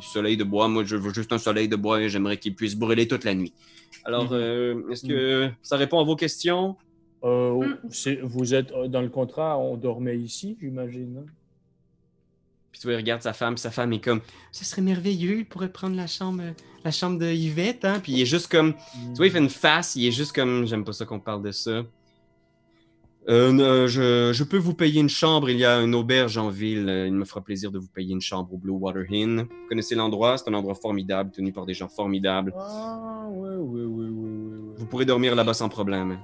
du 0.00 0.06
soleil 0.06 0.38
de 0.38 0.44
bois. 0.44 0.68
Moi, 0.68 0.84
je 0.84 0.96
veux 0.96 1.12
juste 1.12 1.32
un 1.34 1.38
soleil 1.38 1.68
de 1.68 1.76
bois 1.76 2.00
et 2.00 2.08
j'aimerais 2.08 2.38
qu'il 2.38 2.54
puisse 2.54 2.74
brûler 2.74 3.06
toute 3.06 3.24
la 3.24 3.34
nuit. 3.34 3.52
Alors, 4.04 4.24
Mhm. 4.32 4.38
euh, 4.38 4.90
est-ce 4.90 5.04
que 5.06 5.50
ça 5.62 5.76
répond 5.76 6.00
à 6.00 6.04
vos 6.04 6.16
questions? 6.16 6.76
Euh, 7.24 7.66
Mm. 7.82 8.18
Vous 8.22 8.54
êtes 8.54 8.70
euh, 8.72 8.86
dans 8.88 9.00
le 9.02 9.08
contrat, 9.08 9.58
on 9.58 9.76
dormait 9.76 10.18
ici, 10.18 10.56
j'imagine. 10.60 11.16
hein? 11.20 11.26
Puis 12.70 12.80
tu 12.80 12.86
vois, 12.86 12.94
il 12.94 12.98
regarde 12.98 13.22
sa 13.22 13.32
femme, 13.32 13.54
puis 13.54 13.62
sa 13.62 13.70
femme 13.70 13.92
est 13.92 14.00
comme 14.00 14.20
Ce 14.52 14.64
serait 14.64 14.82
merveilleux, 14.82 15.38
il 15.38 15.44
pourrait 15.46 15.72
prendre 15.72 15.96
la 15.96 16.06
chambre, 16.06 16.42
la 16.84 16.90
chambre 16.90 17.18
de 17.18 17.26
Yvette, 17.26 17.84
hein? 17.84 17.98
Puis 18.00 18.12
il 18.12 18.20
est 18.20 18.26
juste 18.26 18.48
comme. 18.50 18.74
Tu 18.74 19.14
vois, 19.16 19.26
il 19.26 19.32
fait 19.32 19.38
une 19.38 19.48
face, 19.48 19.96
il 19.96 20.06
est 20.06 20.12
juste 20.12 20.32
comme 20.34 20.66
J'aime 20.66 20.84
pas 20.84 20.92
ça 20.92 21.04
qu'on 21.06 21.18
parle 21.20 21.42
de 21.42 21.50
ça. 21.50 21.82
Euh, 23.28 23.86
je, 23.88 24.32
je 24.32 24.44
peux 24.44 24.56
vous 24.56 24.72
payer 24.72 25.00
une 25.02 25.08
chambre, 25.10 25.50
il 25.50 25.58
y 25.58 25.64
a 25.64 25.80
une 25.82 25.94
auberge 25.94 26.38
en 26.38 26.48
ville. 26.48 26.88
Il 27.06 27.12
me 27.12 27.24
fera 27.26 27.42
plaisir 27.42 27.70
de 27.70 27.78
vous 27.78 27.88
payer 27.88 28.12
une 28.14 28.22
chambre 28.22 28.54
au 28.54 28.56
Blue 28.56 28.72
Water 28.72 29.04
Inn. 29.10 29.40
Vous 29.42 29.68
connaissez 29.68 29.94
l'endroit, 29.94 30.38
c'est 30.38 30.48
un 30.48 30.54
endroit 30.54 30.74
formidable, 30.74 31.30
tenu 31.30 31.52
par 31.52 31.66
des 31.66 31.74
gens 31.74 31.88
formidables. 31.88 32.54
Ah, 32.56 33.26
oui, 33.30 33.50
oui, 33.58 33.80
oui, 33.82 33.86
oui, 33.86 34.06
oui. 34.08 34.30
oui. 34.62 34.74
Vous 34.78 34.86
pourrez 34.86 35.04
dormir 35.04 35.34
là-bas 35.34 35.52
sans 35.52 35.68
problème. 35.68 36.18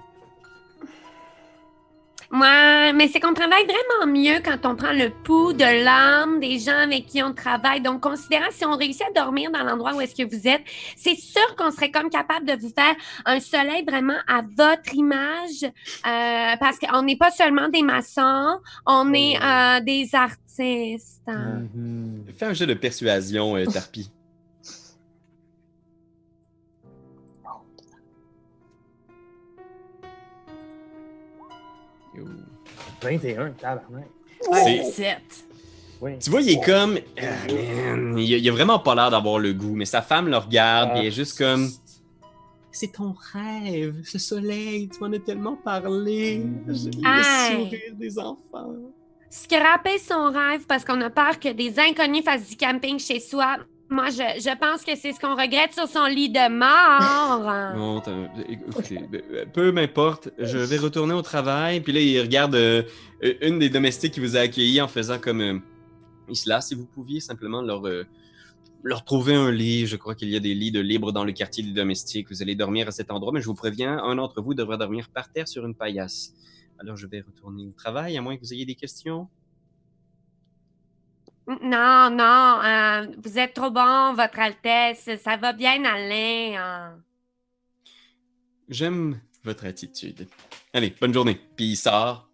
Ouais, 2.33 2.93
mais 2.93 3.09
c'est 3.09 3.21
qu'on 3.21 3.35
travaille 3.35 3.65
vraiment 3.65 4.13
mieux 4.13 4.41
quand 4.45 4.67
on 4.67 4.77
prend 4.77 4.93
le 4.93 5.11
pouls 5.11 5.53
de 5.53 5.85
l'âme 5.85 6.41
des 6.41 6.59
gens 6.59 6.79
avec 6.79 7.07
qui 7.07 7.23
on 7.23 7.33
travaille. 7.33 7.81
Donc, 7.81 8.01
considérant 8.01 8.51
si 8.51 8.65
on 8.65 8.77
réussit 8.77 9.03
à 9.03 9.23
dormir 9.23 9.51
dans 9.51 9.63
l'endroit 9.63 9.95
où 9.95 10.01
est-ce 10.01 10.15
que 10.15 10.29
vous 10.29 10.49
êtes, 10.49 10.63
c'est 10.97 11.17
sûr 11.17 11.55
qu'on 11.57 11.71
serait 11.71 11.91
comme 11.91 12.11
capable 12.11 12.47
de 12.47 12.55
vous 12.55 12.71
faire 12.71 12.95
un 13.25 13.41
soleil 13.41 13.85
vraiment 13.87 14.19
à 14.27 14.43
votre 14.57 14.95
image, 14.95 15.65
euh, 15.65 16.57
parce 16.61 16.79
qu'on 16.79 17.03
n'est 17.03 17.17
pas 17.17 17.31
seulement 17.31 17.69
des 17.69 17.83
maçons, 17.83 18.59
on 18.87 19.13
est 19.13 19.37
euh, 19.43 19.81
des 19.81 20.15
artistes. 20.15 21.23
Mhm. 21.27 22.25
Fais 22.37 22.47
un 22.47 22.55
jeu 22.55 22.67
de 22.67 22.75
persuasion, 22.75 23.57
euh, 23.57 23.65
Tarpi. 23.67 24.11
Yo. 32.17 32.25
21, 33.03 33.51
tabarnak. 33.53 34.05
C'est- 34.53 34.85
Sept. 34.93 35.45
Oui. 36.01 36.19
Tu 36.19 36.29
vois, 36.31 36.43
il 36.43 36.51
est 36.51 36.65
comme. 36.65 36.99
Ah, 37.19 37.23
man, 37.97 38.19
il, 38.19 38.35
a, 38.35 38.37
il 38.37 38.49
a 38.49 38.53
vraiment 38.53 38.79
pas 38.79 38.95
l'air 38.95 39.11
d'avoir 39.11 39.39
le 39.39 39.53
goût, 39.55 39.75
mais 39.75 39.85
sa 39.87 40.03
femme 40.03 40.29
le 40.29 40.37
regarde, 40.37 40.91
Ah. 40.95 40.99
et 40.99 41.03
il 41.03 41.07
est 41.07 41.11
juste 41.11 41.39
comme. 41.39 41.71
C'est 42.73 42.93
ton 42.93 43.15
rêve, 43.33 43.95
ce 44.05 44.19
soleil, 44.19 44.89
tu 44.89 44.99
m'en 45.01 45.13
as 45.13 45.21
tellement 45.21 45.55
parlé. 45.57 46.39
Mhm. 46.39 46.65
Je- 46.69 46.89
Le 46.89 47.65
sourire 47.65 47.95
des 47.95 48.19
enfants. 48.19 48.75
Scraper 49.31 49.99
son 49.99 50.31
rêve 50.33 50.65
parce 50.67 50.85
qu'on 50.85 51.01
a 51.01 51.11
peur 51.11 51.39
que 51.39 51.53
des 51.53 51.79
inconnus 51.79 52.25
fassent 52.25 52.49
du 52.49 52.57
camping 52.57 52.99
chez 52.99 53.21
soi. 53.21 53.57
Moi, 53.95 54.09
je, 54.11 54.59
pense 54.59 54.83
que 54.83 54.97
c'est 54.97 55.13
ce 55.13 55.21
qu'on 55.21 55.37
regrette 55.37 55.73
sur 55.73 55.87
son 55.87 56.07
lit 56.07 56.29
de 56.29 56.49
mort. 56.51 57.79
Écoutez, 58.49 58.99
euh, 59.15 59.45
peu 59.47 59.71
m'importe, 59.71 60.31
je 60.37 60.59
vais 60.59 60.79
retourner 60.79 61.15
au 61.15 61.23
travail. 61.23 61.81
Puis 61.81 61.93
là, 61.93 62.01
il 62.01 62.21
regarde 62.21 62.57
euh, 62.57 62.83
euh, 63.23 63.35
une 63.41 63.61
des 63.61 63.69
domestiques 63.69 64.15
qui 64.15 64.19
vous 64.19 64.37
a 64.37 64.41
accueilli 64.41 64.81
en 64.81 64.89
faisant 64.89 65.21
comme. 65.21 65.41
Euh, 65.41 65.59
si 66.33 66.75
vous 66.75 66.87
pouviez 66.87 67.21
simplement 67.21 67.63
leur, 67.63 67.87
euh, 67.87 68.05
leur 68.83 69.05
trouver 69.05 69.37
un 69.37 69.53
lit. 69.53 69.87
Je 69.87 69.95
crois 69.95 70.17
qu'il 70.17 70.29
y 70.29 70.35
a 70.35 70.41
des 70.41 70.55
lits 70.55 70.73
de 70.73 70.81
libre 70.81 71.13
dans 71.13 71.25
le 71.25 71.31
quartier 71.31 71.63
des 71.63 71.73
domestiques. 71.73 72.29
Vous 72.31 72.43
allez 72.43 72.57
dormir 72.57 72.89
à 72.89 72.91
cet 72.91 73.13
endroit, 73.13 73.31
mais 73.33 73.43
je 73.43 73.47
vous 73.47 73.55
préviens, 73.55 73.99
un 74.03 74.17
d'entre 74.17 74.43
vous 74.43 74.55
devrait 74.55 74.79
dormir 74.79 75.09
par 75.15 75.31
terre 75.31 75.47
sur 75.47 75.65
une 75.65 75.75
paillasse. 75.77 76.35
Alors, 76.81 76.97
je 76.97 77.07
vais 77.07 77.21
retourner 77.21 77.65
au 77.65 77.73
travail, 77.73 78.19
à 78.19 78.23
moins 78.23 78.35
que 78.35 78.41
vous 78.41 78.53
ayez 78.53 78.67
des 78.67 78.75
questions. 78.75 79.29
Non, 81.47 82.09
non, 82.11 82.61
euh, 82.65 83.07
vous 83.23 83.39
êtes 83.39 83.53
trop 83.55 83.71
bon, 83.71 84.15
Votre 84.15 84.39
Altesse. 84.39 85.09
Ça 85.23 85.37
va 85.37 85.53
bien 85.53 85.85
aller. 85.85 86.55
hein. 86.59 86.97
J'aime 88.69 89.21
votre 89.43 89.67
attitude. 89.67 90.27
Allez, 90.73 90.95
bonne 91.01 91.13
journée. 91.13 91.39
Puis 91.57 91.67
il 91.73 91.77
sort. 91.77 92.29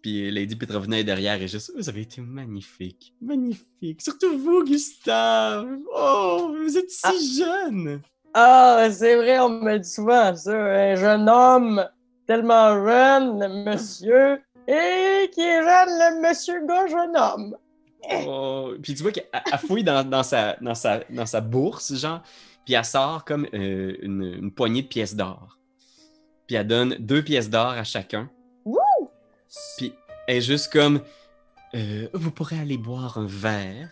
Puis 0.00 0.30
Lady 0.30 0.56
Petrovna 0.56 0.98
est 0.98 1.04
derrière 1.04 1.40
et 1.40 1.48
juste, 1.48 1.72
vous 1.76 1.88
avez 1.88 2.02
été 2.02 2.20
magnifique. 2.20 3.14
Magnifique. 3.20 4.00
Surtout 4.02 4.36
vous, 4.38 4.64
Gustave. 4.64 5.78
Oh, 5.94 6.54
vous 6.60 6.76
êtes 6.78 6.90
si 6.90 7.38
jeune. 7.38 8.00
Ah, 8.34 8.88
c'est 8.90 9.16
vrai, 9.16 9.38
on 9.40 9.48
me 9.48 9.78
dit 9.78 9.88
souvent 9.90 10.34
ça. 10.34 10.52
Un 10.56 10.94
jeune 10.96 11.28
homme 11.28 11.88
tellement 12.26 12.74
jeune, 12.86 13.64
monsieur, 13.64 14.40
et 14.66 15.28
qui 15.32 15.40
est 15.40 15.62
jeune, 15.62 15.88
le 15.88 16.28
monsieur 16.28 16.64
gars 16.66 16.86
jeune 16.86 17.16
homme. 17.16 17.56
Oh. 18.10 18.72
Puis 18.82 18.94
tu 18.94 19.02
vois 19.02 19.12
qu'elle 19.12 19.28
elle 19.32 19.58
fouille 19.58 19.84
dans, 19.84 20.08
dans 20.08 20.22
sa, 20.22 20.56
dans, 20.60 20.74
sa, 20.74 21.00
dans 21.10 21.26
sa 21.26 21.40
bourse, 21.40 21.94
genre. 21.94 22.22
Puis 22.64 22.74
elle 22.74 22.84
sort 22.84 23.24
comme 23.24 23.46
euh, 23.54 23.96
une, 24.02 24.22
une 24.22 24.52
poignée 24.52 24.82
de 24.82 24.88
pièces 24.88 25.14
d'or. 25.14 25.58
Puis 26.46 26.56
elle 26.56 26.66
donne 26.66 26.96
deux 26.98 27.22
pièces 27.22 27.50
d'or 27.50 27.68
à 27.70 27.84
chacun. 27.84 28.30
Puis 29.76 29.92
elle 30.26 30.36
est 30.36 30.42
juste 30.42 30.72
comme 30.72 31.00
euh, 31.74 32.08
Vous 32.14 32.30
pourrez 32.30 32.58
aller 32.58 32.78
boire 32.78 33.18
un 33.18 33.26
verre 33.26 33.90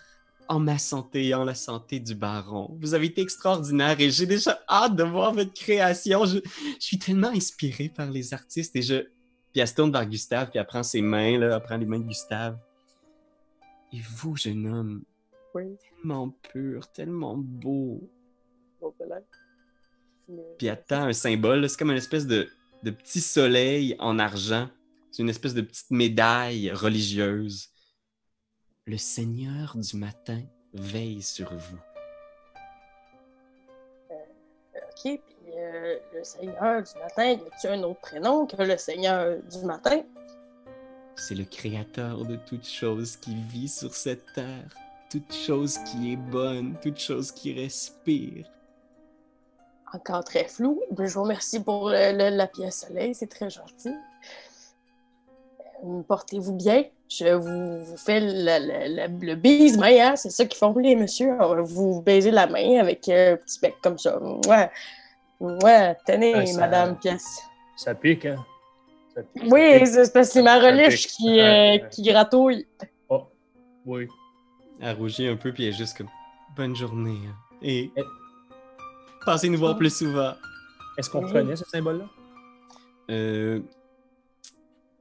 en 0.49 0.59
ma 0.59 0.79
santé 0.79 1.29
et 1.29 1.35
en 1.35 1.45
la 1.45 1.55
santé 1.55 2.01
du 2.01 2.15
baron. 2.15 2.77
Vous 2.81 2.95
avez 2.95 3.07
été 3.07 3.21
extraordinaire 3.21 4.01
et 4.01 4.11
j'ai 4.11 4.27
déjà 4.27 4.61
hâte 4.69 4.97
de 4.97 5.05
voir 5.05 5.33
votre 5.33 5.53
création. 5.53 6.25
Je, 6.25 6.39
je 6.39 6.85
suis 6.85 6.99
tellement 6.99 7.29
inspiré 7.29 7.89
par 7.89 8.11
les 8.11 8.35
artistes 8.35 8.75
et 8.75 8.83
je. 8.83 8.97
Puis 9.53 9.61
elle 9.61 9.69
se 9.69 9.75
tourne 9.75 9.91
vers 9.91 10.07
Gustave, 10.07 10.51
puis 10.51 10.61
elle 10.61 10.67
prend 10.67 10.85
ses 10.85 11.03
mains, 11.03 11.37
là, 11.37 11.57
elle 11.57 11.63
prend 11.63 11.77
les 11.77 11.87
mains 11.87 11.99
de 11.99 12.07
Gustave. 12.07 12.57
Et 13.93 14.01
vous, 14.01 14.37
jeune 14.37 14.67
homme, 14.67 15.05
Oui, 15.55 15.77
tellement 15.79 16.31
pur, 16.31 16.91
tellement 16.93 17.37
beau. 17.37 18.09
bon. 18.81 18.95
Mais- 20.29 20.43
Puis 20.59 20.69
tend 20.87 21.03
un 21.07 21.13
symbole, 21.13 21.69
c'est 21.69 21.77
comme 21.77 21.91
une 21.91 21.97
espèce 21.97 22.27
de, 22.27 22.49
de 22.85 22.91
petit 22.93 23.21
soleil 23.21 23.97
en 23.99 24.19
argent. 24.21 24.69
C'est 25.11 25.23
une 25.23 25.29
espèce 25.29 25.55
de 25.55 25.63
petite 25.63 25.91
médaille 25.91 26.71
religieuse. 26.71 27.69
Le 28.87 28.97
Seigneur 28.97 29.77
du 29.77 29.97
matin 29.97 30.41
veille 30.73 31.21
sur 31.23 31.53
vous. 31.53 31.79
OK, 34.11 35.03
puis 35.03 35.53
euh, 35.57 35.99
le 36.15 36.23
Seigneur 36.23 36.83
du 36.83 36.99
matin, 37.01 37.25
y 37.25 37.35
a-t-il 37.35 37.71
un 37.71 37.83
autre 37.83 38.01
prénom 38.01 38.47
que 38.47 38.63
le 38.63 38.77
Seigneur 38.77 39.39
du 39.43 39.65
matin? 39.65 40.03
C'est 41.21 41.35
le 41.35 41.45
créateur 41.45 42.25
de 42.25 42.37
toute 42.37 42.67
chose 42.67 43.17
qui 43.17 43.35
vit 43.35 43.69
sur 43.69 43.95
cette 43.95 44.25
terre, 44.35 44.65
toute 45.11 45.33
chose 45.35 45.79
qui 45.91 46.13
est 46.13 46.17
bonne, 46.17 46.75
toute 46.83 46.99
chose 46.99 47.31
qui 47.31 47.53
respire. 47.53 48.47
Encore 49.93 50.25
très 50.25 50.45
flou. 50.45 50.81
Je 50.99 51.13
vous 51.13 51.23
remercie 51.23 51.61
pour 51.63 51.91
le- 51.91 52.17
le- 52.17 52.35
la 52.37 52.47
pièce 52.47 52.87
soleil, 52.87 53.15
c'est 53.15 53.27
très 53.27 53.51
gentil. 53.51 53.93
Euh, 55.85 56.03
Portez-vous 56.09 56.55
bien. 56.55 56.85
Je 57.09 57.35
vous, 57.35 57.85
vous 57.85 57.97
fais 57.97 58.21
le, 58.21 58.29
le, 58.33 59.09
le, 59.09 59.27
le 59.27 59.35
bise-main, 59.35 60.11
hein? 60.13 60.17
c'est 60.17 60.31
ça 60.31 60.45
qu'ils 60.47 60.59
font 60.59 60.73
les 60.79 60.95
messieurs. 60.95 61.37
On 61.41 61.55
va 61.57 61.61
vous 61.63 62.01
baiser 62.03 62.31
la 62.31 62.47
main 62.47 62.79
avec 62.79 63.09
un 63.09 63.37
petit 63.37 63.59
bec 63.61 63.75
comme 63.83 63.99
ça. 63.99 64.19
Ouais, 64.47 64.71
ouais, 65.41 65.97
tenez, 66.07 66.35
Ah, 66.35 66.47
ça- 66.47 66.61
madame 66.61 66.97
pièce. 66.99 67.43
Ça 67.77 67.95
pique, 67.95 68.27
hein? 68.27 68.45
Ça 69.15 69.23
pique, 69.23 69.43
ça 69.43 69.49
Oui, 69.51 69.87
c'est 69.87 70.13
parce 70.13 70.29
que 70.29 70.33
c'est 70.35 70.43
ma 70.43 70.61
pique. 70.89 70.97
qui, 71.09 71.41
euh, 71.41 71.79
qui 71.91 72.03
gratouille. 72.03 72.67
Oh, 73.09 73.25
oui. 73.87 74.07
Elle 74.81 74.97
rougit 74.97 75.27
un 75.27 75.37
peu, 75.37 75.53
puis 75.53 75.65
elle 75.65 75.75
est 75.75 75.77
juste 75.77 75.97
comme 75.99 76.09
Bonne 76.57 76.75
journée. 76.75 77.19
hein. 77.29 77.37
Et 77.63 77.91
Eh. 77.97 78.03
passez 79.25 79.49
nous 79.49 79.59
voir 79.59 79.77
plus 79.77 79.95
souvent. 79.95 80.35
Est-ce 80.97 81.09
qu'on 81.11 81.21
Oui. 81.23 81.29
reconnaît 81.29 81.57
ce 81.57 81.65
symbole-là? 81.65 82.09
Euh, 83.11 83.61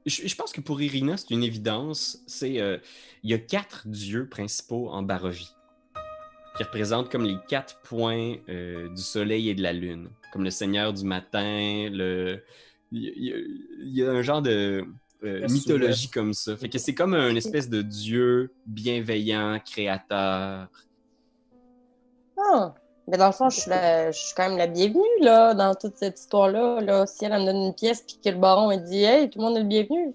je, 0.06 0.26
je 0.26 0.34
pense 0.36 0.52
que 0.52 0.60
pour 0.60 0.80
Irina, 0.80 1.16
c'est 1.16 1.30
une 1.30 1.42
évidence. 1.42 2.22
C'est 2.26 2.60
euh, 2.60 2.78
il 3.22 3.30
y 3.30 3.34
a 3.34 3.38
quatre 3.38 3.86
dieux 3.88 4.28
principaux 4.28 4.88
en 4.90 5.02
Barovie 5.02 5.50
qui 6.56 6.62
représentent 6.64 7.10
comme 7.10 7.24
les 7.24 7.36
quatre 7.48 7.80
points 7.82 8.34
euh, 8.48 8.88
du 8.90 9.02
soleil 9.02 9.48
et 9.50 9.54
de 9.54 9.62
la 9.62 9.72
lune, 9.72 10.10
comme 10.32 10.42
le 10.44 10.50
Seigneur 10.50 10.92
du 10.92 11.04
matin. 11.04 11.88
Le 11.90 12.42
il 12.92 13.92
y, 13.94 14.02
a- 14.04 14.10
un 14.10 14.22
genre 14.22 14.42
de 14.42 14.84
euh, 15.22 15.46
mythologie 15.48 16.04
souveraine. 16.06 16.10
comme 16.24 16.34
ça. 16.34 16.56
Fait 16.56 16.68
que 16.68 16.78
c'est 16.78 16.94
comme 16.94 17.14
un 17.14 17.34
espèce 17.36 17.68
de 17.68 17.82
dieu 17.82 18.52
bienveillant, 18.66 19.58
créateur. 19.64 20.68
Ah, 22.38 22.74
Mais 23.06 23.16
dans 23.16 23.26
le 23.26 23.32
fond, 23.32 23.50
je 23.50 23.60
suis, 23.60 23.70
la- 23.70 24.10
je 24.12 24.18
suis 24.18 24.34
quand 24.34 24.48
même 24.48 24.58
la 24.58 24.66
bienvenue 24.66 25.02
là, 25.20 25.52
dans 25.54 25.74
toute 25.74 25.96
cette 25.96 26.18
histoire-là. 26.18 26.80
Là. 26.80 27.06
Si 27.06 27.24
elle, 27.24 27.32
elle 27.32 27.40
me 27.40 27.46
donne 27.46 27.56
une 27.66 27.74
pièce 27.74 28.02
puis 28.02 28.18
que 28.24 28.30
le 28.30 28.38
baron 28.38 28.70
il 28.70 28.82
dit 28.84 29.02
Hey, 29.02 29.28
tout 29.28 29.38
le 29.40 29.44
monde 29.44 29.56
est 29.56 29.60
le 29.62 29.66
bienvenu. 29.66 30.12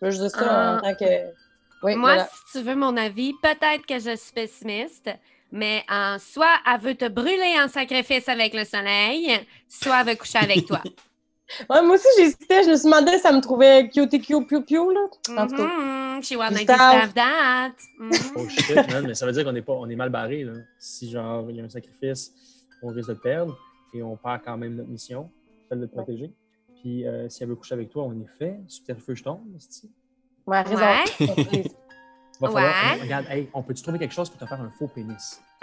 Je 0.00 0.06
veux 0.06 0.10
juste 0.10 0.30
ça 0.36 0.46
Ah. 0.48 0.76
en 0.78 0.80
tant 0.80 0.94
que. 0.94 1.04
Oui, 1.82 1.94
Moi, 1.94 2.14
voilà. 2.14 2.28
si 2.46 2.58
tu 2.58 2.64
veux 2.64 2.74
mon 2.74 2.96
avis, 2.96 3.32
peut-être 3.42 3.86
que 3.86 3.98
je 3.98 4.14
suis 4.16 4.32
pessimiste, 4.34 5.10
mais 5.52 5.82
en 5.88 6.16
soit 6.18 6.58
elle 6.66 6.80
veut 6.80 6.94
te 6.94 7.08
brûler 7.08 7.54
en 7.62 7.68
sacrifice 7.68 8.28
avec 8.28 8.52
le 8.54 8.64
soleil, 8.64 9.30
soit 9.68 10.00
elle 10.00 10.08
veut 10.08 10.14
coucher 10.16 10.38
avec 10.38 10.66
toi. 10.66 10.82
Ouais, 11.68 11.82
moi 11.82 11.94
aussi, 11.96 12.06
j'hésitais. 12.16 12.64
Je 12.64 12.70
me 12.70 12.76
suis 12.76 12.84
demandé 12.84 13.12
si 13.12 13.20
ça 13.20 13.32
me 13.32 13.40
trouvait 13.40 13.88
cute 13.88 14.12
et 14.14 14.20
cute, 14.20 14.46
piou, 14.46 14.62
piou, 14.62 14.90
là. 14.90 15.00
En 15.36 15.46
tout 15.46 15.56
cas. 15.56 15.62
Mhm, 15.64 16.22
She 16.22 16.36
wanna 16.36 16.58
have 16.68 17.12
that. 17.14 17.72
Mhm. 17.98 18.10
Oh 18.36 18.48
shit, 18.48 18.76
man, 18.90 19.06
mais 19.06 19.14
ça 19.14 19.24
veut 19.26 19.32
dire 19.32 19.44
qu'on 19.44 19.54
est, 19.54 19.62
pas, 19.62 19.72
on 19.72 19.88
est 19.88 19.96
mal 19.96 20.10
barré. 20.10 20.44
Là. 20.44 20.52
Si 20.78 21.10
genre 21.10 21.46
il 21.50 21.56
y 21.56 21.60
a 21.60 21.64
un 21.64 21.68
sacrifice, 21.68 22.32
on 22.82 22.88
risque 22.88 23.08
de 23.08 23.14
le 23.14 23.18
perdre 23.20 23.56
et 23.94 24.02
on 24.02 24.16
perd 24.16 24.40
quand 24.44 24.56
même 24.58 24.74
notre 24.76 24.90
mission, 24.90 25.30
celle 25.68 25.80
de 25.80 25.86
te 25.86 25.92
protéger. 25.92 26.30
Puis 26.82 27.06
euh, 27.06 27.28
si 27.28 27.42
elle 27.42 27.48
veut 27.48 27.56
coucher 27.56 27.74
avec 27.74 27.90
toi, 27.90 28.04
on 28.04 28.12
est 28.12 28.28
fait. 28.38 28.58
Subterfuge 28.68 29.22
tombe, 29.22 29.40
c'est 29.58 29.88
Ouais, 30.46 30.62
raison. 30.62 30.82
Ouais. 30.82 31.64
Va 32.40 32.48
falloir, 32.48 32.72
Ouais. 32.94 33.02
regarde, 33.02 33.26
hey, 33.28 33.50
on 33.52 33.62
peut-tu 33.62 33.82
trouver 33.82 33.98
quelque 33.98 34.14
chose 34.14 34.30
pour 34.30 34.38
te 34.40 34.46
faire 34.46 34.60
un 34.60 34.70
faux 34.78 34.88
pénis? 34.88 35.42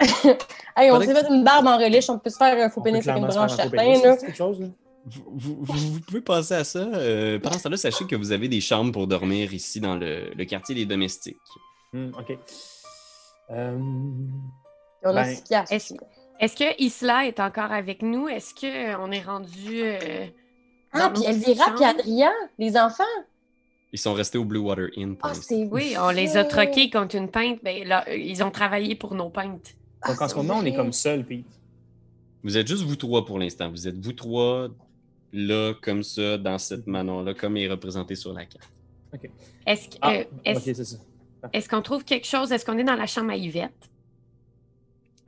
hey, 0.76 0.90
on 0.92 1.00
s'est 1.00 1.12
fait 1.12 1.26
une 1.28 1.42
barbe 1.42 1.66
en 1.66 1.76
relish. 1.76 2.08
On 2.08 2.18
peut 2.20 2.30
se 2.30 2.36
faire 2.36 2.56
un 2.64 2.68
faux 2.68 2.80
On 2.80 2.84
pénis 2.84 3.06
avec 3.06 3.20
une 3.20 3.28
branche 3.28 3.52
certain, 3.54 3.76
là. 4.00 4.16
quelque 4.16 4.36
chose, 4.36 4.60
là? 4.60 4.66
Vous, 5.10 5.24
vous- 5.36 5.58
vous- 5.62 5.92
vous 5.94 6.00
pouvez 6.00 6.20
penser 6.20 6.54
à 6.54 6.64
ça. 6.64 6.80
Euh, 6.80 7.38
pendant 7.38 7.58
ce 7.58 7.64
temps-là, 7.64 7.76
sachez 7.76 8.06
que 8.06 8.16
vous 8.16 8.32
avez 8.32 8.48
des 8.48 8.60
chambres 8.60 8.92
pour 8.92 9.06
dormir 9.06 9.52
ici 9.54 9.80
dans 9.80 9.96
le, 9.96 10.30
le 10.34 10.44
quartier 10.44 10.74
des 10.74 10.86
domestiques. 10.86 11.36
Hmm, 11.92 12.08
ok. 12.18 12.38
Euh, 13.50 13.78
Et 15.02 15.06
on 15.06 15.10
a 15.16 15.24
Ben, 15.24 15.34
6 15.36 15.42
piastres. 15.42 15.72
est-ce- 15.72 16.56
que 16.56 16.82
Isla 16.82 17.26
est 17.26 17.40
encore 17.40 17.72
avec 17.72 18.02
nous? 18.02 18.28
Est-ce 18.28 18.54
qu'on 18.54 19.10
est 19.12 19.22
rendu. 19.22 19.82
euh, 19.82 20.26
Ah, 20.92 21.08
dans 21.08 21.12
puis 21.20 21.24
Elvira 21.30 21.66
chambres? 21.66 21.84
Adrien, 21.84 22.32
les 22.58 22.76
enfants. 22.76 23.04
Ils 23.92 23.98
sont 23.98 24.12
restés 24.12 24.36
au 24.38 24.44
Blue 24.44 24.58
Water 24.58 24.88
Inn 24.96 25.16
pour 25.16 25.30
Ah, 25.30 25.34
Oui, 25.70 25.94
on 25.98 26.10
les 26.10 26.36
a 26.36 26.44
troqués 26.44 26.90
contre 26.90 27.16
une 27.16 27.30
pinte. 27.30 27.58
Ben, 27.62 27.86
là, 27.86 28.04
euh, 28.08 28.16
ils 28.16 28.42
ont 28.42 28.50
travaillé 28.50 28.94
pour 28.94 29.14
nos 29.14 29.30
pintes. 29.30 29.74
Ah, 30.02 30.08
donc 30.12 30.20
en 30.22 30.28
ce 30.28 30.34
c'est 30.34 30.36
moment, 30.42 30.58
on 30.58 30.64
est 30.64 30.74
comme 30.74 30.92
seul, 30.92 31.24
Pete. 31.24 31.46
Vous 32.44 32.56
êtes 32.56 32.66
juste 32.68 32.82
vous 32.84 32.96
trois 32.96 33.24
pour 33.24 33.38
l'instant. 33.38 33.70
Vous 33.70 33.88
êtes 33.88 33.98
vous 33.98 34.12
trois 34.12 34.68
là, 35.32 35.74
comme 35.82 36.02
ça, 36.02 36.38
dans 36.38 36.58
cette 36.58 36.86
manon-là, 36.86 37.34
comme 37.34 37.56
est 37.56 37.68
représenté 37.68 38.14
sur 38.14 38.32
la 38.32 38.44
carte. 38.46 38.68
Est-ce 39.66 39.88
que- 39.88 39.96
Ah, 40.00 40.12
euh, 40.14 40.24
est-ce 40.44 40.58
ok, 40.70 40.76
c'est 40.76 40.84
ça. 40.84 40.96
est-ce 41.52 41.68
qu'on 41.68 41.82
trouve 41.82 42.04
quelque 42.04 42.26
chose? 42.26 42.52
Est-ce 42.52 42.64
qu'on 42.64 42.78
est 42.78 42.84
dans 42.84 42.94
la 42.96 43.06
chambre 43.06 43.30
à 43.30 43.36
Yvette? 43.36 43.72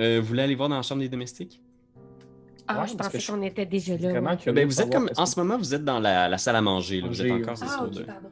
Euh, 0.00 0.20
vous 0.20 0.26
voulez 0.26 0.42
aller 0.42 0.54
voir 0.54 0.68
dans 0.68 0.76
la 0.76 0.82
chambre 0.82 1.00
des 1.02 1.08
domestiques? 1.08 1.60
Ah, 2.66 2.82
Ouais, 2.82 2.88
je 2.88 2.94
pensais 2.94 3.10
que 3.10 3.18
je- 3.18 3.32
qu'on 3.32 3.42
était 3.42 3.66
déjà 3.66 3.96
là. 3.96 4.20
Ouais. 4.20 4.52
Ben, 4.52 4.66
vous 4.66 4.80
êtes 4.80 4.92
comme. 4.92 5.08
est-ce 5.08 5.20
En 5.20 5.24
que- 5.24 5.30
ce 5.30 5.40
moment, 5.40 5.58
vous 5.58 5.74
êtes 5.74 5.84
dans 5.84 5.98
la, 5.98 6.28
la 6.28 6.38
salle 6.38 6.56
à 6.56 6.62
manger. 6.62 7.00
là. 7.00 7.08
Vous 7.08 7.20
êtes 7.20 7.32
encore, 7.32 7.56
Ah, 7.60 7.66
sûr, 7.66 7.82
ok, 7.82 7.90
de- 7.94 8.02
pardon. 8.04 8.28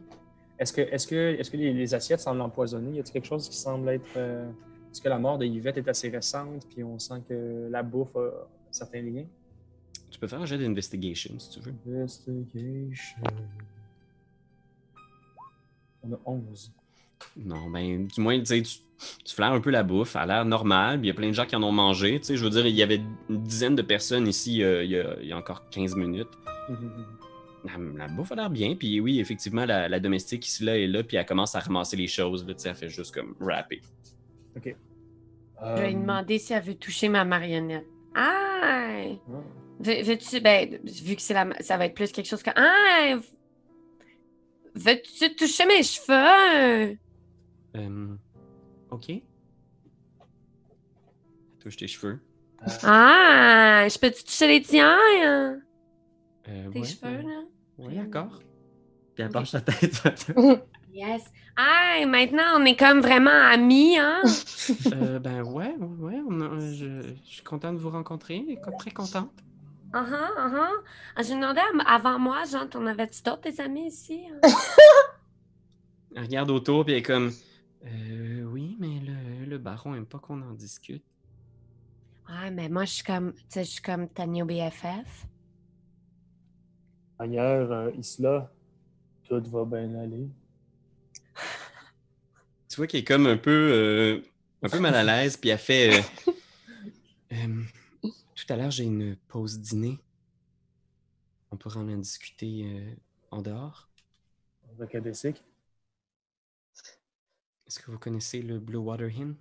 Est-ce 0.59 0.73
que, 0.73 0.81
est-ce 0.81 1.07
que, 1.07 1.37
est-ce 1.39 1.51
que 1.51 1.57
les, 1.57 1.73
les 1.73 1.95
assiettes 1.95 2.21
semblent 2.21 2.41
empoisonnées? 2.41 2.97
Y 2.97 3.01
a-t-il 3.01 3.13
quelque 3.13 3.27
chose 3.27 3.49
qui 3.49 3.57
semble 3.57 3.89
être. 3.91 4.07
euh, 4.17 4.49
Est-ce 4.91 5.03
que 5.03 5.09
la 5.09 5.19
mort 5.19 5.39
de 5.39 5.45
Yvette 5.45 5.77
est 5.77 5.89
assez 5.89 6.09
récente, 6.09 6.67
puis 6.71 6.83
on 6.83 6.99
sent 6.99 7.23
que 7.29 7.69
la 7.71 7.83
bouffe 7.83 8.17
a 8.17 8.31
certains 8.71 9.03
liens? 9.03 9.27
Tu 10.11 10.19
peux 10.19 10.27
faire 10.27 10.41
un 10.41 10.47
jet 10.47 10.59
d'investigation 10.59 11.39
si 11.39 11.51
tu 11.51 11.61
veux. 11.61 11.75
Investigation. 11.87 13.23
On 16.03 16.13
a 16.13 16.19
11. 16.25 16.73
Non, 17.37 17.69
ben, 17.71 18.07
du 18.07 18.21
moins, 18.21 18.39
tu 18.39 18.47
sais, 18.47 18.63
tu, 18.63 19.35
flaires 19.35 19.53
un 19.53 19.61
peu 19.61 19.71
la 19.71 19.83
bouffe, 19.83 20.17
a 20.17 20.25
l'air 20.27 20.45
normal, 20.45 20.99
puis 20.99 21.07
il 21.07 21.09
y 21.09 21.13
a 21.13 21.15
plein 21.15 21.29
de 21.29 21.33
gens 21.35 21.47
qui 21.47 21.57
en 21.57 21.63
ont 21.63 21.73
mangé. 21.73 22.19
Tu 22.21 22.27
sais, 22.27 22.37
je 22.37 22.45
veux 22.45 22.51
dire, 22.51 22.67
il 22.67 22.75
y 22.75 22.83
avait 22.83 23.01
une 23.29 23.43
dizaine 23.43 23.75
de 23.77 23.83
personnes 23.83 24.27
ici 24.29 24.63
euh, 24.63 24.85
il, 24.85 24.91
y 24.91 24.99
a, 24.99 25.17
il 25.21 25.29
y 25.29 25.33
a 25.33 25.37
encore 25.37 25.69
15 25.71 25.95
minutes. 25.97 26.29
La, 27.65 27.73
la 27.97 28.09
bouffe 28.09 28.33
a 28.33 28.37
l'air 28.37 28.51
bien, 28.51 28.77
puis 28.77 29.01
oui, 29.01 29.19
effectivement, 29.21 29.65
la, 29.67 29.89
la 29.89 30.01
domestique 30.01 30.47
ici 30.47 30.65
là 30.65 30.79
est 30.79 30.87
là, 30.87 31.03
puis 31.03 31.17
elle 31.17 31.27
commence 31.27 31.55
à 31.57 31.61
ramasser 31.61 31.97
les 31.97 32.07
choses, 32.07 32.47
là, 32.47 32.55
tu 32.55 32.61
sais, 32.61 32.69
elle 32.71 32.77
fait 32.77 32.89
juste 32.89 33.13
comme 33.15 33.35
rapper. 33.41 33.83
OK. 34.57 34.75
Je 35.61 35.81
vais 35.81 35.89
lui 35.91 35.97
Euh, 35.97 36.01
demander 36.01 36.39
si 36.39 36.53
elle 36.53 36.63
veut 36.63 36.75
toucher 36.77 37.09
ma 37.09 37.25
marionnette. 37.25 37.85
Ah! 38.15 39.01
Veux- 39.81 40.03
Veux-tu, 40.03 40.41
ben, 40.41 40.79
vu 40.85 41.15
que 41.17 41.23
c'est 41.23 41.35
la, 41.35 41.49
ça 41.61 41.77
va 41.77 41.87
être 41.87 41.95
plus 41.95 42.11
quelque 42.13 42.27
chose 42.27 42.43
que. 42.43 42.51
Ah! 42.57 43.17
Veux-tu 44.75 45.35
toucher 45.37 45.67
mes 45.67 45.83
cheveux? 45.83 46.97
Euh, 47.77 48.15
ok. 48.91 49.13
Touche 51.61 51.77
tes 51.77 51.89
cheveux. 51.89 52.21
Ah! 52.83 53.87
Je 53.89 53.99
peux-tu 53.99 54.25
toucher 54.25 54.47
les 54.49 54.63
tiens? 54.63 54.97
hein? 55.25 55.59
Euh, 56.49 56.71
Tes 56.71 56.81
ouais, 56.81 56.87
cheveux, 56.87 57.23
là? 57.23 57.43
Ouais, 57.79 57.95
d'accord. 57.95 58.41
Puis 59.15 59.25
elle 59.25 59.31
penche 59.31 59.51
sa 59.51 59.61
tête. 59.61 60.03
Yes. 60.91 61.23
Ah! 61.57 62.05
Maintenant, 62.07 62.57
on 62.57 62.65
est 62.65 62.75
comme 62.77 63.01
vraiment 63.01 63.31
amis, 63.31 63.97
hein? 63.99 64.23
Euh, 64.93 65.19
ben 65.21 65.43
ouais, 65.43 65.75
ouais, 65.79 65.87
ouais, 66.15 66.21
on 66.29 66.41
a- 66.41 66.59
je, 66.73 67.03
je 67.03 67.31
suis 67.35 67.43
content 67.45 67.73
de 67.73 67.79
vous 67.79 67.91
rencontrer, 67.91 68.45
très 68.79 68.91
contente. 68.91 69.31
Ah 69.93 70.07
ah, 70.13 70.31
ah 70.37 70.51
ah. 70.55 70.71
Ah, 71.17 71.23
J'ai 71.23 71.35
demandé 71.35 71.61
à- 71.61 71.95
avant 71.95 72.19
moi, 72.19 72.45
genre, 72.45 72.69
t'en 72.69 72.87
avais-tu 72.87 73.23
d'autres 73.23 73.43
des 73.43 73.61
amis 73.61 73.87
ici? 73.89 74.21
hein? 74.31 74.41
Elle 76.15 76.23
regarde 76.25 76.51
autour, 76.51 76.85
puis 76.85 76.95
elle 76.95 77.01
est 77.01 77.03
comme 77.03 77.33
euh, 77.85 78.43
Oui, 78.45 78.77
mais 78.81 79.01
le, 79.01 79.45
le 79.47 79.59
baron 79.59 79.95
aime 79.95 80.07
pas 80.07 80.19
qu'on 80.19 80.41
en 80.43 80.53
discute. 80.53 81.05
Ouais, 82.29 82.51
mais 82.51 82.69
moi, 82.69 82.85
je 82.85 82.93
suis 82.95 83.05
comme, 83.05 83.33
tu 83.33 83.41
sais, 83.49 83.65
je 83.65 83.71
suis 83.71 83.83
comme 83.83 84.09
ta 84.09 84.27
new 84.27 84.45
BFF. 84.45 85.27
D'ailleurs, 87.19 87.73
euh, 87.73 87.91
Isla, 87.99 88.51
tout 89.29 89.43
va 89.51 89.65
bien 89.65 89.95
aller. 89.99 90.29
Tu 92.69 92.77
vois 92.77 92.87
qu'elle 92.87 93.01
est 93.01 93.05
comme 93.05 93.27
un 93.27 93.39
peu, 93.39 93.51
euh, 93.73 94.21
un 94.63 94.69
peu 94.69 94.79
mal 94.81 94.95
à 94.95 95.03
l'aise, 95.03 95.37
puis 95.39 95.49
elle 95.51 95.59
fait 95.59 95.99
euh, 95.99 96.03
Euh, 97.33 97.63
à 98.53 98.57
l'heure, 98.57 98.71
j'ai 98.71 98.85
une 98.85 99.17
pause 99.17 99.59
dîner. 99.61 99.99
On 101.51 101.57
pourra 101.57 101.81
en 101.81 101.85
discuter 101.85 102.65
euh, 102.65 102.95
en 103.31 103.43
dehors. 103.43 103.89
Est-ce 107.67 107.81
que 107.81 107.91
vous 107.91 107.99
connaissez 107.99 108.43
le 108.43 108.59
Blue 108.59 108.79
Water 108.79 109.09
Inn? 109.09 109.35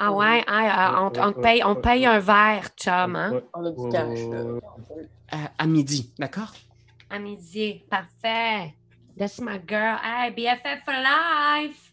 Ah 0.00 0.12
ouais, 0.12 0.44
on, 0.48 1.32
paye, 1.32 1.64
on 1.64 1.74
te 1.74 1.80
paye 1.80 2.06
un 2.06 2.20
verre, 2.20 2.68
chum, 2.76 3.16
hein? 3.16 3.42
On 3.52 3.64
a 3.64 3.70
du 3.72 3.88
cash. 3.90 4.20
À, 5.30 5.50
à 5.58 5.66
midi, 5.66 6.12
d'accord? 6.18 6.54
À 7.10 7.18
midi. 7.18 7.82
Parfait. 7.90 8.74
That's 9.18 9.40
my 9.40 9.58
girl. 9.58 9.98
Hey, 10.00 10.30
BFF 10.30 10.84
for 10.84 10.94
life! 10.94 11.87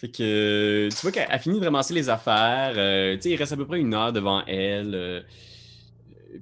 Fait 0.00 0.10
que 0.10 0.22
euh, 0.22 0.88
tu 0.88 0.96
vois 1.02 1.12
qu'elle 1.12 1.30
a 1.30 1.38
fini 1.38 1.60
de 1.60 1.64
ramasser 1.66 1.92
les 1.92 2.08
affaires. 2.08 2.72
euh, 2.76 3.16
tu 3.16 3.22
sais, 3.22 3.30
il 3.32 3.36
reste 3.36 3.52
à 3.52 3.56
peu 3.56 3.66
près 3.66 3.80
une 3.80 3.92
heure 3.92 4.14
devant 4.14 4.42
elle. 4.46 4.94
euh, 4.94 5.20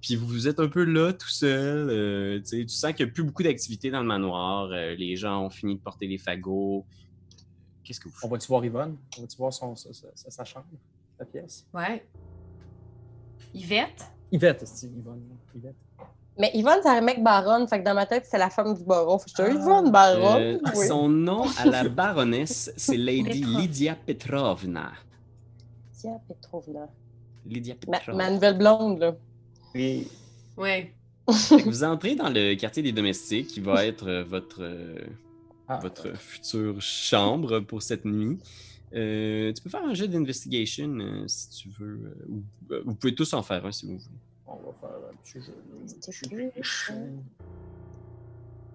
puis 0.01 0.15
vous 0.15 0.47
êtes 0.47 0.61
un 0.61 0.69
peu 0.69 0.85
là 0.85 1.13
tout 1.13 1.29
seul. 1.29 1.91
euh, 1.91 2.39
tu 2.39 2.45
sais, 2.47 2.61
tu 2.63 2.69
sens 2.69 2.93
qu'il 2.93 3.05
n'y 3.07 3.11
a 3.11 3.15
plus 3.15 3.25
beaucoup 3.25 3.43
d'activité 3.43 3.91
dans 3.91 4.01
le 4.01 4.07
manoir. 4.07 4.71
euh, 4.71 4.95
les 4.95 5.17
gens 5.17 5.45
ont 5.45 5.51
fini 5.51 5.75
de 5.75 5.81
porter 5.81 6.07
les 6.07 6.19
fagots. 6.19 6.87
Qu'est-ce 7.83 7.99
que 7.99 8.09
vous 8.09 8.15
On 8.19 8.21
faites? 8.29 8.31
va-tu 8.31 8.47
voir 8.47 8.65
Yvonne? 8.65 8.97
On 9.19 9.23
va-tu 9.23 9.37
voir 9.39 9.53
son, 9.53 9.75
sa, 9.75 9.93
sa- 9.93 10.31
sa 10.31 10.45
chambre, 10.45 10.67
sa 11.19 11.25
pièce? 11.25 11.67
Ouais. 11.75 12.07
Yvette? 13.55 14.05
Yvette, 14.31 14.67
c'est 14.69 14.87
Yvonne? 14.87 15.37
Yvette. 15.57 15.75
Mais 16.39 16.51
Yvonne, 16.55 16.78
c'est 16.82 16.89
un 16.89 17.01
mec 17.01 17.22
baronne. 17.22 17.66
Fait 17.66 17.80
que 17.80 17.84
dans 17.84 17.95
ma 17.95 18.07
tête, 18.07 18.26
c'est 18.30 18.39
la 18.39 18.49
femme 18.51 18.74
du 18.76 18.84
baron. 18.84 19.18
Fait 19.18 19.24
que 19.30 19.30
j'étais 19.36 19.51
Ah. 19.51 19.55
Yvonne 19.55 19.91
baronne. 19.91 20.43
Euh, 20.43 20.59
oui. 20.76 20.86
Son 20.86 21.09
nom 21.09 21.45
à 21.59 21.64
la 21.66 21.89
baronesse, 21.89 22.72
c'est 22.76 22.97
Lady 23.09 23.41
Petrov. 23.41 23.61
Lydia 23.61 23.95
Petrovna. 24.07 24.93
Tiens, 25.99 26.20
Petrovna. 26.28 26.89
Lydia 27.45 27.74
Petrovna. 27.74 28.24
ma 28.24 28.30
nouvelle 28.30 28.57
blonde, 28.59 28.99
là. 29.01 29.16
Oui. 29.74 30.07
Que 31.26 31.62
vous 31.64 31.84
entrez 31.84 32.14
dans 32.14 32.30
le 32.30 32.55
quartier 32.55 32.82
des 32.82 32.93
domestiques, 32.93 33.49
qui 33.49 33.61
va 33.61 33.84
être 33.91 34.09
euh, 34.09 34.24
votre, 34.24 34.62
euh, 34.62 34.97
ah, 35.68 35.78
votre 35.82 36.16
future 36.16 36.80
chambre 36.80 37.61
pour 37.61 37.82
cette 37.82 38.05
nuit. 38.05 38.39
Euh, 38.95 39.53
tu 39.53 39.62
peux 39.62 39.68
faire 39.68 39.84
un 39.84 39.93
jet 39.93 40.09
d'investigation 40.09 40.89
euh, 41.01 41.24
si 41.26 41.51
tu 41.51 41.68
veux. 41.78 42.01
euh, 42.05 42.26
ou, 42.28 42.43
euh, 42.72 42.82
vous 42.86 42.95
pouvez 42.95 43.14
tous 43.14 43.32
en 43.34 43.43
faire 43.43 43.66
un 43.66 43.72
si 43.72 43.84
vous 43.86 43.99
voulez. 43.99 44.05
on 44.47 44.55
va 44.55 44.72
faire 44.80 44.98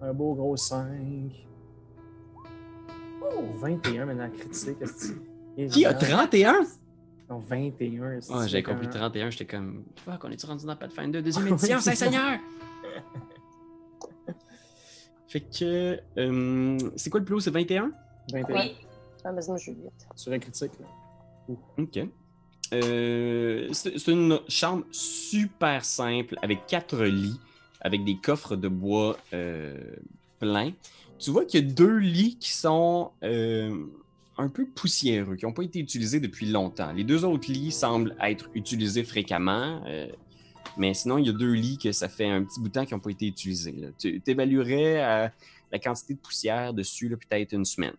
un 0.00 0.12
beau 0.12 0.34
gros 0.34 0.56
5. 0.56 0.84
Oh, 3.22 3.42
21 3.60 4.04
maintenant 4.06 4.30
critique. 4.30 4.78
Qui 4.78 5.86
a 5.86 5.92
Évidemment. 5.92 5.98
31? 5.98 6.66
Non, 7.30 7.38
21. 7.38 8.12
est-ce 8.12 8.28
que 8.28 8.34
Ah, 8.34 8.42
c'est 8.42 8.48
j'avais 8.48 8.62
compris 8.62 8.86
un- 8.86 8.90
31, 8.90 9.30
j'étais 9.30 9.46
comme. 9.46 9.84
Fuck, 10.04 10.24
on 10.24 10.30
est-tu 10.30 10.46
rendu 10.46 10.66
dans 10.66 10.76
Pathfinder 10.76 11.22
deuxième 11.22 11.48
édition, 11.48 11.80
Saint-Seigneur? 11.80 12.38
fait 15.28 15.40
que. 15.40 15.98
euh, 16.18 16.78
c'est 16.96 17.10
quoi 17.10 17.20
le 17.20 17.24
plus 17.26 17.34
haut? 17.36 17.40
C'est 17.40 17.50
21? 17.50 17.92
21. 18.32 18.54
Oui. 18.56 18.76
Ah, 19.24 19.32
mais 19.32 19.40
moi, 19.48 19.56
je 19.56 19.62
suis 19.62 19.72
vite. 19.72 20.06
Sur 20.14 20.32
un 20.32 20.38
critique. 20.38 20.72
Là. 20.80 21.54
Ok. 21.78 21.98
Euh, 22.72 23.68
c'est 23.72 24.08
une 24.08 24.40
chambre 24.48 24.84
super 24.90 25.84
simple 25.84 26.36
avec 26.42 26.66
quatre 26.66 27.04
lits, 27.04 27.38
avec 27.80 28.04
des 28.04 28.16
coffres 28.16 28.56
de 28.56 28.68
bois 28.68 29.18
euh, 29.32 29.78
pleins. 30.38 30.72
Tu 31.18 31.30
vois 31.30 31.44
qu'il 31.44 31.64
y 31.64 31.68
a 31.68 31.72
deux 31.72 31.96
lits 31.96 32.36
qui 32.38 32.50
sont 32.50 33.10
euh, 33.22 33.86
un 34.36 34.48
peu 34.48 34.66
poussiéreux, 34.66 35.36
qui 35.36 35.44
n'ont 35.44 35.52
pas 35.52 35.62
été 35.62 35.78
utilisés 35.78 36.20
depuis 36.20 36.46
longtemps. 36.46 36.92
Les 36.92 37.04
deux 37.04 37.24
autres 37.24 37.50
lits 37.50 37.72
semblent 37.72 38.16
être 38.20 38.48
utilisés 38.54 39.04
fréquemment, 39.04 39.82
mais 40.76 40.92
sinon, 40.92 41.18
il 41.18 41.26
y 41.26 41.30
a 41.30 41.32
deux 41.32 41.52
lits 41.52 41.78
que 41.78 41.92
ça 41.92 42.08
fait 42.08 42.28
un 42.28 42.42
petit 42.42 42.60
bout 42.60 42.68
de 42.68 42.72
temps 42.72 42.84
qui 42.84 42.94
n'ont 42.94 43.00
pas 43.00 43.10
été 43.10 43.26
utilisés. 43.26 43.74
Tu 43.98 44.20
évaluerais 44.26 45.30
la 45.70 45.78
quantité 45.78 46.14
de 46.14 46.18
poussière 46.18 46.74
dessus, 46.74 47.08
là, 47.08 47.16
peut-être 47.16 47.52
une 47.52 47.64
semaine. 47.64 47.94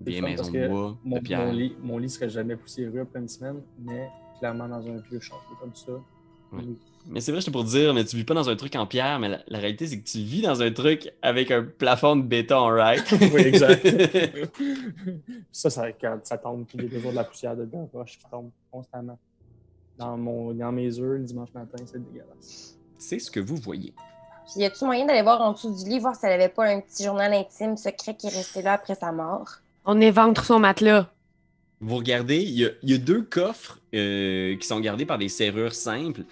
Des 0.00 0.20
maisons 0.20 0.36
parce 0.36 0.50
de 0.50 0.58
que 0.58 0.68
bois, 0.68 0.96
Mon, 1.04 1.16
de 1.16 1.22
pierre. 1.22 1.44
mon 1.46 1.52
lit, 1.52 1.76
mon 1.82 1.98
lit 1.98 2.08
serait 2.10 2.30
jamais 2.30 2.56
poussiéreux 2.56 3.00
après 3.00 3.18
une 3.20 3.28
semaine, 3.28 3.60
mais 3.78 4.08
clairement 4.38 4.66
dans 4.68 4.86
un 4.86 4.96
vieux 5.10 5.20
château 5.20 5.54
comme 5.60 5.74
ça. 5.74 5.92
Oui. 6.52 6.78
Mais 7.06 7.20
c'est 7.20 7.32
vrai, 7.32 7.40
j'étais 7.40 7.50
pour 7.52 7.64
dire, 7.64 7.94
mais 7.94 8.04
tu 8.04 8.16
vis 8.16 8.24
pas 8.24 8.34
dans 8.34 8.48
un 8.50 8.56
truc 8.56 8.74
en 8.76 8.86
pierre, 8.86 9.18
mais 9.18 9.28
la, 9.28 9.40
la 9.48 9.58
réalité, 9.58 9.86
c'est 9.86 9.98
que 10.00 10.06
tu 10.08 10.18
vis 10.18 10.42
dans 10.42 10.60
un 10.62 10.70
truc 10.70 11.10
avec 11.22 11.50
un 11.50 11.64
plafond 11.64 12.16
de 12.16 12.22
béton, 12.22 12.66
right? 12.68 13.04
Oui, 13.34 13.40
exact. 13.42 13.86
ça, 15.52 15.70
ça, 15.70 15.92
quand 15.92 16.18
ça 16.24 16.38
tombe, 16.38 16.66
puis 16.66 16.78
il 16.78 16.84
y 16.84 16.86
a 16.88 16.90
toujours 16.96 17.10
de 17.12 17.16
la 17.16 17.24
poussière 17.24 17.56
dedans, 17.56 17.88
roche 17.92 18.18
qui 18.18 18.24
tombe 18.30 18.50
constamment. 18.70 19.18
Dans, 19.98 20.16
mon, 20.16 20.52
dans 20.54 20.72
mes 20.72 20.98
œufs 20.98 21.18
le 21.18 21.24
dimanche 21.24 21.52
matin, 21.54 21.82
c'est 21.86 22.02
dégueulasse. 22.02 22.78
c'est 22.98 23.18
ce 23.18 23.30
que 23.30 23.40
vous 23.40 23.56
voyez. 23.56 23.92
Puis 24.50 24.60
y 24.62 24.64
a-tu 24.64 24.84
moyen 24.84 25.06
d'aller 25.06 25.22
voir 25.22 25.40
en 25.42 25.52
dessous 25.52 25.74
du 25.74 25.88
lit, 25.88 25.98
voir 25.98 26.16
si 26.16 26.26
elle 26.26 26.32
avait 26.32 26.48
pas 26.48 26.66
un 26.66 26.80
petit 26.80 27.04
journal 27.04 27.32
intime 27.32 27.76
secret 27.76 28.14
qui 28.16 28.26
est 28.26 28.30
resté 28.30 28.62
là 28.62 28.72
après 28.74 28.94
sa 28.94 29.12
mort? 29.12 29.48
On 29.92 30.00
éventre 30.00 30.44
son 30.44 30.60
matelas. 30.60 31.12
Vous 31.80 31.96
regardez, 31.96 32.36
il 32.42 32.50
y 32.50 32.64
a, 32.64 32.68
il 32.84 32.90
y 32.90 32.94
a 32.94 32.98
deux 32.98 33.22
coffres 33.22 33.80
euh, 33.92 34.54
qui 34.56 34.64
sont 34.64 34.78
gardés 34.78 35.04
par 35.04 35.18
des 35.18 35.28
serrures 35.28 35.74
simples, 35.74 36.22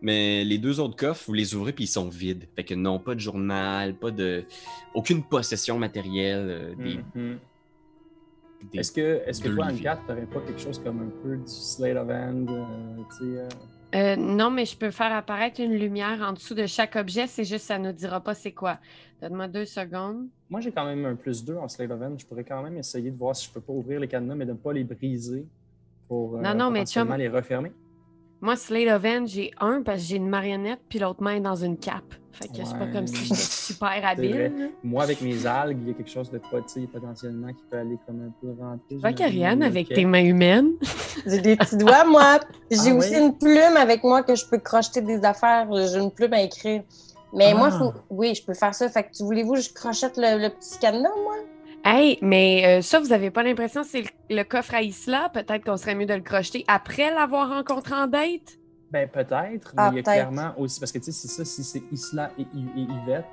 mais 0.00 0.44
les 0.44 0.58
deux 0.58 0.78
autres 0.78 0.94
coffres, 0.94 1.24
vous 1.26 1.32
les 1.34 1.56
ouvrez 1.56 1.72
puis 1.72 1.84
ils 1.84 1.88
sont 1.88 2.08
vides. 2.08 2.44
Fait 2.54 2.62
que 2.62 2.74
non, 2.74 3.00
pas 3.00 3.16
de 3.16 3.20
journal, 3.20 3.94
pas 3.96 4.12
de. 4.12 4.44
aucune 4.94 5.24
possession 5.24 5.78
matérielle. 5.80 6.46
euh, 6.48 6.74
des, 6.76 6.94
Mhm. 6.94 7.02
des- 7.14 7.36
Est-ce 8.74 8.92
que, 8.92 9.22
est-ce 9.26 9.40
que 9.40 9.48
deux 9.48 9.56
toi, 9.56 9.66
Anne-Cat, 9.66 10.00
t'aurais 10.06 10.26
pas 10.26 10.40
quelque 10.40 10.60
chose 10.60 10.78
comme 10.78 11.00
un 11.00 11.22
peu 11.22 11.36
du 11.36 11.46
slate 11.46 11.96
of 11.96 12.08
hand, 12.10 12.50
euh, 12.50 12.64
tu 13.10 13.16
sais, 13.16 13.38
euh, 13.40 13.48
Euh, 13.94 14.16
non, 14.16 14.50
mais 14.50 14.66
je 14.66 14.76
peux 14.76 14.90
faire 14.90 15.12
apparaître 15.12 15.60
une 15.60 15.74
lumière 15.74 16.20
en 16.20 16.32
dessous 16.32 16.54
de 16.54 16.66
chaque 16.66 16.96
objet. 16.96 17.26
C'est 17.26 17.44
juste, 17.44 17.66
ça 17.66 17.78
nous 17.78 17.92
dira 17.92 18.20
pas 18.20 18.34
c'est 18.34 18.52
quoi. 18.52 18.78
Donne-moi 19.22 19.48
deux 19.48 19.64
secondes. 19.64 20.26
Moi, 20.50 20.60
j'ai 20.60 20.70
quand 20.72 20.84
même 20.84 21.04
un 21.06 21.14
plus 21.14 21.44
2 21.44 21.56
en 21.56 21.68
slate 21.68 21.90
of 21.90 22.00
hand. 22.02 22.18
Je 22.18 22.26
pourrais 22.26 22.44
quand 22.44 22.62
même 22.62 22.76
essayer 22.76 23.10
de 23.10 23.16
voir 23.16 23.34
si 23.34 23.46
je 23.48 23.52
peux 23.52 23.60
pas 23.60 23.72
ouvrir 23.72 24.00
les 24.00 24.08
cadenas, 24.08 24.34
mais 24.34 24.44
de 24.46 24.52
ne 24.52 24.56
pas 24.56 24.72
les 24.72 24.84
briser 24.84 25.46
pour 26.06 26.36
euh, 26.36 26.42
Non, 26.42 26.70
mais 26.70 26.84
les 27.16 27.28
refermer. 27.28 27.72
Moi, 28.40 28.54
Slate 28.54 28.88
of 28.88 29.04
Hand, 29.04 29.26
j'ai 29.26 29.50
un 29.58 29.82
parce 29.82 30.00
que 30.00 30.08
j'ai 30.08 30.16
une 30.16 30.28
marionnette, 30.28 30.80
puis 30.88 31.00
l'autre 31.00 31.22
main 31.22 31.34
est 31.36 31.40
dans 31.40 31.56
une 31.56 31.76
cape. 31.76 32.14
Fait 32.38 32.48
que 32.48 32.54
c'est 32.64 32.78
pas 32.78 32.86
comme 32.86 33.06
si 33.06 33.24
j'étais 33.24 33.34
super 33.40 34.06
habile. 34.06 34.70
Moi, 34.84 35.02
avec 35.02 35.20
mes 35.20 35.44
algues, 35.46 35.78
il 35.82 35.88
y 35.88 35.90
a 35.90 35.94
quelque 35.94 36.10
chose 36.10 36.30
de 36.30 36.38
pas, 36.38 36.58
sais, 36.66 36.86
potentiellement 36.92 37.48
qui 37.48 37.62
peut 37.70 37.78
aller 37.78 37.98
comme 38.06 38.20
un 38.22 38.32
peu 38.40 38.48
rentrer. 38.60 38.80
J'imagine, 38.90 39.16
Karianne, 39.16 39.62
avec 39.62 39.88
tes 39.88 40.04
mains 40.04 40.24
humaines. 40.24 40.72
J'ai 41.26 41.40
des 41.40 41.56
petits 41.56 41.76
doigts, 41.76 42.04
moi. 42.04 42.38
J'ai 42.70 42.90
Ah 42.90 42.94
aussi 42.94 43.16
oui? 43.16 43.22
une 43.22 43.36
plume 43.36 43.76
avec 43.76 44.04
moi 44.04 44.22
que 44.22 44.34
je 44.36 44.46
peux 44.46 44.58
crocheter 44.58 45.00
des 45.00 45.24
affaires. 45.24 45.66
J'ai 45.72 45.98
une 45.98 46.12
plume 46.12 46.32
à 46.32 46.42
écrire. 46.42 46.82
Mais 47.34 47.52
moi, 47.54 47.70
Ah. 47.72 47.78
faut... 47.78 47.92
oui, 48.10 48.34
je 48.34 48.44
peux 48.44 48.54
faire 48.54 48.74
ça. 48.74 48.88
Fait 48.88 49.02
que 49.02 49.10
tu 49.16 49.22
voulez-vous 49.24 49.54
que 49.54 49.60
je 49.60 49.72
crochette 49.72 50.16
le, 50.16 50.40
le 50.40 50.48
petit 50.50 50.78
cadenas, 50.78 51.10
moi? 51.24 51.34
Hey, 51.84 52.18
mais 52.22 52.64
euh, 52.78 52.82
ça, 52.82 53.00
vous 53.00 53.12
avez 53.12 53.30
pas 53.30 53.42
l'impression 53.42 53.82
que 53.82 53.88
c'est 53.88 54.02
le, 54.02 54.36
le 54.36 54.42
coffre 54.44 54.74
à 54.74 54.82
Isla? 54.82 55.28
Peut-être 55.32 55.64
qu'on 55.64 55.76
serait 55.76 55.94
mieux 55.94 56.06
de 56.06 56.14
le 56.14 56.20
crocheter 56.22 56.64
après 56.68 57.12
l'avoir 57.14 57.48
rencontré 57.50 57.94
en 57.94 58.06
date? 58.06 58.58
Ben, 58.90 59.08
peut-être, 59.08 59.74
Ah, 59.76 59.90
mais 59.90 59.94
il 59.94 59.96
y 59.96 60.00
a 60.00 60.02
clairement 60.02 60.54
aussi, 60.58 60.80
parce 60.80 60.92
que 60.92 60.98
tu 60.98 61.04
sais, 61.06 61.12
c'est 61.12 61.28
ça, 61.28 61.44
si 61.44 61.62
c'est 61.62 61.82
Isla 61.92 62.32
et, 62.38 62.46
Yvette, 62.54 63.24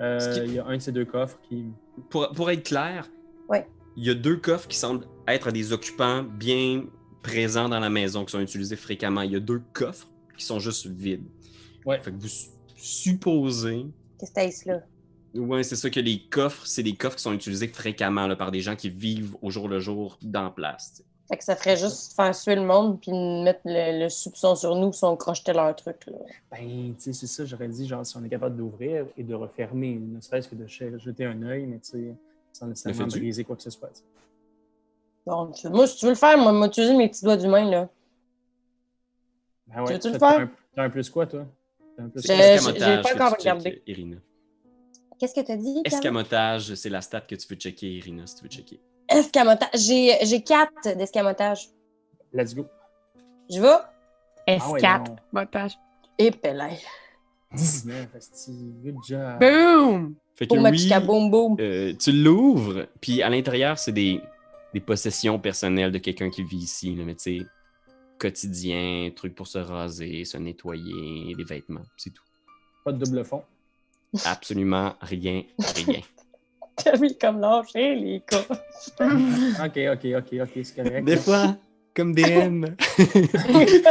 euh, 0.00 0.18
qui- 0.34 0.40
il 0.46 0.54
y 0.54 0.58
a 0.58 0.66
un 0.66 0.76
de 0.76 0.82
ces 0.82 0.92
deux 0.92 1.06
coffres 1.06 1.38
qui. 1.48 1.64
Pour, 2.10 2.30
pour 2.32 2.50
être 2.50 2.64
clair, 2.64 3.08
Ouais. 3.48 3.66
il 3.96 4.04
y 4.06 4.10
a 4.10 4.14
deux 4.14 4.36
coffres 4.36 4.68
qui 4.68 4.76
semblent 4.76 5.06
être 5.26 5.50
des 5.52 5.72
occupants 5.72 6.22
bien 6.22 6.84
présents 7.22 7.68
dans 7.68 7.80
la 7.80 7.88
maison, 7.90 8.24
qui 8.24 8.32
sont 8.32 8.40
utilisés 8.40 8.76
fréquemment. 8.76 9.22
Il 9.22 9.32
y 9.32 9.36
a 9.36 9.40
deux 9.40 9.62
coffres 9.72 10.08
qui 10.36 10.44
sont 10.44 10.58
juste 10.58 10.86
vides. 10.86 11.24
Ouais. 11.86 12.00
Fait 12.02 12.12
que 12.12 12.16
vous 12.20 12.28
su- 12.28 12.50
supposez 12.76 13.86
Qu'est-ce 14.18 14.32
que 14.32 14.50
c'est 14.50 14.66
là? 14.70 14.80
Ouais, 15.34 15.62
c'est 15.62 15.76
ça 15.76 15.90
que 15.90 16.00
les 16.00 16.20
coffres, 16.28 16.66
c'est 16.66 16.82
des 16.82 16.94
coffres 16.94 17.16
qui 17.16 17.22
sont 17.22 17.32
utilisés 17.32 17.68
fréquemment 17.68 18.26
là, 18.26 18.34
par 18.36 18.50
des 18.50 18.60
gens 18.60 18.76
qui 18.76 18.88
vivent 18.90 19.36
au 19.42 19.50
jour 19.50 19.68
le 19.68 19.78
jour 19.78 20.18
dans 20.22 20.50
place. 20.50 20.92
tu 20.92 20.96
sais. 21.02 21.07
Fait 21.28 21.36
que 21.36 21.44
ça 21.44 21.56
ferait 21.56 21.76
juste 21.76 22.14
faire 22.16 22.34
suer 22.34 22.54
le 22.54 22.62
monde 22.62 22.98
puis 23.00 23.12
mettre 23.12 23.60
le, 23.66 24.04
le 24.04 24.08
soupçon 24.08 24.54
sur 24.54 24.74
nous 24.74 24.92
si 24.94 25.04
on 25.04 25.14
crochetait 25.14 25.52
leur 25.52 25.76
truc. 25.76 26.06
Là. 26.06 26.16
Ben, 26.50 26.94
tu 26.94 26.94
sais, 26.98 27.12
c'est 27.12 27.26
ça, 27.26 27.44
j'aurais 27.44 27.68
dit, 27.68 27.86
genre, 27.86 28.04
si 28.06 28.16
on 28.16 28.24
est 28.24 28.30
capable 28.30 28.56
d'ouvrir 28.56 29.04
et 29.16 29.22
de 29.22 29.34
refermer, 29.34 29.94
ne 30.00 30.20
serait-ce 30.20 30.48
que 30.48 30.54
de 30.54 30.66
jeter 30.66 31.26
un 31.26 31.42
œil, 31.42 31.66
mais 31.66 31.78
tu 31.80 31.90
sais, 31.90 32.14
sans 32.54 32.66
nécessairement 32.66 33.06
briser 33.06 33.44
quoi 33.44 33.56
que 33.56 33.62
ce 33.62 33.68
soit. 33.70 33.88
tu 33.88 33.96
sais. 33.96 34.02
Donc, 35.26 35.62
moi, 35.64 35.86
si 35.86 35.96
tu 35.98 36.06
veux 36.06 36.12
le 36.12 36.16
faire, 36.16 36.38
moi, 36.38 36.52
moi, 36.52 36.68
tu 36.70 36.80
utilises 36.80 36.96
mes 36.96 37.08
petits 37.10 37.24
doigts 37.24 37.36
d'humain, 37.36 37.68
là. 37.70 37.88
Ben 39.66 39.82
ouais, 39.84 39.92
veux-tu 39.92 40.10
le 40.10 40.18
t'as- 40.18 40.26
faire? 40.26 40.36
t'as 40.36 40.42
un- 40.44 40.50
T'as 40.76 40.82
un 40.84 40.90
plus 40.90 41.10
quoi, 41.10 41.26
toi? 41.26 41.44
T'as 41.96 42.04
un 42.04 42.08
plus 42.08 42.26
quoi? 42.26 42.34
j'ai- 42.36 43.02
pas 43.02 43.14
encore 43.14 43.36
tu 43.36 43.40
regardé. 43.42 43.82
Irina. 43.86 44.16
Qu'est-ce 45.18 45.34
que 45.34 45.44
tu 45.44 45.52
as 45.52 45.56
dit? 45.56 45.82
Cam? 45.82 45.92
Escamotage, 45.92 46.74
c'est 46.74 46.88
la 46.88 47.02
stat 47.02 47.20
que 47.22 47.34
tu 47.34 47.46
veux 47.48 47.56
checker, 47.56 47.86
Irina, 47.96 48.26
si 48.26 48.36
tu 48.36 48.44
veux 48.44 48.48
checker. 48.48 48.80
Escamotage. 49.08 49.70
J'ai 49.74 50.18
j'ai 50.24 50.42
quatre 50.42 50.96
d'escamotage. 50.96 51.68
Let's 52.32 52.54
go. 52.54 52.66
Je 53.50 53.60
vais? 53.60 53.68
Ah 54.46 54.70
ouais, 54.70 54.80
S4, 54.80 55.08
non. 55.08 55.16
motage. 55.32 55.72
Et 56.18 56.30
pelay. 56.30 56.78
19, 57.54 58.14
esti, 58.14 58.52
good 58.84 58.96
job. 59.06 59.38
Boom! 59.40 60.14
Fait 60.34 60.46
que 60.46 60.54
oui, 60.54 61.06
boum 61.06 61.30
boum. 61.30 61.56
euh, 61.58 61.94
tu 61.98 62.12
l'ouvres, 62.12 62.86
puis 63.00 63.22
à 63.22 63.30
l'intérieur, 63.30 63.78
c'est 63.78 63.92
des, 63.92 64.20
des 64.74 64.80
possessions 64.80 65.38
personnelles 65.38 65.90
de 65.90 65.98
quelqu'un 65.98 66.28
qui 66.30 66.44
vit 66.44 66.58
ici, 66.58 66.94
là, 66.94 67.04
mais 67.04 67.14
tu 67.14 67.38
sais, 67.40 67.46
quotidien, 68.18 69.10
trucs 69.16 69.34
pour 69.34 69.46
se 69.46 69.58
raser, 69.58 70.24
se 70.24 70.36
nettoyer, 70.36 71.34
des 71.34 71.44
vêtements, 71.44 71.86
c'est 71.96 72.10
tout. 72.10 72.22
Pas 72.84 72.92
de 72.92 73.02
double 73.04 73.24
fond. 73.24 73.42
Absolument 74.24 74.94
rien, 75.00 75.42
rien. 75.74 76.00
Mis 77.00 77.16
comme 77.18 77.40
lâché, 77.40 77.94
les 77.94 78.22
gars. 78.30 78.44
Ok, 79.64 79.78
ok, 79.92 80.06
ok, 80.18 80.40
ok, 80.42 80.50
c'est 80.64 80.74
correct. 80.76 81.04
Des 81.04 81.16
fois, 81.16 81.56
comme 81.94 82.14
DM, 82.14 82.64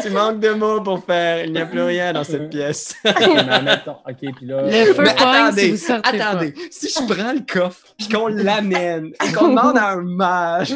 tu 0.02 0.10
manques 0.12 0.40
de 0.40 0.52
mots 0.54 0.82
pour 0.82 1.04
faire. 1.04 1.44
Il 1.46 1.52
n'y 1.52 1.60
a 1.60 1.66
plus 1.66 1.82
rien 1.82 2.14
dans 2.14 2.24
cette 2.24 2.50
pièce. 2.50 2.96
Ok, 3.06 3.16
mais 3.20 3.50
admettons, 3.50 3.98
ok, 4.08 4.36
puis 4.36 4.46
là. 4.46 4.62
Le 4.64 4.94
feu 4.94 5.04
Mais 5.04 5.10
si 5.10 5.22
attendez, 5.24 5.72
vous 5.72 5.88
pas. 5.88 6.02
attendez, 6.04 6.54
si 6.72 6.88
je 6.90 7.14
prends 7.14 7.34
le 7.34 7.42
coffre 7.52 7.86
puis 7.98 8.08
qu'on 8.08 8.28
l'amène 8.28 9.12
et 9.28 9.34
qu'on 9.34 9.50
demande 9.50 9.78
à 9.78 9.92
un 9.92 10.02
mage. 10.02 10.74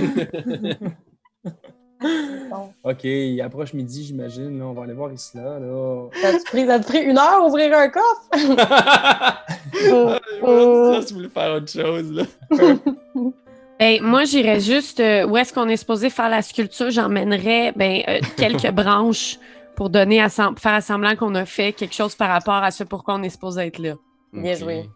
Ok, 2.83 3.03
il 3.03 3.39
approche 3.41 3.73
midi, 3.73 4.03
j'imagine. 4.03 4.57
là, 4.59 4.65
On 4.65 4.73
va 4.73 4.83
aller 4.83 4.93
voir 4.93 5.11
Isla. 5.13 5.59
Là. 5.59 6.07
Pris, 6.45 6.65
ça 6.65 6.79
te 6.79 6.85
pris 6.87 6.99
une 7.03 7.17
heure 7.17 7.45
ouvrir 7.45 7.77
un 7.77 7.89
coffre? 7.89 8.27
ça, 9.73 11.01
si 11.01 11.13
vous 11.13 11.19
voulez 11.19 11.29
faire 11.29 11.53
autre 11.55 11.71
chose, 11.71 12.11
là. 12.11 12.23
Ben, 13.79 13.99
moi, 14.03 14.25
j'irais 14.25 14.59
juste 14.59 14.99
euh, 14.99 15.25
où 15.25 15.35
est-ce 15.37 15.51
qu'on 15.51 15.67
est 15.67 15.75
supposé 15.75 16.11
faire 16.11 16.29
la 16.29 16.43
sculpture. 16.43 16.91
J'emmènerais 16.91 17.71
ben, 17.75 18.03
euh, 18.07 18.19
quelques 18.37 18.69
branches 18.69 19.39
pour 19.75 19.89
donner 19.89 20.21
à 20.21 20.27
sem- 20.29 20.55
faire 20.55 20.83
semblant 20.83 21.15
qu'on 21.15 21.33
a 21.33 21.45
fait 21.45 21.73
quelque 21.73 21.95
chose 21.95 22.13
par 22.13 22.29
rapport 22.29 22.53
à 22.63 22.69
ce 22.69 22.83
pourquoi 22.83 23.15
on 23.15 23.23
est 23.23 23.31
supposé 23.31 23.61
être 23.65 23.79
là. 23.79 23.93
Bien 24.33 24.53
joué. 24.53 24.87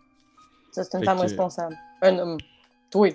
Ça, 0.71 0.83
c'est 0.83 0.93
une 0.97 0.99
Fait 0.99 1.05
femme 1.07 1.17
que- 1.17 1.23
responsable. 1.23 1.75
Un 2.03 2.15
homme. 2.19 2.37
Toi. 2.95 3.09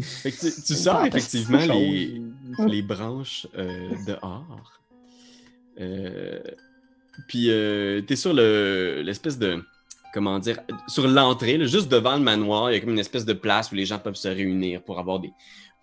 Fait 0.00 0.30
que 0.30 0.38
tu, 0.38 0.62
tu 0.62 0.74
sors 0.74 1.04
effectivement 1.04 1.64
les, 1.64 2.22
les 2.68 2.82
branches 2.82 3.48
euh, 3.58 3.90
dehors. 4.06 4.80
Euh, 5.80 6.38
puis 7.26 7.50
euh, 7.50 8.02
t'es 8.02 8.14
sur 8.14 8.32
le 8.32 9.02
l'espèce 9.04 9.36
de 9.36 9.64
comment 10.14 10.38
dire 10.38 10.60
sur 10.86 11.08
l'entrée, 11.08 11.66
juste 11.66 11.88
devant 11.88 12.14
le 12.14 12.22
manoir, 12.22 12.70
il 12.70 12.74
y 12.74 12.76
a 12.76 12.80
comme 12.80 12.90
une 12.90 13.00
espèce 13.00 13.24
de 13.24 13.32
place 13.32 13.72
où 13.72 13.74
les 13.74 13.84
gens 13.84 13.98
peuvent 13.98 14.14
se 14.14 14.28
réunir 14.28 14.80
pour 14.84 15.00
avoir 15.00 15.18
des 15.18 15.32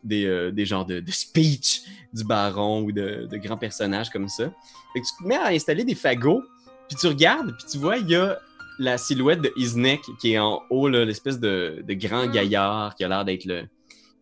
des, 0.06 0.26
euh, 0.26 0.52
des 0.52 0.66
genres 0.66 0.86
de, 0.86 1.02
de 1.02 1.12
speech 1.12 1.82
du 2.14 2.24
baron 2.24 2.84
ou 2.84 2.94
de, 2.94 3.28
de 3.30 3.38
grands 3.38 3.58
personnages 3.58 4.10
comme 4.10 4.30
ça. 4.30 4.46
Fait 4.94 5.02
que 5.02 5.06
tu 5.06 5.22
te 5.22 5.28
mets 5.28 5.36
à 5.36 5.48
installer 5.48 5.84
des 5.84 5.96
fagots, 5.96 6.44
puis 6.88 6.98
tu 6.98 7.08
regardes, 7.08 7.54
puis 7.58 7.66
tu 7.70 7.78
vois, 7.78 7.98
il 7.98 8.10
y 8.10 8.16
a 8.16 8.40
la 8.80 8.98
silhouette 8.98 9.42
de 9.42 9.52
Isnek 9.58 10.02
qui 10.20 10.34
est 10.34 10.40
en 10.40 10.62
haut, 10.70 10.88
l'espèce 10.88 11.40
de, 11.40 11.84
de 11.88 11.94
grand 11.94 12.28
Mm. 12.28 12.32
gaillard 12.32 12.96
qui 12.96 13.04
a 13.04 13.08
l'air 13.08 13.26
d'être 13.26 13.46
le, 13.46 13.68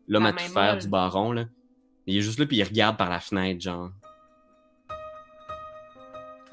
l'homme 0.07 0.25
à 0.25 0.33
tout 0.33 0.39
faire 0.53 0.77
du 0.77 0.87
baron. 0.87 1.31
Là. 1.31 1.45
Il 2.07 2.17
est 2.17 2.21
juste 2.21 2.39
là, 2.39 2.45
puis 2.45 2.57
il 2.57 2.63
regarde 2.63 2.97
par 2.97 3.09
la 3.09 3.19
fenêtre, 3.19 3.61
genre. 3.61 3.89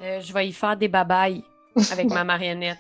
Euh, 0.01 0.21
je 0.21 0.33
vais 0.33 0.49
y 0.49 0.53
faire 0.53 0.77
des 0.77 0.89
babayes 0.89 1.45
avec 1.93 2.07
ma 2.11 2.25
marionnette. 2.33 2.79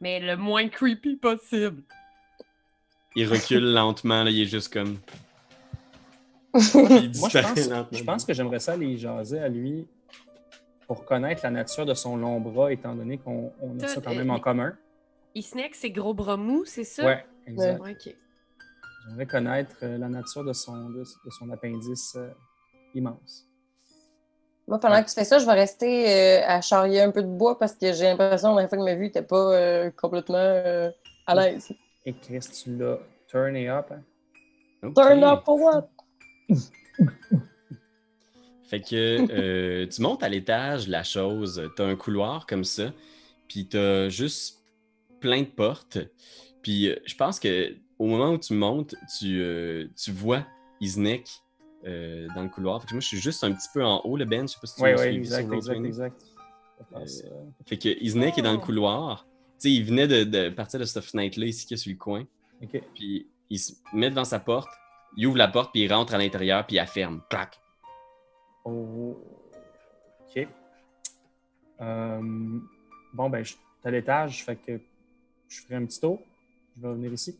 Mais 0.00 0.20
le 0.20 0.36
moins 0.36 0.68
creepy 0.68 1.16
possible. 1.16 1.82
il 3.14 3.28
recule 3.28 3.64
lentement, 3.72 4.24
là, 4.24 4.30
il 4.30 4.42
est 4.42 4.46
juste 4.46 4.72
comme. 4.72 4.98
Moi, 6.54 6.62
Il 6.90 7.02
je 7.02 7.06
disparaît 7.06 7.54
pense, 7.54 7.68
lentement. 7.68 7.98
je 7.98 8.04
pense 8.04 8.24
que 8.26 8.34
j'aimerais 8.34 8.58
ça 8.60 8.72
aller 8.72 8.98
jaser 8.98 9.38
à 9.38 9.48
lui 9.48 9.86
pour 10.86 11.04
connaître 11.04 11.40
la 11.44 11.50
nature 11.50 11.86
de 11.86 11.94
son 11.94 12.16
long 12.16 12.40
bras, 12.40 12.72
étant 12.72 12.94
donné 12.94 13.18
qu'on 13.18 13.52
on 13.60 13.78
a 13.80 13.86
ça 13.86 14.00
quand 14.00 14.12
euh, 14.12 14.14
même 14.14 14.30
en 14.30 14.40
commun. 14.40 14.76
Isnek, 15.34 15.74
c'est 15.74 15.90
gros 15.90 16.14
bras 16.14 16.36
mou, 16.36 16.64
c'est 16.66 16.84
ça? 16.84 17.04
Ouais, 17.04 17.24
exact. 17.46 17.80
Ouais, 17.80 17.92
ok. 17.92 18.14
J'aimerais 19.06 19.26
connaître 19.26 19.76
euh, 19.82 19.98
la 19.98 20.08
nature 20.08 20.44
de 20.44 20.52
son, 20.52 20.90
de, 20.90 21.00
de 21.00 21.30
son 21.30 21.50
appendice 21.50 22.14
euh, 22.16 22.28
immense. 22.94 23.46
Moi, 24.68 24.78
pendant 24.78 25.02
que 25.02 25.08
tu 25.08 25.14
fais 25.14 25.24
ça, 25.24 25.38
je 25.38 25.46
vais 25.46 25.52
rester 25.54 26.08
euh, 26.08 26.46
à 26.46 26.60
charrier 26.60 27.00
un 27.00 27.10
peu 27.10 27.22
de 27.22 27.26
bois 27.28 27.58
parce 27.58 27.74
que 27.74 27.92
j'ai 27.92 28.04
l'impression, 28.04 28.50
la 28.50 28.54
dernière 28.54 28.68
fois 28.68 28.78
qu'il 28.78 28.84
m'a 28.84 28.94
vu, 28.94 29.04
il 29.04 29.06
n'était 29.06 29.22
pas 29.22 29.52
euh, 29.54 29.90
complètement 29.90 30.36
euh, 30.38 30.90
à 31.26 31.34
l'aise. 31.34 31.72
Et 32.06 32.12
Chris, 32.14 32.40
tu 32.62 32.76
l'as 32.76 32.98
turné 33.26 33.68
up. 33.68 33.86
hein? 33.90 34.02
Ok. 34.84 34.94
Turn 34.94 35.24
up 35.24 35.44
for 35.44 35.60
what? 35.60 35.88
Fait 38.72 38.80
que 38.80 39.30
euh, 39.30 39.86
tu 39.86 40.00
montes 40.00 40.22
à 40.22 40.30
l'étage, 40.30 40.88
la 40.88 41.04
chose, 41.04 41.62
t'as 41.76 41.84
un 41.84 41.94
couloir 41.94 42.46
comme 42.46 42.64
ça, 42.64 42.90
puis 43.46 43.66
t'as 43.66 44.08
juste 44.08 44.62
plein 45.20 45.42
de 45.42 45.46
portes. 45.46 45.98
Puis 46.62 46.88
euh, 46.88 46.96
je 47.04 47.14
pense 47.14 47.38
que 47.38 47.74
au 47.98 48.06
moment 48.06 48.30
où 48.30 48.38
tu 48.38 48.54
montes, 48.54 48.94
tu, 49.18 49.42
euh, 49.42 49.88
tu 49.94 50.10
vois 50.10 50.46
Isnek 50.80 51.28
dans 51.84 52.42
le 52.42 52.48
couloir. 52.48 52.80
Fait 52.80 52.88
que 52.88 52.94
moi, 52.94 53.00
je 53.00 53.08
suis 53.08 53.18
juste 53.18 53.44
un 53.44 53.52
petit 53.52 53.68
peu 53.74 53.84
en 53.84 54.00
haut, 54.04 54.16
le 54.16 54.24
bench. 54.24 54.52
Je 54.52 54.54
sais 54.54 54.58
pas 54.60 54.66
si 54.68 54.74
tu 54.76 54.82
oui, 54.84 54.98
suivi 54.98 55.16
exact, 55.18 55.52
exact, 55.52 55.76
20. 55.76 55.84
exact. 55.84 56.22
Fait 57.66 57.76
que 57.76 57.88
Isnek 58.02 58.38
est 58.38 58.42
dans 58.42 58.52
le 58.52 58.58
Oh. 58.58 58.62
couloir. 58.62 59.26
Tu 59.60 59.68
sais, 59.68 59.70
il 59.72 59.84
venait 59.84 60.08
de, 60.08 60.24
de 60.24 60.48
partir 60.48 60.80
de 60.80 60.84
cette 60.86 61.04
fenêtre-là 61.04 61.44
ici 61.46 61.66
qui 61.66 61.74
est 61.74 61.76
sur 61.76 61.90
le 61.92 61.98
coin. 61.98 62.24
Puis 62.94 63.28
il 63.50 63.58
se 63.58 63.72
met 63.92 64.08
devant 64.08 64.24
sa 64.24 64.40
porte, 64.40 64.70
il 65.16 65.26
ouvre 65.26 65.36
la 65.36 65.48
porte, 65.48 65.72
puis 65.72 65.82
il 65.82 65.92
rentre 65.92 66.14
à 66.14 66.18
l'intérieur, 66.18 66.66
puis 66.66 66.76
il 66.76 66.78
la 66.78 66.86
ferme. 66.86 67.20
Clac! 67.28 67.61
Oh. 68.64 69.16
OK. 70.20 70.48
Euh, 71.80 72.60
bon, 73.12 73.30
ben, 73.30 73.42
je 73.42 73.50
suis 73.50 73.58
à 73.84 73.90
l'étage, 73.90 74.44
fait 74.44 74.56
que 74.56 74.80
je 75.48 75.60
ferai 75.62 75.76
un 75.76 75.86
petit 75.86 76.00
tour. 76.00 76.20
Je 76.76 76.82
vais 76.82 76.88
revenir 76.88 77.12
ici. 77.12 77.38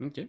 OK. 0.00 0.20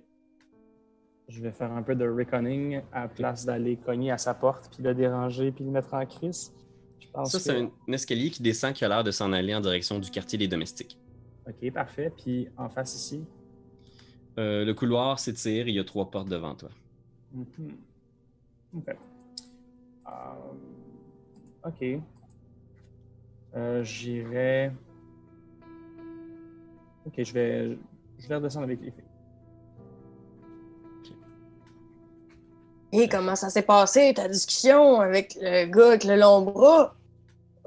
Je 1.27 1.41
vais 1.41 1.51
faire 1.51 1.71
un 1.71 1.83
peu 1.83 1.93
de 1.95 2.07
reconning 2.07 2.81
à 2.91 3.01
la 3.01 3.07
place 3.07 3.45
d'aller 3.45 3.77
cogner 3.77 4.11
à 4.11 4.17
sa 4.17 4.33
porte, 4.33 4.73
puis 4.73 4.81
le 4.81 4.95
déranger, 4.95 5.51
puis 5.51 5.63
le 5.63 5.69
mettre 5.69 5.93
en 5.93 6.05
crise. 6.05 6.51
Je 6.99 7.07
pense 7.11 7.31
Ça, 7.31 7.39
c'est 7.39 7.55
un, 7.55 7.71
un 7.87 7.91
escalier 7.91 8.31
qui 8.31 8.41
descend 8.41 8.73
qui 8.73 8.83
a 8.83 8.87
l'air 8.87 9.03
de 9.03 9.11
s'en 9.11 9.31
aller 9.31 9.53
en 9.53 9.61
direction 9.61 9.99
du 9.99 10.09
quartier 10.09 10.39
des 10.39 10.47
domestiques. 10.47 10.97
OK, 11.47 11.71
parfait. 11.71 12.11
Puis 12.15 12.47
en 12.57 12.69
face 12.69 12.95
ici? 12.95 13.25
Euh, 14.37 14.63
le 14.63 14.73
couloir 14.73 15.19
s'étire 15.19 15.67
et 15.67 15.69
il 15.69 15.75
y 15.75 15.79
a 15.79 15.83
trois 15.83 16.09
portes 16.09 16.29
devant 16.29 16.55
toi. 16.55 16.69
Mhm. 17.33 17.77
OK. 18.77 18.95
Euh, 20.07 20.11
OK. 21.65 22.01
Euh, 23.55 23.83
J'irai. 23.83 24.71
OK, 27.05 27.13
je 27.23 27.33
vais, 27.33 27.77
je 28.19 28.27
vais 28.27 28.35
redescendre 28.35 28.65
avec 28.65 28.81
les 28.81 28.91
filles. 28.91 29.03
Et 32.91 33.07
comment 33.07 33.35
ça 33.35 33.49
s'est 33.49 33.61
passé, 33.63 34.13
ta 34.15 34.27
discussion 34.27 34.99
avec 34.99 35.37
le 35.39 35.65
gars 35.67 35.89
avec 35.89 36.03
le 36.03 36.15
long 36.15 36.41
bras? 36.41 36.95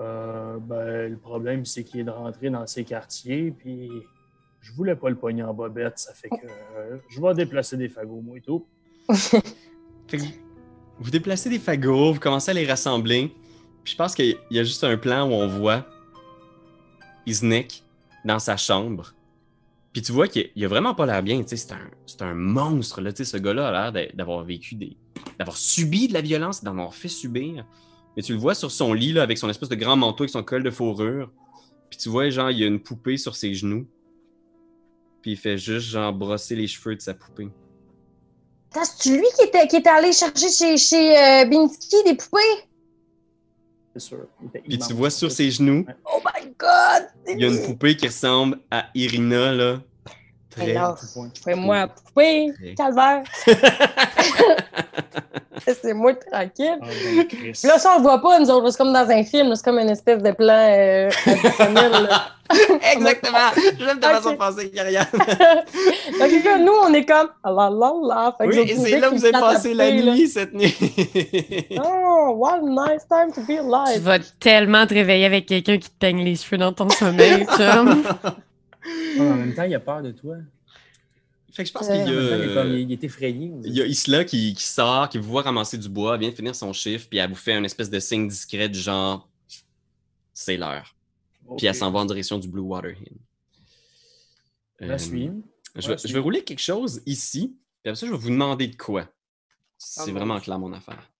Euh, 0.01 0.59
ben, 0.59 1.11
le 1.13 1.17
problème, 1.17 1.65
c'est 1.65 1.85
qu'il 1.85 2.01
est 2.01 2.05
de 2.05 2.11
rentrer 2.11 2.51
dans 2.51 2.67
ces 2.67 2.83
quartiers, 2.83 3.53
puis 3.53 3.89
je 4.61 4.73
voulais 4.73 4.97
pas 4.97 5.11
le 5.11 5.17
pogner 5.17 5.45
en 5.45 5.55
bobette, 5.55 5.99
ça 5.99 6.13
fait 6.13 6.29
que 6.29 6.47
euh, 6.77 6.99
je 7.09 7.21
vais 7.21 7.35
déplacer 7.35 7.77
des 7.77 7.89
fagots, 7.89 8.21
moi 8.21 8.39
et 8.39 8.41
tout. 8.41 8.67
Vous 10.99 11.11
déplacez 11.11 11.51
des 11.51 11.59
fagots, 11.59 12.13
vous 12.13 12.21
commencez 12.21 12.51
à 12.51 12.55
les 12.55 12.67
rassembler. 12.67 13.33
Puis 13.83 13.93
je 13.93 13.97
pense 13.97 14.15
qu'il 14.15 14.37
y 14.51 14.59
a 14.59 14.65
juste 14.65 14.85
un 14.85 14.97
plan 14.97 15.29
où 15.29 15.33
on 15.33 15.49
voit 15.49 15.87
Isnek 17.27 17.83
dans 18.25 18.39
sa 18.39 18.57
chambre. 18.57 19.15
Puis 19.93 20.03
tu 20.03 20.13
vois 20.13 20.29
qu'il 20.29 20.51
il 20.55 20.65
a 20.65 20.69
vraiment 20.69 20.95
pas 20.95 21.07
l'air 21.07 21.23
bien. 21.23 21.43
C'est 21.47 21.73
un, 21.73 21.91
c'est 22.07 22.23
un 22.23 22.35
monstre. 22.35 23.01
Là, 23.01 23.11
ce 23.15 23.37
gars-là 23.37 23.69
a 23.69 23.73
l'air 23.73 23.93
d'a- 23.93 24.13
d'avoir 24.13 24.45
vécu 24.45 24.75
des. 24.75 24.97
d'avoir 25.39 25.57
subi 25.57 26.09
de 26.09 26.15
la 26.15 26.21
violence, 26.21 26.63
d'en 26.63 26.73
avoir 26.73 26.95
fait 26.95 27.09
subir. 27.09 27.67
Mais 28.17 28.23
tu 28.23 28.33
le 28.33 28.39
vois 28.39 28.55
sur 28.55 28.71
son 28.71 28.93
lit 28.93 29.19
avec 29.19 29.39
son 29.39 29.49
espèce 29.49 29.69
de 29.69 29.75
grand 29.75 29.97
manteau, 29.97 30.23
avec 30.25 30.31
son 30.31 30.43
col 30.43 30.63
de 30.63 30.71
fourrure. 30.71 31.31
Puis 31.91 31.99
tu 31.99 32.09
vois, 32.09 32.31
genre, 32.31 32.51
il 32.51 32.59
y 32.59 32.65
a 32.65 32.67
une 32.67 32.81
poupée 32.81 33.17
sur 33.17 33.35
ses 33.35 33.55
genoux. 33.55 33.87
Puis 35.21 35.33
il 35.33 35.37
fait 35.37 35.59
juste, 35.59 35.89
genre, 35.89 36.13
brosser 36.13 36.57
les 36.57 36.67
cheveux 36.67 36.95
de 36.95 37.01
sa 37.01 37.15
poupée. 37.15 37.49
C'est 38.85 39.11
lui 39.11 39.27
qui 39.39 39.47
était, 39.47 39.67
qui 39.69 39.77
était 39.77 39.91
allé 39.91 40.13
chercher 40.13 40.49
chez, 40.51 40.77
chez 40.77 41.17
euh, 41.17 41.45
Binsky 41.45 41.97
des 42.05 42.15
poupées? 42.15 42.39
C'est 43.95 44.01
sûr. 44.01 44.27
Puis 44.53 44.79
tu 44.79 44.95
vois 44.95 45.11
sur 45.11 45.31
ses 45.31 45.51
genoux, 45.51 45.85
Oh 46.07 46.21
my 46.25 46.55
god! 46.59 47.09
Il 47.29 47.41
y 47.41 47.45
a 47.45 47.49
une 47.49 47.63
poupée 47.63 47.97
qui 47.97 48.07
ressemble 48.07 48.59
à 48.71 48.87
Irina, 48.95 49.53
là. 49.53 49.81
Très. 50.49 50.75
Fais-moi 51.45 51.77
la 51.77 51.89
poupée, 51.89 52.53
calvaire. 52.77 53.23
Laissez-moi 55.67 56.15
tranquille. 56.15 56.79
Ah, 56.81 56.87
ben. 56.87 57.27
Puis 57.27 57.53
là, 57.65 57.79
ça, 57.79 57.93
on 57.95 57.99
le 57.99 58.03
voit 58.03 58.21
pas, 58.21 58.39
nous 58.41 58.51
autres. 58.51 58.71
C'est 58.71 58.79
comme 58.79 58.93
dans 58.93 59.09
un 59.11 59.25
film. 59.25 59.55
C'est 59.55 59.65
comme 59.65 59.79
une 59.79 59.91
espèce 59.91 60.23
de 60.23 60.31
plan 60.33 60.69
euh, 60.69 61.11
additionnel. 61.27 62.09
Exactement! 62.93 63.39
J'aime 63.79 63.99
ta 63.99 64.11
façon 64.11 64.33
de 64.33 64.37
penser, 64.37 64.71
Karianne. 64.71 65.07
Donc 65.13 66.45
là, 66.45 66.59
nous, 66.59 66.73
on 66.83 66.93
est 66.93 67.05
comme 67.07 67.29
ah 67.43 67.51
là 67.51 67.71
là 67.71 67.93
là. 68.07 68.35
Fait 68.37 68.47
que 68.47 68.51
Oui, 68.53 68.71
et 68.71 68.77
c'est 68.77 69.01
là 69.01 69.09
que 69.09 69.15
vous 69.15 69.25
avez 69.25 69.33
passé 69.33 69.73
la 69.73 69.91
nuit, 69.91 70.29
cette 70.29 70.53
nuit. 70.53 70.75
Oh, 71.83 72.35
what 72.37 72.59
a 72.59 72.61
nice 72.61 73.07
time 73.09 73.33
to 73.35 73.41
be 73.43 73.57
Tu 73.57 73.59
alive. 73.59 74.03
vas 74.03 74.19
tellement 74.39 74.87
te 74.87 74.93
réveiller 74.95 75.25
avec 75.25 75.47
quelqu'un 75.47 75.79
qui 75.79 75.89
te 75.89 75.95
peigne 75.99 76.23
les 76.23 76.37
cheveux 76.37 76.59
dans 76.59 76.73
ton 76.73 76.91
sommeil, 76.91 77.47
chum. 77.57 78.03
En 79.19 79.23
même 79.23 79.55
temps, 79.55 79.63
il 79.63 79.75
a 79.75 79.81
peur 79.81 80.03
de 80.03 80.11
toi. 80.11 80.35
Fait 81.53 81.63
que 81.65 81.69
je 81.69 81.73
pense 81.73 81.89
Euh, 81.89 82.05
qu'il 82.05 82.13
il, 82.13 82.51
est 82.51 82.55
comme- 82.55 82.73
a... 82.73 82.75
il 82.79 82.93
est 82.93 83.05
effrayé. 83.05 83.53
Il 83.65 83.73
y 83.75 83.83
a 83.83 83.87
Isla 83.87 84.25
qui, 84.25 84.55
qui 84.55 84.65
sort, 84.65 85.09
qui 85.09 85.19
vous 85.19 85.29
voit 85.31 85.43
ramasser 85.43 85.79
du 85.79 85.89
bois, 85.89 86.17
vient 86.17 86.31
de 86.31 86.35
finir 86.35 86.55
son 86.55 86.73
chiffre, 86.73 87.07
puis 87.09 87.19
elle 87.19 87.29
vous 87.31 87.37
fait 87.37 87.53
un 87.53 87.65
espèce 87.65 87.91
de 87.91 88.01
signe 88.01 88.29
discret 88.29 88.69
du 88.69 88.79
genre 88.79 89.29
c'est 90.35 90.57
l'heure. 90.57 90.95
Puis 91.59 91.67
elle 91.67 91.75
s'en 91.75 91.91
va 91.91 92.01
en 92.01 92.05
direction 92.07 92.39
du 92.39 92.49
Blue 92.49 92.63
Water 92.63 92.91
Inn. 92.97 93.17
La 94.81 94.95
Euh. 94.95 94.99
Je 94.99 95.11
Ouais, 95.89 95.95
vais, 95.97 95.97
je 96.09 96.13
vais 96.13 96.19
rouler 96.19 96.43
quelque 96.45 96.61
chose 96.61 97.01
ici, 97.07 97.57
puis 97.83 97.91
après 97.91 97.97
ça, 97.97 98.07
je 98.07 98.13
vais 98.13 98.19
vous 98.19 98.29
demander 98.31 98.67
de 98.67 98.77
quoi. 98.77 99.09
C'est 99.79 100.13
vraiment 100.13 100.39
clair, 100.41 100.59
mon 100.59 100.73
affaire. 100.73 101.11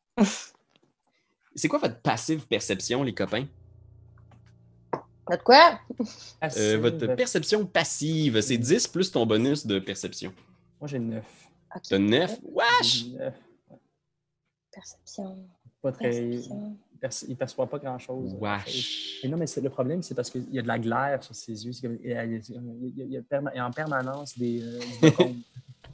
C'est 1.55 1.69
quoi 1.69 1.79
votre 1.79 2.01
passive 2.01 2.47
perception, 2.47 3.03
les 3.03 3.15
copains? 3.15 3.47
Notre 5.31 5.45
quoi? 5.45 5.79
Euh, 6.57 6.79
votre 6.79 7.07
perception 7.15 7.65
passive, 7.67 8.41
c'est 8.41 8.59
10 8.59 8.89
plus 8.89 9.11
ton 9.11 9.25
bonus 9.25 9.67
de 9.67 9.79
perception. 9.79 10.33
Moi, 10.81 10.89
j'ai 10.89 10.99
9. 10.99 11.25
Ok. 11.77 11.83
T'as 11.89 11.99
9? 11.99 12.41
Wesh! 12.45 13.05
Perception. 14.73 15.39
Pas 15.81 15.93
très. 15.93 16.11
Perception. 16.11 16.77
Il 17.27 17.31
Il 17.31 17.37
perçoit 17.37 17.67
pas 17.69 17.79
grand-chose. 17.79 18.37
Wesh! 18.41 19.21
Mais 19.23 19.29
non, 19.29 19.37
mais 19.37 19.47
le 19.61 19.71
problème, 19.71 20.03
c'est 20.03 20.15
parce 20.15 20.31
qu'il 20.31 20.47
y 20.53 20.59
a 20.59 20.63
de 20.63 20.69
la 20.69 20.79
glaire 20.79 21.23
sur 21.23 21.35
ses 21.35 21.65
yeux. 21.67 21.73
Comme- 21.81 21.99
Il 22.03 22.11
y 22.11 22.15
a, 22.15 22.25
il 22.25 22.33
y 22.33 23.17
il 23.55 23.59
y 23.59 23.61
en 23.61 23.71
permanence 23.71 24.37
des. 24.39 24.63
euh, 24.63 24.81
des. 25.03 25.13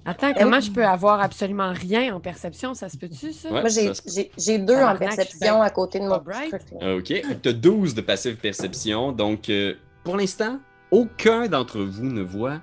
Attends, 0.09 0.32
comment 0.32 0.61
je 0.61 0.70
peux 0.70 0.84
avoir 0.86 1.20
absolument 1.20 1.72
rien 1.72 2.14
en 2.14 2.20
perception? 2.20 2.72
Ça 2.74 2.88
se 2.88 2.96
peut-tu, 2.96 3.32
ça? 3.32 3.50
Ouais. 3.50 3.61
Moi, 3.61 3.68
j'ai- 3.68 3.88
ça 3.88 3.94
se 3.94 4.02
peut. 4.02 4.11
j'ai 4.14 4.30
j'ai 4.38 4.59
deux 4.59 4.76
en 4.76 4.96
perception 4.96 5.61
à 5.61 5.68
côté 5.70 6.00
de 6.00 6.04
mon 6.09 6.16
bright. 6.18 6.48
truc. 6.50 6.62
là. 6.80 6.96
OK. 6.96 7.12
Tu 7.42 7.48
as 7.48 7.52
12 7.52 7.94
de 7.94 8.00
passive 8.00 8.36
perception. 8.36 9.12
Donc, 9.12 9.50
euh, 9.50 9.74
pour 10.04 10.16
l'instant, 10.16 10.61
aucun 10.90 11.46
d'entre 11.48 11.80
vous 11.80 12.04
ne 12.04 12.22
voit 12.22 12.61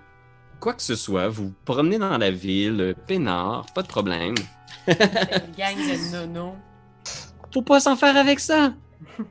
quoi 0.59 0.73
que 0.73 0.81
ce 0.81 0.95
soit. 0.95 1.27
Vous 1.29 1.45
vous 1.49 1.53
promenez 1.65 1.99
dans 1.99 2.17
la 2.17 2.31
ville, 2.31 2.81
euh, 2.81 2.93
peinard, 3.05 3.65
pas 3.75 3.83
de 3.83 3.87
problème. 3.87 4.33
Une 4.87 4.93
gang 5.57 5.75
de 5.75 6.11
nonos. 6.13 6.55
Faut 7.53 7.61
pas 7.61 7.79
s'en 7.79 7.95
faire 7.95 8.17
avec 8.17 8.39
ça. 8.39 8.73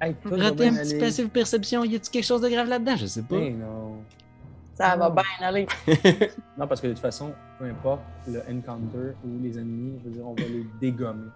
Hey, 0.00 0.14
Rater 0.24 0.68
un 0.68 0.72
petit 0.74 0.92
aller. 0.92 0.98
passive 0.98 1.28
perception, 1.28 1.84
y 1.84 1.96
a-tu 1.96 2.10
quelque 2.10 2.24
chose 2.24 2.40
de 2.40 2.48
grave 2.48 2.68
là-dedans? 2.68 2.96
Je 2.96 3.06
sais 3.06 3.22
pas. 3.22 3.36
Mais 3.36 3.50
non. 3.50 3.96
Ça 4.76 4.96
va 4.96 5.08
Non. 5.08 5.14
bien 5.14 5.46
aller. 5.48 5.66
Non, 6.58 6.66
parce 6.66 6.80
que 6.80 6.88
de 6.88 6.92
toute 6.92 7.00
façon, 7.02 7.32
peu 7.58 7.64
importe 7.66 8.02
le 8.28 8.40
encounter 8.40 9.14
ou 9.24 9.42
les 9.42 9.56
ennemis, 9.58 9.98
je 10.00 10.08
veux 10.08 10.14
dire, 10.16 10.26
on 10.26 10.34
va 10.34 10.42
les 10.42 10.64
dégommer. 10.80 11.28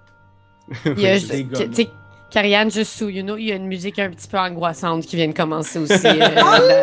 Il 0.86 1.00
y 1.00 1.06
a, 1.06 1.12
Ouais, 1.12 1.18
ju- 1.18 1.28
des 1.28 1.44
gars, 1.44 1.66
tu 1.68 1.74
sais, 1.74 1.88
Karianne, 2.30 2.70
juste 2.70 2.92
sous 2.92 3.08
you 3.08 3.22
know, 3.22 3.36
il 3.38 3.46
y 3.46 3.52
a 3.52 3.54
une 3.54 3.66
musique 3.66 3.98
un 3.98 4.10
petit 4.10 4.28
peu 4.28 4.36
angoissante 4.38 5.06
qui 5.06 5.16
vient 5.16 5.28
de 5.28 5.32
commencer 5.32 5.78
aussi. 5.78 5.92
euh, 6.06 6.82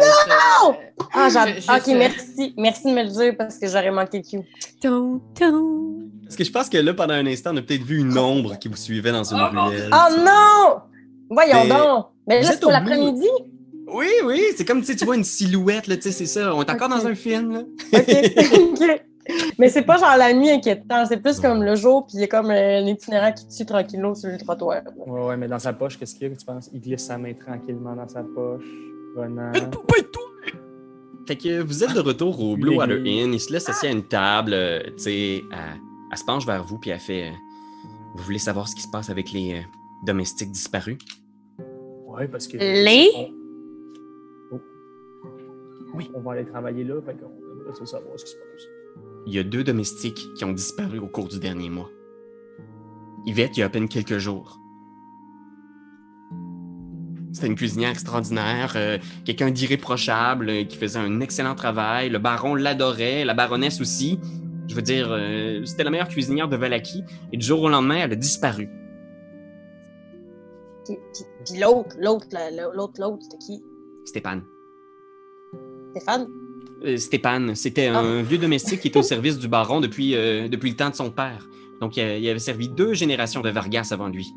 Oh 0.63 0.73
ce- 0.73 1.05
Ah, 1.13 1.29
j'adore. 1.31 1.53
Juste, 1.55 1.69
Ok, 1.69 1.87
merci. 1.95 2.53
Merci 2.57 2.83
de 2.85 2.91
me 2.95 3.03
le 3.03 3.09
dire 3.09 3.35
parce 3.37 3.59
que 3.59 3.67
j'aurais 3.67 3.91
manqué 3.91 4.23
cue. 4.23 4.39
Ton, 4.81 5.21
ton. 5.39 5.99
Parce 6.23 6.35
que 6.35 6.43
je 6.43 6.51
pense 6.51 6.67
que 6.67 6.77
là, 6.77 6.93
pendant 6.95 7.13
un 7.13 7.27
instant, 7.27 7.51
on 7.53 7.57
a 7.57 7.61
peut-être 7.61 7.83
vu 7.83 7.99
une 7.99 8.17
ombre 8.17 8.57
qui 8.57 8.69
vous 8.69 8.75
suivait 8.75 9.11
dans 9.11 9.23
une 9.23 9.39
ruelle. 9.39 9.91
Oh 9.93 10.15
non! 10.17 10.79
Voyons 11.29 11.63
Mais 11.63 11.69
donc! 11.69 12.05
Mais 12.27 12.37
vous 12.39 12.45
là, 12.45 12.51
c'est 12.53 12.59
pour 12.61 12.71
l'après-midi? 12.71 13.27
Oui, 13.87 14.07
oui, 14.25 14.43
c'est 14.55 14.65
comme 14.65 14.81
tu 14.81 14.87
sais, 14.87 14.95
tu 14.95 15.05
vois 15.05 15.15
une 15.15 15.23
silhouette, 15.23 15.87
là, 15.87 15.95
tu 15.95 16.03
sais, 16.03 16.11
c'est 16.11 16.25
ça. 16.25 16.55
On 16.55 16.61
est 16.61 16.69
encore 16.69 16.89
dans 16.89 17.05
un 17.05 17.15
film, 17.15 17.51
là. 17.51 17.59
OK. 17.93 18.81
OK. 18.81 19.01
Mais 19.57 19.69
c'est 19.69 19.81
pas 19.81 19.97
genre 19.97 20.15
la 20.17 20.33
nuit 20.33 20.51
inquiétant, 20.51 21.05
c'est 21.07 21.17
plus 21.17 21.39
comme 21.39 21.63
le 21.63 21.75
jour, 21.75 22.05
puis 22.05 22.17
il 22.17 22.21
y 22.21 22.23
a 22.23 22.27
comme 22.27 22.51
euh, 22.51 22.79
un 22.79 22.85
itinérant 22.85 23.31
qui 23.31 23.47
tue 23.47 23.65
tranquillement 23.65 24.13
sur 24.13 24.29
le 24.29 24.37
trottoir. 24.37 24.81
Ouais, 24.95 25.21
ouais, 25.21 25.37
mais 25.37 25.47
dans 25.47 25.57
sa 25.57 25.73
poche, 25.73 25.97
qu'est-ce 25.97 26.13
qu'il 26.13 26.27
y 26.27 26.31
a 26.31 26.33
que 26.35 26.39
tu 26.39 26.45
penses? 26.45 26.69
Il 26.73 26.81
glisse 26.81 27.05
sa 27.05 27.17
main 27.17 27.33
tranquillement 27.33 27.95
dans 27.95 28.07
sa 28.07 28.21
poche. 28.21 28.63
Renan. 29.15 29.51
Fait 31.27 31.35
que 31.35 31.61
vous 31.61 31.83
êtes 31.83 31.93
de 31.93 32.01
retour 32.01 32.39
au 32.39 32.55
Blue 32.55 32.75
Water. 32.75 32.97
Inn. 32.99 33.33
Il 33.33 33.39
se 33.39 33.51
laisse 33.51 33.67
assis 33.67 33.87
à 33.87 33.91
une 33.91 34.07
table, 34.07 34.53
euh, 34.53 34.83
tu 34.97 35.03
sais, 35.03 35.43
elle, 35.51 35.81
elle 36.11 36.17
se 36.17 36.23
penche 36.23 36.45
vers 36.45 36.63
vous, 36.63 36.77
puis 36.77 36.91
elle 36.91 36.99
fait 36.99 37.29
euh, 37.29 37.31
Vous 38.15 38.23
voulez 38.23 38.37
savoir 38.37 38.67
ce 38.67 38.75
qui 38.75 38.83
se 38.83 38.89
passe 38.89 39.09
avec 39.09 39.31
les 39.31 39.53
euh, 39.53 39.61
domestiques 40.05 40.51
disparus? 40.51 40.97
Ouais, 42.05 42.27
parce 42.27 42.47
que. 42.47 42.57
Les? 42.57 43.09
on-. 43.15 43.44
Oui. 45.97 46.11
On 46.13 46.21
va 46.21 46.33
aller 46.33 46.45
travailler 46.45 46.83
là, 46.83 47.01
fait 47.01 47.13
qu'on 47.15 47.31
aimerait 47.69 47.85
savoir 47.85 48.19
ce 48.19 48.25
qui 48.25 48.31
se 48.31 48.37
passe. 48.37 48.67
Il 49.27 49.33
y 49.33 49.39
a 49.39 49.43
deux 49.43 49.63
domestiques 49.63 50.27
qui 50.35 50.45
ont 50.45 50.51
disparu 50.53 50.99
au 50.99 51.07
cours 51.07 51.27
du 51.27 51.39
dernier 51.39 51.69
mois. 51.69 51.89
Yvette, 53.25 53.57
il 53.57 53.61
y 53.61 53.63
a 53.63 53.65
à 53.65 53.69
peine 53.69 53.87
quelques 53.87 54.17
jours. 54.19 54.59
C'était 57.31 57.47
une 57.47 57.55
cuisinière 57.55 57.89
extraordinaire, 57.89 58.73
euh, 58.77 58.97
quelqu'un 59.25 59.51
d'irréprochable, 59.51 60.49
euh, 60.49 60.63
qui 60.63 60.77
faisait 60.77 60.99
un 60.99 61.19
excellent 61.19 61.55
travail. 61.55 62.09
Le 62.09 62.19
baron 62.19 62.55
l'adorait, 62.55 63.25
la 63.25 63.33
baronesse 63.33 63.81
aussi. 63.81 64.19
Je 64.67 64.75
veux 64.75 64.81
dire, 64.81 65.09
euh, 65.11 65.63
c'était 65.65 65.83
la 65.83 65.89
meilleure 65.89 66.07
cuisinière 66.07 66.47
de 66.47 66.55
Valaki. 66.55 67.03
Et 67.33 67.37
du 67.37 67.45
jour 67.45 67.61
au 67.63 67.69
lendemain, 67.69 67.97
elle 67.97 68.13
a 68.13 68.15
disparu. 68.15 68.69
Puis, 70.85 70.97
puis- 71.13 71.25
puis 71.45 71.59
l'autre, 71.59 71.95
l'autre, 71.99 72.27
la- 72.31 72.51
la- 72.51 72.71
l'autre, 72.73 73.01
l'autre, 73.01 73.23
c'était 73.23 73.37
qui? 73.39 73.63
Stéphane. 74.05 74.43
Stéphane? 75.95 76.27
Euh, 76.83 76.97
Stéphane, 76.97 77.55
c'était 77.55 77.87
un 77.87 78.21
vieux 78.21 78.37
domestique 78.37 78.81
qui 78.81 78.89
était 78.89 78.99
au 78.99 79.03
service 79.03 79.39
du 79.39 79.47
baron 79.47 79.79
depuis, 79.79 80.15
euh, 80.15 80.47
depuis 80.49 80.69
le 80.71 80.75
temps 80.75 80.89
de 80.89 80.95
son 80.95 81.09
père. 81.09 81.47
Donc, 81.81 81.95
il, 81.97 82.01
a- 82.01 82.17
il 82.17 82.27
avait 82.29 82.39
servi 82.39 82.67
deux 82.69 82.93
générations 82.93 83.41
de 83.41 83.49
Vargas 83.49 83.89
avant 83.91 84.07
lui. 84.09 84.35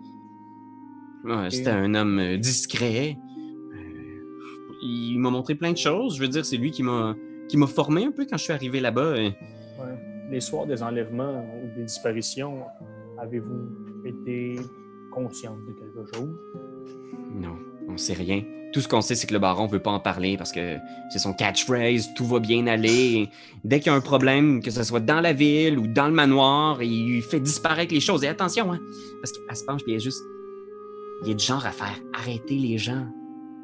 Ouais, 1.25 1.51
C'était 1.51 1.71
un 1.71 1.95
homme 1.95 2.19
euh, 2.21 2.37
discret. 2.37 3.17
Euh, 3.75 4.79
il 4.83 5.19
m'a 5.19 5.31
montré 5.31 5.55
plein 5.57 5.73
de 5.73 5.77
choses. 5.77 6.17
Je 6.17 6.21
veux 6.23 6.29
dire, 6.29 6.45
c'est 6.45 6.57
lui 6.57 6.71
qui 6.71 6.83
m'a 6.83 7.15
qui 7.49 7.57
m'a 7.57 7.67
formé 7.67 8.05
un 8.05 8.11
peu 8.13 8.27
quand 8.29 8.37
je 8.37 8.45
suis 8.45 8.53
arrivé 8.53 8.79
là-bas. 8.81 9.01
Euh, 9.01 9.31
Ouais. 9.81 9.95
Les 10.31 10.41
soirs 10.41 10.67
des 10.67 10.83
enlèvements 10.83 11.47
ou 11.63 11.77
des 11.79 11.85
disparitions, 11.85 12.63
avez-vous 13.17 14.05
été 14.05 14.57
consciente 15.13 15.59
de 15.67 15.73
quelque 15.73 16.15
chose? 16.17 16.37
Non, 17.35 17.57
on 17.89 17.97
sait 17.97 18.15
rien. 18.15 18.43
Tout 18.73 18.81
ce 18.81 18.89
qu'on 18.89 19.01
sait, 19.01 19.15
c'est 19.15 19.27
que 19.27 19.33
le 19.33 19.39
baron 19.39 19.67
veut 19.67 19.79
pas 19.79 19.91
en 19.91 20.01
parler 20.01 20.37
parce 20.37 20.53
que 20.53 20.77
c'est 21.11 21.19
son 21.19 21.33
catchphrase, 21.33 22.13
tout 22.15 22.27
va 22.27 22.39
bien 22.39 22.67
aller. 22.67 23.31
Dès 23.65 23.81
qu'il 23.81 23.91
y 23.91 23.95
a 23.95 23.97
un 23.97 24.03
problème, 24.03 24.63
que 24.63 24.71
ce 24.71 24.83
soit 24.83 25.01
dans 25.01 25.21
la 25.21 25.33
ville 25.33 25.79
ou 25.79 25.87
dans 25.87 26.07
le 26.07 26.13
manoir, 26.13 26.83
il 26.83 27.23
fait 27.23 27.41
disparaître 27.41 27.95
les 27.95 28.01
choses. 28.01 28.25
Et 28.25 28.29
attention, 28.29 28.71
hein, 28.73 28.79
parce 29.23 29.33
qu'elle 29.33 29.57
se 29.57 29.65
penche, 29.65 29.81
il 29.87 29.95
est 29.95 30.01
juste... 30.01 30.23
Il 31.25 31.31
est 31.31 31.35
du 31.35 31.45
genre 31.45 31.65
à 31.67 31.73
faire 31.73 31.99
arrêter 32.15 32.57
les 32.57 32.79
gens 32.79 33.07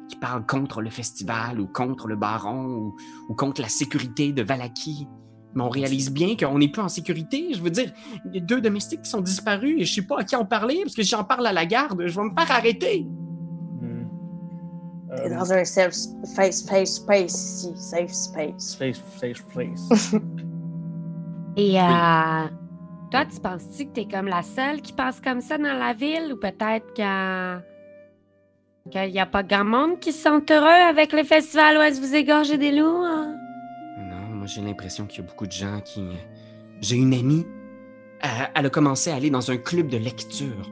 qui 0.09 0.17
parlent 0.17 0.45
contre 0.45 0.81
le 0.81 0.89
festival 0.89 1.59
ou 1.61 1.67
contre 1.67 2.07
le 2.07 2.15
baron 2.15 2.93
ou, 3.29 3.33
contre 3.35 3.61
la 3.61 3.69
sécurité 3.69 4.33
de 4.33 4.41
Valaki. 4.41 5.07
Mais 5.53 5.63
on 5.63 5.69
réalise 5.69 6.11
bien 6.11 6.35
qu'on 6.35 6.57
n'est 6.57 6.67
plus 6.67 6.81
en 6.81 6.89
sécurité. 6.89 7.53
Je 7.53 7.61
veux 7.61 7.69
dire, 7.69 7.93
il 8.25 8.35
y 8.35 8.37
a 8.39 8.41
deux 8.41 8.59
domestiques 8.59 9.03
qui 9.03 9.09
sont 9.09 9.21
disparus 9.21 9.75
et 9.77 9.85
je 9.85 9.93
sais 9.93 10.01
pas 10.01 10.19
à 10.19 10.23
qui 10.23 10.35
en 10.35 10.45
parler 10.45 10.79
parce 10.83 10.95
que 10.95 11.03
j'en 11.03 11.23
parle 11.23 11.47
à 11.47 11.53
la 11.53 11.65
garde, 11.65 12.05
je 12.05 12.19
vais 12.19 12.25
me 12.25 12.35
faire 12.35 12.51
arrêter. 12.51 13.05
Hmm. 15.15 15.23
T'es 15.23 15.31
Euh, 15.33 15.37
dans 15.39 15.53
un 15.53 15.63
safe 15.65 15.93
space, 15.93 16.57
space, 16.57 16.95
space 16.95 17.33
ici, 17.33 17.71
safe 17.75 18.11
space. 18.11 18.77
Safe, 18.77 19.01
safe 19.19 19.45
place. 19.47 20.13
Et 21.57 21.79
euh, 21.79 22.47
toi, 23.11 23.25
tu 23.33 23.39
penses-tu 23.41 23.85
que 23.85 23.91
t'es 23.91 24.05
comme 24.05 24.27
la 24.27 24.41
seule 24.43 24.81
qui 24.81 24.91
pense 24.93 25.21
comme 25.21 25.39
ça 25.41 25.57
dans 25.57 25.77
la 25.77 25.93
ville 25.93 26.33
ou 26.33 26.37
peut-être 26.37 26.93
qu'il 26.93 27.05
qu'il 28.91 29.11
n'y 29.13 29.19
a 29.19 29.25
pas 29.25 29.41
grand 29.41 29.63
monde 29.65 29.99
qui 29.99 30.11
se 30.11 30.21
sent 30.23 30.43
heureux 30.53 30.67
avec 30.67 31.11
le 31.11 31.23
festival 31.23 31.75
que 31.77 31.99
vous 31.99 32.13
égorgez 32.15 32.57
des 32.57 32.71
loups? 32.71 33.03
hein? 33.03 33.35
Non, 33.99 34.35
moi 34.35 34.45
j'ai 34.47 34.61
l'impression 34.61 35.05
qu'il 35.07 35.23
y 35.23 35.25
a 35.25 35.27
beaucoup 35.29 35.47
de 35.47 35.51
gens 35.51 35.79
qui. 35.83 36.01
euh, 36.01 36.13
J'ai 36.81 36.97
une 36.97 37.13
amie. 37.13 37.45
Elle, 38.21 38.49
elle 38.53 38.65
a 38.65 38.69
commencé 38.69 39.09
à 39.11 39.15
aller 39.15 39.29
dans 39.29 39.49
un 39.49 39.57
club 39.57 39.87
de 39.87 39.97
lecture. 39.97 40.69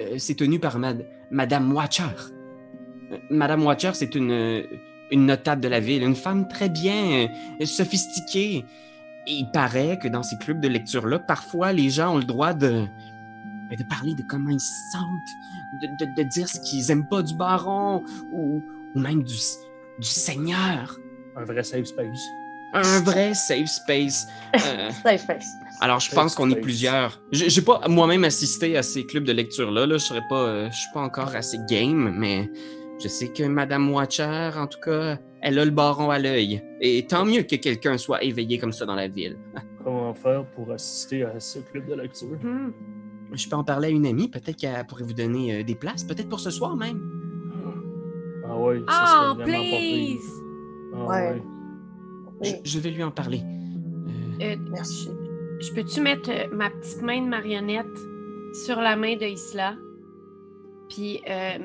Euh, 0.00 0.16
c'est 0.18 0.34
tenu 0.34 0.58
par 0.58 0.78
Mad- 0.78 1.06
Madame 1.30 1.72
Watcher. 1.72 2.02
Madame 3.30 3.64
Watcher, 3.64 3.90
c'est 3.94 4.14
une, 4.14 4.62
une 5.10 5.26
notable 5.26 5.62
de 5.62 5.68
la 5.68 5.80
ville, 5.80 6.02
une 6.02 6.14
femme 6.16 6.48
très 6.48 6.68
bien 6.68 7.28
euh, 7.60 7.64
sophistiquée. 7.66 8.64
Et 9.26 9.32
il 9.32 9.50
paraît 9.52 9.98
que 10.02 10.08
dans 10.08 10.22
ces 10.22 10.36
clubs 10.38 10.60
de 10.60 10.68
lecture-là, 10.68 11.18
parfois 11.18 11.72
les 11.72 11.90
gens 11.90 12.14
ont 12.14 12.18
le 12.18 12.24
droit 12.24 12.54
de, 12.54 12.86
ben, 13.68 13.78
de 13.78 13.84
parler 13.84 14.14
de 14.14 14.22
comment 14.28 14.50
ils 14.50 14.60
se 14.60 14.72
sentent, 14.92 15.82
de, 15.82 16.04
de- 16.06 16.22
de 16.22 16.28
dire 16.28 16.48
ce 16.48 16.58
qu'ils 16.60 16.90
aiment 16.90 17.06
pas 17.08 17.22
du 17.22 17.34
baron 17.34 18.02
ou, 18.32 18.62
ou 18.94 19.00
même 19.00 19.22
du, 19.22 19.34
du 20.00 20.06
seigneur. 20.08 20.96
Un 21.36 21.44
vrai 21.44 21.62
safe 21.62 21.84
space. 21.86 22.20
Un 22.74 23.00
vrai 23.00 23.32
safe 23.34 23.66
space. 23.66 24.26
Euh, 24.54 24.90
Safe 25.02 25.22
space. 25.22 25.46
alors, 25.80 26.00
je 26.00 26.06
Safe 26.10 26.14
pense 26.14 26.34
qu'on 26.34 26.50
est 26.50 26.60
plusieurs. 26.60 27.18
J'ai 27.32 27.48
j'ai 27.48 27.62
pas 27.62 27.80
moi-même 27.88 28.24
assisté 28.24 28.76
à 28.76 28.82
ces 28.82 29.06
clubs 29.06 29.24
de 29.24 29.32
lecture-là. 29.32 29.86
Là. 29.86 29.94
Je 29.96 30.04
serais 30.04 30.20
pas, 30.28 30.42
euh, 30.42 30.70
je 30.70 30.76
suis 30.76 30.90
pas 30.92 31.00
encore 31.00 31.34
assez 31.34 31.58
game, 31.68 32.12
mais 32.14 32.50
je 33.02 33.08
sais 33.08 33.28
que 33.28 33.44
Madame 33.44 33.90
Watcher, 33.92 34.50
en 34.56 34.66
tout 34.66 34.80
cas, 34.80 35.18
elle 35.40 35.58
a 35.58 35.64
le 35.64 35.70
baron 35.70 36.10
à 36.10 36.18
l'œil. 36.18 36.62
Et 36.80 37.06
tant 37.06 37.24
mieux 37.24 37.42
que 37.42 37.56
quelqu'un 37.56 37.96
soit 37.96 38.22
éveillé 38.24 38.58
comme 38.58 38.72
ça 38.72 38.86
dans 38.86 38.94
la 38.96 39.08
ville. 39.08 39.36
Comment 39.84 40.12
faire 40.14 40.44
pour 40.50 40.70
assister 40.72 41.22
à 41.22 41.38
ce 41.40 41.60
club 41.60 41.86
de 41.88 41.94
lecture? 41.94 42.28
Hmm. 42.42 42.72
Je 43.32 43.48
peux 43.48 43.56
en 43.56 43.64
parler 43.64 43.88
à 43.88 43.90
une 43.90 44.06
amie. 44.06 44.28
Peut-être 44.28 44.56
qu'elle 44.56 44.84
pourrait 44.86 45.04
vous 45.04 45.12
donner 45.14 45.60
euh, 45.60 45.62
des 45.62 45.74
places. 45.74 46.02
Peut-être 46.04 46.28
pour 46.28 46.40
ce 46.40 46.50
soir 46.50 46.76
même. 46.76 47.00
Ah 48.46 48.58
ouais, 48.58 48.80
ça 48.88 49.02
Oh, 49.02 49.34
serait 49.34 49.44
vraiment 49.44 49.58
pas 49.58 49.76
pire. 49.76 50.16
please! 50.18 50.42
Ah 50.94 51.06
Ouais. 51.06 51.30
ouais. 51.30 51.42
Je, 52.42 52.50
Oui, 52.50 52.56
je 52.64 52.78
vais 52.80 52.90
lui 52.90 53.02
en 53.02 53.10
parler. 53.10 53.40
Euh, 53.44 54.44
Euh, 54.44 54.56
merci. 54.70 55.10
je 55.60 55.72
peux-tu 55.72 56.00
mettre 56.00 56.30
ma 56.54 56.70
petite 56.70 57.02
main 57.02 57.20
de 57.22 57.28
marionnette 57.28 57.86
sur 58.64 58.76
la 58.80 58.96
main 58.96 59.16
de 59.16 59.24
Isla? 59.26 59.74
Puis, 60.88 61.20
euh, 61.28 61.58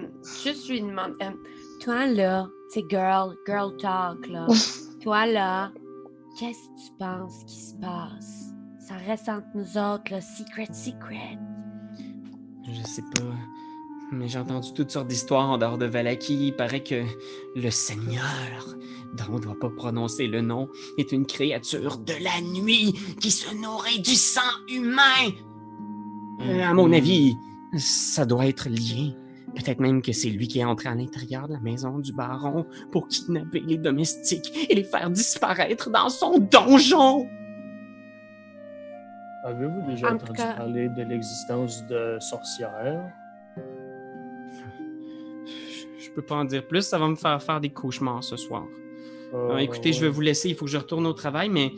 juste 0.43 0.69
lui 0.69 0.81
demander, 0.81 1.15
euh, 1.21 1.31
toi 1.81 2.05
là, 2.07 2.47
c'est 2.69 2.83
girl, 2.89 3.35
girl 3.47 3.75
talk 3.77 4.27
là. 4.27 4.47
toi 5.01 5.25
là, 5.25 5.71
qu'est-ce 6.39 6.59
que 6.59 6.87
tu 6.87 6.91
penses 6.99 7.43
qui 7.47 7.59
se 7.59 7.75
passe? 7.75 8.53
Ça 8.87 8.95
reste 9.07 9.29
entre 9.29 9.47
nous 9.55 9.77
autres, 9.77 10.11
là, 10.11 10.19
secret, 10.21 10.67
secret. 10.73 11.37
Je 12.67 12.83
sais 12.87 13.01
pas. 13.15 13.23
Mais 14.11 14.27
j'ai 14.27 14.39
entendu 14.39 14.73
toutes 14.73 14.91
sortes 14.91 15.07
d'histoires 15.07 15.49
en 15.49 15.57
dehors 15.57 15.77
de 15.77 15.85
Valaki. 15.85 16.47
Il 16.47 16.55
paraît 16.55 16.83
que 16.83 17.03
le 17.55 17.69
Seigneur, 17.71 18.75
dont 19.17 19.23
on 19.29 19.35
ne 19.35 19.39
doit 19.39 19.59
pas 19.59 19.69
prononcer 19.69 20.27
le 20.27 20.41
nom, 20.41 20.67
est 20.97 21.11
une 21.11 21.25
créature 21.25 21.97
de 21.97 22.13
la 22.21 22.41
nuit 22.41 22.93
qui 23.19 23.31
se 23.31 23.55
nourrit 23.55 24.01
du 24.01 24.13
sang 24.15 24.41
humain. 24.69 25.31
Euh, 26.41 26.61
à 26.63 26.73
mon 26.73 26.89
Hmm. 26.89 26.93
avis, 26.93 27.35
ça 27.77 28.25
doit 28.25 28.47
être 28.47 28.69
lié. 28.69 29.15
Peut-être 29.55 29.79
même 29.79 30.01
que 30.01 30.11
c'est 30.13 30.29
lui 30.29 30.47
qui 30.47 30.59
est 30.59 30.63
entré 30.63 30.89
à 30.89 30.95
l'intérieur 30.95 31.47
de 31.47 31.53
la 31.53 31.59
maison 31.59 31.99
du 31.99 32.11
baron 32.13 32.65
pour 32.91 33.07
kidnapper 33.07 33.59
les 33.59 33.77
domestiques 33.77 34.51
et 34.69 34.73
les 34.75 34.83
faire 34.83 35.09
disparaître 35.11 35.89
dans 35.91 36.09
son 36.09 36.39
donjon. 36.39 37.27
Avez-vous 39.45 39.91
déjà 39.91 40.09
En 40.11 40.15
entendu 40.15 40.31
cas- 40.33 40.53
parler 40.53 40.89
de 40.89 41.03
l'existence 41.03 41.85
de 41.87 42.17
sorcières? 42.19 43.11
Je 45.99 46.09
peux 46.15 46.21
pas 46.21 46.35
en 46.35 46.45
dire 46.45 46.65
plus, 46.67 46.81
ça 46.83 46.97
va 46.97 47.07
me 47.07 47.15
faire 47.15 47.41
faire 47.43 47.59
des 47.59 47.69
cauchemars 47.69 48.23
ce 48.23 48.37
soir. 48.37 48.63
Euh, 49.33 49.57
écoutez, 49.57 49.93
je 49.93 50.01
vais 50.01 50.09
vous 50.09 50.21
laisser, 50.21 50.49
il 50.49 50.55
faut 50.55 50.65
que 50.65 50.71
je 50.71 50.77
retourne 50.77 51.05
au 51.07 51.13
travail, 51.13 51.49
mais 51.49 51.71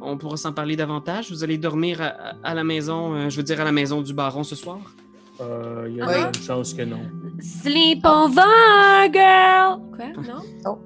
on 0.00 0.16
pourra 0.18 0.36
s'en 0.36 0.52
parler 0.52 0.76
davantage. 0.76 1.30
Vous 1.30 1.42
allez 1.42 1.58
dormir 1.58 2.00
à 2.42 2.54
la 2.54 2.64
maison, 2.64 3.14
euh, 3.14 3.28
je 3.30 3.36
veux 3.38 3.42
dire 3.42 3.60
à 3.60 3.64
la 3.64 3.72
maison 3.72 4.00
du 4.02 4.12
baron 4.14 4.44
ce 4.44 4.54
soir? 4.54 4.78
Euh, 5.40 5.86
Il 5.88 5.96
y 5.96 6.00
a 6.00 6.06
Oui. 6.06 6.14
de 6.18 6.22
bonnes 6.24 6.34
chances 6.42 6.74
que 6.74 6.82
non. 6.82 7.00
Sleep 7.40 8.04
over, 8.04 9.08
girl! 9.12 9.80
Quoi? 9.94 10.08
Non? 10.62 10.78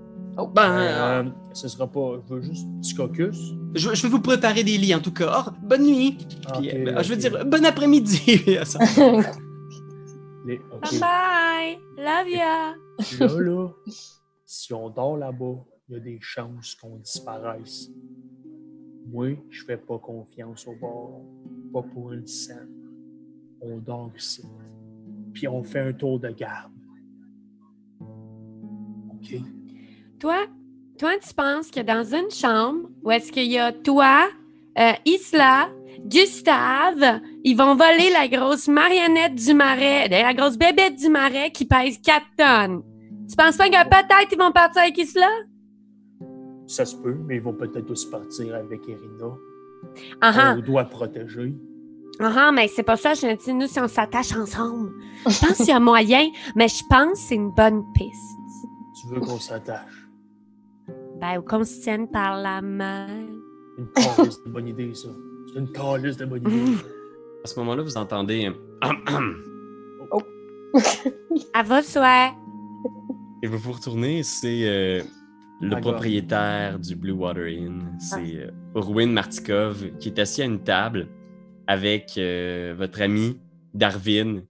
Ben, 0.55 0.75
Mais, 0.75 0.89
euh, 0.89 1.23
euh, 1.25 1.31
ce 1.53 1.69
sera 1.69 1.87
pas. 1.87 2.15
Je 2.29 2.35
veux 2.35 2.43
juste 2.43 2.67
un 2.67 2.81
petit 2.81 2.95
cocus. 2.95 3.53
je, 3.75 3.95
je 3.95 4.03
vais 4.03 4.09
vous 4.09 4.21
préparer 4.21 4.65
des 4.65 4.79
lits 4.79 4.95
en 4.95 5.01
tout 5.01 5.13
cas. 5.13 5.45
Oh, 5.47 5.51
bonne 5.63 5.85
nuit! 5.85 6.17
Puis, 6.19 6.39
Ok, 6.59 6.75
euh, 6.75 6.85
ben, 6.85 7.03
Je 7.03 7.11
veux 7.11 7.17
dire, 7.17 7.45
bon 7.47 7.65
après-midi! 7.65 8.23
Les-. 10.47 10.59
Bye 10.83 10.99
bye! 11.01 11.79
Love 11.99 12.29
ya! 12.31 12.75
Là, 13.21 13.41
là, 13.41 13.69
si 14.45 14.73
on 14.75 14.91
dort 14.91 15.17
là-bas, 15.17 15.65
il 15.89 15.95
y 15.95 15.97
a 15.97 16.01
des 16.01 16.19
chances 16.21 16.75
qu'on 16.81 16.97
disparaisse. 16.97 17.89
Moi, 19.11 19.37
je 19.51 19.65
fais 19.65 19.77
pas 19.77 19.99
confiance 19.99 20.67
au 20.67 20.75
baron. 20.81 21.27
Pas 21.73 21.83
pour 21.83 22.13
une 22.13 22.27
scène. 22.27 22.69
On 23.63 23.79
dort 23.79 24.11
ici. 24.17 24.43
Puis 25.33 25.49
on 25.49 25.63
fait 25.63 25.81
un 25.81 25.93
tour 25.93 26.19
de 26.19 26.29
garde. 26.29 26.73
OK? 28.01 29.41
toi, 30.19 30.47
toi, 30.99 31.11
tu 31.21 31.35
penses 31.35 31.71
que 31.71 31.81
dans 31.81 32.05
une 32.05 32.31
chambre 32.31 32.89
où 33.03 33.11
est-ce 33.11 33.33
qu'il 33.33 33.51
y 33.51 33.59
a 33.59 33.73
toi, 33.73 34.29
euh, 34.79 34.93
Isla, 35.05 35.69
Gustave, 36.07 37.21
ils 37.45 37.57
vont 37.57 37.75
voler 37.75 38.11
la 38.13 38.29
grosse 38.29 38.69
marionnette 38.69 39.35
du 39.35 39.53
marais, 39.53 40.09
la 40.09 40.33
grosse 40.33 40.57
bébête 40.57 40.97
du 40.97 41.09
marais 41.09 41.51
qui 41.51 41.65
pèse 41.65 41.99
4 41.99 42.25
tonnes. 42.37 42.83
Tu 43.29 43.37
penses 43.37 43.57
pas 43.57 43.69
que 43.69 43.89
peut-être 43.89 44.33
ils 44.33 44.39
vont 44.39 44.53
partir 44.53 44.83
avec 44.83 44.97
Isla? 44.99 45.29
Ça 46.67 46.85
se 46.85 46.97
peut, 46.97 47.17
mais 47.27 47.37
ils 47.37 47.43
vont 47.43 47.55
peut-être 47.55 47.91
aussi 47.91 48.09
partir 48.09 48.55
avec 48.55 48.87
Irina. 48.87 49.35
Ah 50.21 50.33
ah. 50.37 50.55
On 50.57 50.61
doit 50.61 50.85
protéger. 50.85 51.55
Ah 52.21 52.53
mais 52.53 52.69
c'est 52.69 52.83
pas 52.83 52.97
ça, 52.97 53.15
je 53.15 53.37
dis, 53.37 53.55
nous, 53.55 53.67
si 53.67 53.81
on 53.81 53.89
s'attache 53.89 54.33
ensemble. 54.37 54.93
Je 55.27 55.47
pense 55.47 55.57
qu'il 55.57 55.69
y 55.69 55.73
a 55.73 55.81
moyen, 55.81 56.31
mais 56.55 56.69
je 56.69 56.85
pense 56.89 57.13
que 57.13 57.19
c'est 57.19 57.35
une 57.37 57.51
bonne 57.51 57.85
piste. 57.95 58.37
Tu 59.01 59.09
veux 59.09 59.21
qu'on 59.21 59.39
s'attache? 59.39 60.09
Ben, 61.21 61.39
ou 61.39 61.43
qu'on 61.43 61.65
se 61.65 61.81
tienne 61.81 62.09
par 62.09 62.37
la 62.37 62.61
main. 62.61 63.07
Une 63.79 63.89
calice 63.93 64.43
de 64.45 64.51
bonne 64.51 64.69
idée, 64.69 64.95
ça. 64.95 65.09
C'est 65.53 65.61
une 65.61 65.73
calice 65.73 66.17
de 66.17 66.25
bonne 66.27 66.43
idée. 66.43 66.77
À 67.45 67.49
ce 67.49 67.59
moment-là, 67.61 67.83
vous 67.83 67.97
entendez 67.97 68.47
un 68.47 68.55
À 71.55 71.63
vos 71.63 71.83
souhaits. 71.83 72.33
Et 73.43 73.47
vous 73.47 73.59
vous 73.59 73.73
retournez, 73.73 74.23
c'est 74.23 74.69
euh, 74.69 75.03
le 75.61 75.81
propriétaire 75.81 76.79
du 76.79 76.97
Blue 76.97 77.13
Water 77.13 77.45
Inn. 77.47 77.97
C'est 77.99 78.49
euh, 78.75 79.07
Martikov 79.07 79.97
qui 79.99 80.09
est 80.09 80.19
assis 80.19 80.43
à 80.43 80.45
une 80.45 80.63
table 80.63 81.09
avec 81.67 82.19
euh, 82.19 82.75
votre 82.77 83.01
ami 83.01 83.41
Darwin, 83.75 84.47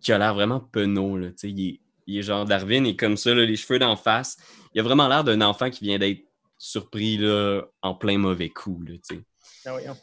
qui 0.00 0.12
a 0.12 0.18
l'air 0.18 0.34
vraiment 0.34 0.60
penaud. 0.60 1.16
Là, 1.16 1.28
tu 1.28 1.34
sais, 1.36 1.50
il, 1.50 1.68
est, 1.68 1.80
il 2.06 2.18
est 2.18 2.22
genre 2.22 2.44
Darwin 2.44 2.86
est 2.86 2.96
comme 2.96 3.16
ça, 3.16 3.34
là, 3.34 3.44
les 3.44 3.56
cheveux 3.56 3.78
d'en 3.78 3.96
face. 3.96 4.36
Il 4.74 4.80
a 4.80 4.82
vraiment 4.82 5.08
l'air 5.08 5.24
d'un 5.24 5.40
enfant 5.40 5.70
qui 5.70 5.84
vient 5.84 5.98
d'être 5.98 6.24
surpris 6.58 7.16
là, 7.16 7.62
en 7.82 7.94
plein 7.94 8.18
mauvais 8.18 8.50
coup. 8.50 8.82
Là, 8.86 8.94
tu 8.94 9.16
sais. 9.16 9.20
Ah, 9.66 9.72
voyons. 9.72 9.96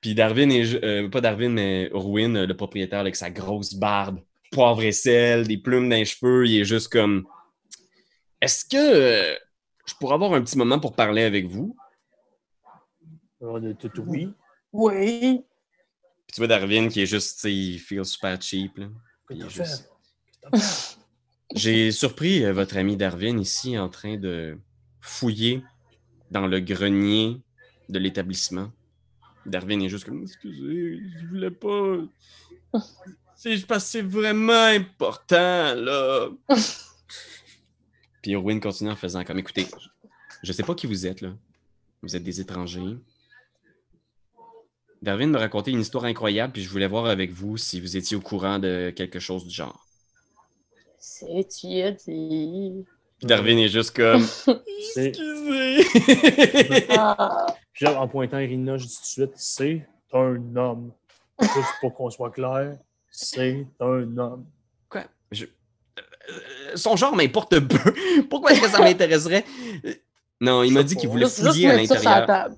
Puis 0.00 0.14
Darwin 0.14 0.50
est 0.52 0.84
euh, 0.84 1.08
pas 1.08 1.20
Darwin, 1.20 1.52
mais 1.52 1.90
Orwin, 1.92 2.36
euh, 2.36 2.46
le 2.46 2.56
propriétaire, 2.56 3.00
avec 3.00 3.16
sa 3.16 3.30
grosse 3.30 3.74
barbe, 3.74 4.20
poivre 4.52 4.82
et 4.82 4.92
sel, 4.92 5.46
des 5.46 5.58
plumes 5.58 5.88
dans 5.88 5.96
les 5.96 6.04
cheveux, 6.04 6.46
il 6.46 6.60
est 6.60 6.64
juste 6.64 6.88
comme 6.88 7.26
Est-ce 8.40 8.64
que 8.64 9.36
je 9.86 9.94
pourrais 9.98 10.14
avoir 10.14 10.34
un 10.34 10.42
petit 10.42 10.58
moment 10.58 10.78
pour 10.78 10.94
parler 10.94 11.22
avec 11.22 11.46
vous? 11.46 11.76
On 13.40 13.64
a 13.64 13.74
tout 13.74 13.90
oui. 14.06 14.32
Oui. 14.72 15.44
Puis 16.26 16.34
tu 16.34 16.40
vois 16.40 16.48
Darwin 16.48 16.88
qui 16.88 17.00
est 17.02 17.06
juste, 17.06 17.44
il 17.44 17.78
feel 17.78 18.04
super 18.04 18.40
cheap. 18.40 18.78
là. 18.78 18.88
Il 19.30 19.42
est 19.42 19.50
juste-? 19.50 19.90
J'ai 21.54 21.92
surpris 21.92 22.44
euh, 22.44 22.52
votre 22.52 22.76
ami 22.76 22.96
Darwin 22.96 23.38
ici 23.40 23.78
en 23.78 23.88
train 23.88 24.16
de 24.16 24.58
fouiller 25.00 25.62
dans 26.30 26.46
le 26.46 26.60
grenier 26.60 27.40
de 27.88 27.98
l'établissement. 27.98 28.72
Darwin 29.46 29.80
est 29.82 29.88
juste 29.88 30.04
comme 30.04 30.22
Excusez, 30.22 31.00
je 31.20 31.26
voulais 31.28 31.50
pas. 31.52 31.98
C'est 33.36 33.64
parce 33.66 33.84
que 33.84 33.90
c'est 33.90 34.02
vraiment 34.02 34.64
important, 34.64 35.74
là. 35.74 36.28
Puis 38.22 38.32
Erwin 38.34 38.58
continue 38.58 38.90
en 38.90 38.96
faisant 38.96 39.22
comme 39.24 39.38
Écoutez, 39.38 39.68
je 40.42 40.52
sais 40.52 40.64
pas 40.64 40.74
qui 40.74 40.86
vous 40.86 41.06
êtes, 41.06 41.20
là. 41.20 41.36
Vous 42.02 42.16
êtes 42.16 42.24
des 42.24 42.40
étrangers. 42.40 42.96
Darwin 45.02 45.30
me 45.30 45.38
racontait 45.38 45.70
une 45.70 45.80
histoire 45.80 46.04
incroyable, 46.04 46.52
puis 46.54 46.62
je 46.62 46.68
voulais 46.70 46.86
voir 46.86 47.06
avec 47.06 47.30
vous 47.32 47.56
si 47.56 47.80
vous 47.80 47.96
étiez 47.96 48.16
au 48.16 48.20
courant 48.20 48.58
de 48.58 48.90
quelque 48.94 49.18
chose 49.20 49.46
du 49.46 49.54
genre. 49.54 49.86
C'est 50.98 51.46
tu 51.48 51.66
y 51.68 51.82
as 51.82 51.92
dit. 51.92 52.84
Puis 53.18 53.26
Darwin 53.26 53.58
est 53.58 53.68
juste 53.68 53.94
comme 53.96 54.22
C'est- 54.94 55.08
Excusez. 55.78 56.86
Ah. 56.90 57.46
En 57.86 58.08
pointant 58.08 58.38
Irina, 58.38 58.76
je 58.78 58.86
dis 58.86 58.94
tout 58.96 59.02
de 59.02 59.06
suite, 59.06 59.32
c'est 59.36 59.86
un 60.12 60.56
homme. 60.56 60.92
Juste 61.40 61.74
pour 61.80 61.94
qu'on 61.94 62.10
soit 62.10 62.30
clair, 62.30 62.76
c'est 63.10 63.66
un 63.80 64.16
homme. 64.18 64.46
Quoi? 64.88 65.04
Je- 65.30 65.44
euh, 65.44 66.72
Son 66.74 66.96
genre 66.96 67.14
m'importe 67.14 67.60
peu. 67.60 67.94
Pourquoi 68.30 68.52
est-ce 68.52 68.62
que 68.62 68.68
ça 68.68 68.80
m'intéresserait? 68.80 69.44
Euh, 69.84 69.92
Non, 70.40 70.62
il 70.62 70.72
m'a 70.72 70.82
dit 70.82 70.96
qu'il 70.96 71.08
voulait 71.10 71.28
fouiller 71.28 71.70
à 71.70 71.76
l'intérieur. 71.76 72.48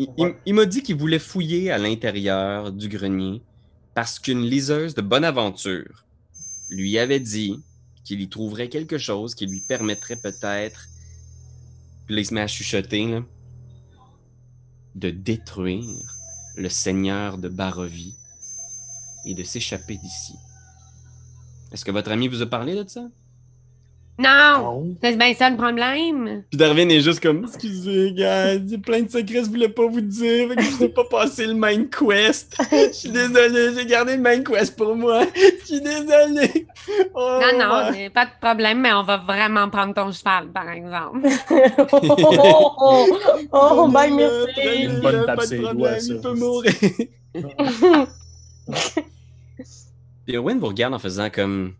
Il, 0.00 0.08
il- 0.16 0.34
il 0.46 0.54
m'a 0.54 0.64
dit 0.66 0.82
qu'il 0.82 0.96
voulait 0.96 1.18
fouiller 1.18 1.70
à 1.70 1.78
l'intérieur 1.78 2.72
du 2.72 2.88
grenier 2.88 3.42
parce 3.94 4.18
qu'une 4.18 4.42
liseuse 4.46 4.94
de 4.94 5.02
bonne 5.02 5.24
aventure 5.24 6.06
lui 6.70 6.98
avait 6.98 7.20
dit 7.20 7.62
qu'il 8.04 8.20
y 8.22 8.28
trouverait 8.28 8.70
quelque 8.70 8.98
chose 8.98 9.34
qui 9.34 9.46
lui 9.46 9.60
permettrait 9.60 10.16
peut-être, 10.16 10.86
puis 12.06 12.14
là 12.14 12.20
il 12.22 12.26
se 12.26 12.34
met 12.34 12.40
à 12.40 12.46
chuchoter, 12.46 13.06
là, 13.10 13.22
de 14.94 15.10
détruire 15.10 16.14
le 16.56 16.68
seigneur 16.70 17.36
de 17.38 17.48
Barovie 17.48 18.16
et 19.26 19.34
de 19.34 19.42
s'échapper 19.44 19.98
d'ici. 19.98 20.34
Est-ce 21.72 21.84
que 21.84 21.90
votre 21.92 22.10
ami 22.10 22.26
vous 22.28 22.42
a 22.42 22.46
parlé 22.46 22.74
de 22.74 22.88
ça? 22.88 23.02
Non! 24.20 24.58
Non. 24.58 24.96
C'est 25.02 25.16
bien 25.16 25.32
ça 25.34 25.48
le 25.48 25.56
problème. 25.56 26.42
Puis 26.50 26.58
Darwin 26.58 26.90
est 26.90 27.00
juste 27.00 27.20
comme 27.20 27.44
Excusez, 27.44 28.12
gars, 28.12 28.54
il 28.54 28.70
y 28.70 28.74
a 28.74 28.78
plein 28.78 29.00
de 29.00 29.10
secrets, 29.10 29.44
je 29.44 29.48
voulais 29.48 29.70
pas 29.70 29.86
vous 29.86 30.02
dire, 30.02 30.48
fait 30.48 30.56
que 30.56 30.62
je 30.62 30.80
n'ai 30.80 30.88
pas 30.90 31.04
passé 31.04 31.46
le 31.46 31.54
main 31.54 31.84
quest. 31.84 32.60
Je 32.70 32.92
suis 32.92 33.08
désolé, 33.08 33.74
j'ai 33.74 33.86
gardé 33.86 34.16
le 34.16 34.22
main 34.22 34.42
quest 34.42 34.76
pour 34.76 34.94
moi. 34.94 35.22
Je 35.34 35.66
suis 35.66 35.80
désolé. 35.80 36.66
Oh, 37.14 37.40
Non, 37.40 37.58
non, 37.58 37.90
ouais. 37.92 38.10
pas 38.10 38.26
de 38.26 38.30
problème, 38.40 38.80
mais 38.80 38.92
on 38.92 39.04
va 39.04 39.16
vraiment 39.16 39.70
prendre 39.70 39.94
ton 39.94 40.12
cheval, 40.12 40.48
par 40.48 40.68
exemple. 40.68 41.20
oh, 41.92 42.76
oh, 42.78 43.08
oh, 43.52 43.84
oh, 43.84 43.88
merci. 43.88 44.84
Une 44.84 45.00
bonne 45.00 45.24
pas 45.24 45.36
tape 45.36 45.42
ça. 45.42 45.56
il 45.56 46.20
peut 46.20 46.34
mourir. 46.34 46.72
Puis 50.26 50.36
Owen 50.36 50.58
vous 50.58 50.66
regarde 50.66 50.92
en 50.94 50.98
faisant 50.98 51.30
comme 51.30 51.72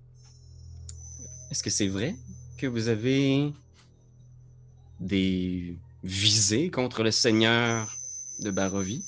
Est-ce 1.50 1.62
que 1.62 1.70
c'est 1.70 1.88
vrai 1.88 2.14
que 2.58 2.66
vous 2.66 2.88
avez 2.88 3.52
des 5.00 5.76
visées 6.04 6.70
contre 6.70 7.02
le 7.02 7.10
seigneur 7.10 7.88
de 8.40 8.50
Barovie? 8.50 9.04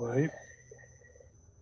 Oui. 0.00 0.28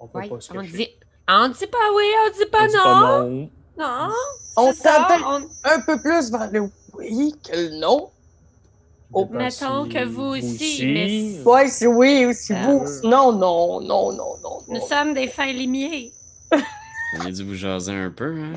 On 0.00 0.08
peut 0.08 0.18
Ouais, 0.20 0.28
pas 0.28 0.40
se 0.40 0.52
on 0.52 0.56
cacher. 0.62 0.72
dit, 0.76 0.88
on 1.28 1.48
dit 1.48 1.66
pas 1.66 1.92
oui, 1.94 2.04
on 2.26 2.30
dit 2.38 2.50
pas 2.50 2.64
On 2.64 2.66
dit 2.66 2.74
non. 2.74 2.82
pas 2.82 3.22
non. 3.24 3.50
Non. 3.78 4.14
On 4.56 4.72
s'appelle 4.74 5.22
on- 5.24 5.48
un 5.64 5.80
peu 5.80 6.00
plus 6.00 6.30
vers 6.30 6.50
le 6.50 6.70
oui 6.94 7.34
que 7.44 7.56
le 7.56 7.78
non. 7.78 8.10
Oh, 9.14 9.28
mettons 9.30 9.84
si 9.84 9.90
que 9.90 10.04
vous 10.06 10.22
aussi, 10.22 10.80
mais- 10.86 11.42
Ouais, 11.44 11.68
c'est 11.68 11.86
oui 11.86 12.24
ou 12.26 12.32
c'est 12.32 12.54
Ah. 12.54 12.66
vous. 12.66 12.84
Non, 13.08 13.30
non, 13.32 13.80
non, 13.82 14.10
non, 14.12 14.38
non. 14.42 14.58
Nous 14.68 14.78
non. 14.78 14.86
sommes 14.86 15.12
des 15.14 15.28
fins 15.28 15.52
limiers. 15.52 16.12
On 17.14 17.20
a 17.26 17.30
dû 17.30 17.42
vous 17.44 17.54
jaser 17.54 17.92
un 17.92 18.10
peu, 18.10 18.36
hein? 18.38 18.52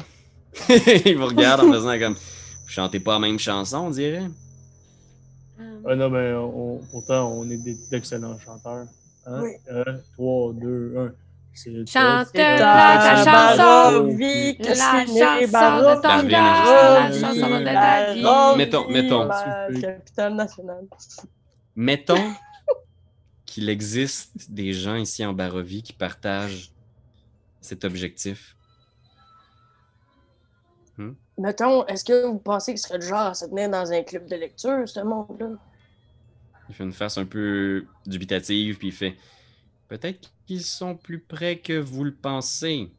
Il 1.06 1.18
vous 1.18 1.26
regarde 1.28 1.62
en 1.62 1.72
faisant 1.72 2.00
comme 2.00 2.14
Vous 2.14 2.70
chantez 2.70 3.00
pas 3.00 3.14
la 3.14 3.20
même 3.20 3.40
chanson, 3.40 3.78
on 3.88 3.90
dirait. 3.90 4.24
Euh, 5.60 5.80
Ah 5.88 5.96
non, 5.96 6.10
mais 6.10 6.34
on- 6.34 6.80
pourtant, 6.92 7.32
on 7.34 7.50
est 7.50 7.58
des- 7.58 7.78
d'excellents 7.92 8.38
chanteurs. 8.40 8.88
Hein? 9.26 9.42
Oui. 9.44 9.52
1, 9.70 9.84
3, 10.14 10.54
2, 10.54 10.94
1. 10.98 11.12
C'est 11.58 11.72
Chante 11.90 12.28
C'est 12.36 12.58
ta 12.58 13.24
chanson. 13.24 14.08
vie 14.18 14.58
que 14.58 14.68
La 14.68 14.76
chanson 14.76 15.16
de 15.16 15.96
ton 15.96 16.28
cœur, 16.28 16.94
la 17.00 17.12
chanson 17.14 17.50
de 17.50 17.64
ta 17.64 18.14
vie. 18.14 18.58
Mettons- 18.58 18.90
mettons. 18.90 19.24
la 19.26 19.68
capitale 19.82 20.36
nationale. 20.36 20.84
Mettons 21.78 22.34
qu'il 23.46 23.70
existe 23.70 24.52
des 24.52 24.74
gens 24.74 24.96
ici 24.96 25.26
en 25.26 25.32
Barovie 25.34 25.82
qui 25.82 25.94
partagent 25.94 26.72
cet 27.66 27.84
objectif? 27.84 28.56
Mettons, 31.38 31.86
est-ce 31.88 32.06
que 32.06 32.26
vous 32.26 32.40
pensez 32.40 32.72
qu'il 32.74 32.80
serait 32.80 33.00
du 33.00 33.08
genre 33.08 33.20
à 33.20 33.34
se 33.34 33.46
tenir 33.46 33.70
dans 33.70 33.92
un 33.92 34.02
club 34.04 34.28
de 34.28 34.36
lecture, 34.38 34.88
ce 34.88 35.02
monde-là? 35.02 35.50
Il 36.70 36.76
fait 36.76 36.84
une 36.84 36.94
face 36.94 37.18
un 37.18 37.26
peu 37.26 37.86
dubitative, 38.06 38.78
puis 38.78 38.88
il 38.88 38.94
fait 38.94 39.18
Peut-être 39.88 40.32
qu'ils 40.48 40.64
sont 40.64 40.96
plus 40.96 41.20
près 41.20 41.60
que 41.60 41.78
vous 41.78 42.04
le 42.04 42.14
pensez. 42.14 42.92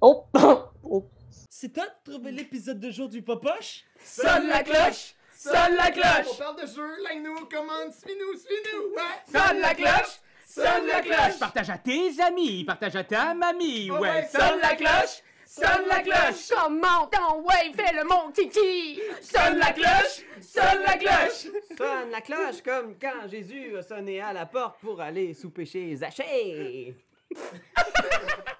Oh! 0.00 0.24
oh. 0.82 1.08
C'est 1.48 1.72
toi 1.72 1.84
de 1.86 2.12
trouver 2.12 2.32
l'épisode 2.32 2.80
de 2.80 2.90
jour 2.90 3.08
du 3.08 3.22
Popoche? 3.22 3.84
Sonne 4.02 4.48
la 4.48 4.64
cloche! 4.64 5.14
Sonne 5.36 5.76
la 5.76 5.88
On 5.88 5.92
cloche! 5.92 6.38
parle 6.38 6.60
de 6.60 6.66
jeu, 6.66 7.02
like-nous, 7.04 7.46
commande, 7.46 7.92
suis-nous, 7.92 8.38
suis-nous! 8.38 8.94
Ouais! 8.94 9.22
Sonne 9.30 9.60
la 9.60 9.74
cloche! 9.74 10.20
Sonne 10.54 10.86
la 10.86 11.00
cloche! 11.00 11.38
Partage 11.38 11.70
à 11.70 11.78
tes 11.78 12.20
amis, 12.20 12.64
partage 12.64 12.96
à 12.96 13.04
ta 13.04 13.32
mamie, 13.32 13.90
Oh 13.90 13.94
ouais. 13.94 14.10
ouais, 14.10 14.28
Sonne 14.30 14.60
la 14.60 14.74
cloche! 14.76 15.22
Sonne 15.46 15.86
la 15.88 16.00
cloche! 16.00 16.48
Comment 16.54 17.06
ton 17.10 17.40
ouais 17.42 17.72
fait 17.74 17.94
le 17.94 18.04
mon 18.04 18.30
titi? 18.32 19.00
Sonne 19.22 19.58
la 19.58 19.72
cloche! 19.72 20.22
Sonne 20.42 20.82
la 20.86 20.96
cloche! 20.98 21.46
Sonne 21.76 22.10
la 22.10 22.20
cloche 22.20 22.62
comme 22.62 22.96
quand 23.00 23.28
Jésus 23.30 23.76
a 23.78 23.82
sonné 23.82 24.20
à 24.20 24.32
la 24.34 24.44
porte 24.44 24.78
pour 24.80 25.00
aller 25.00 25.32
souper 25.32 25.64
chez 25.64 25.96
Zachée. 25.96 26.94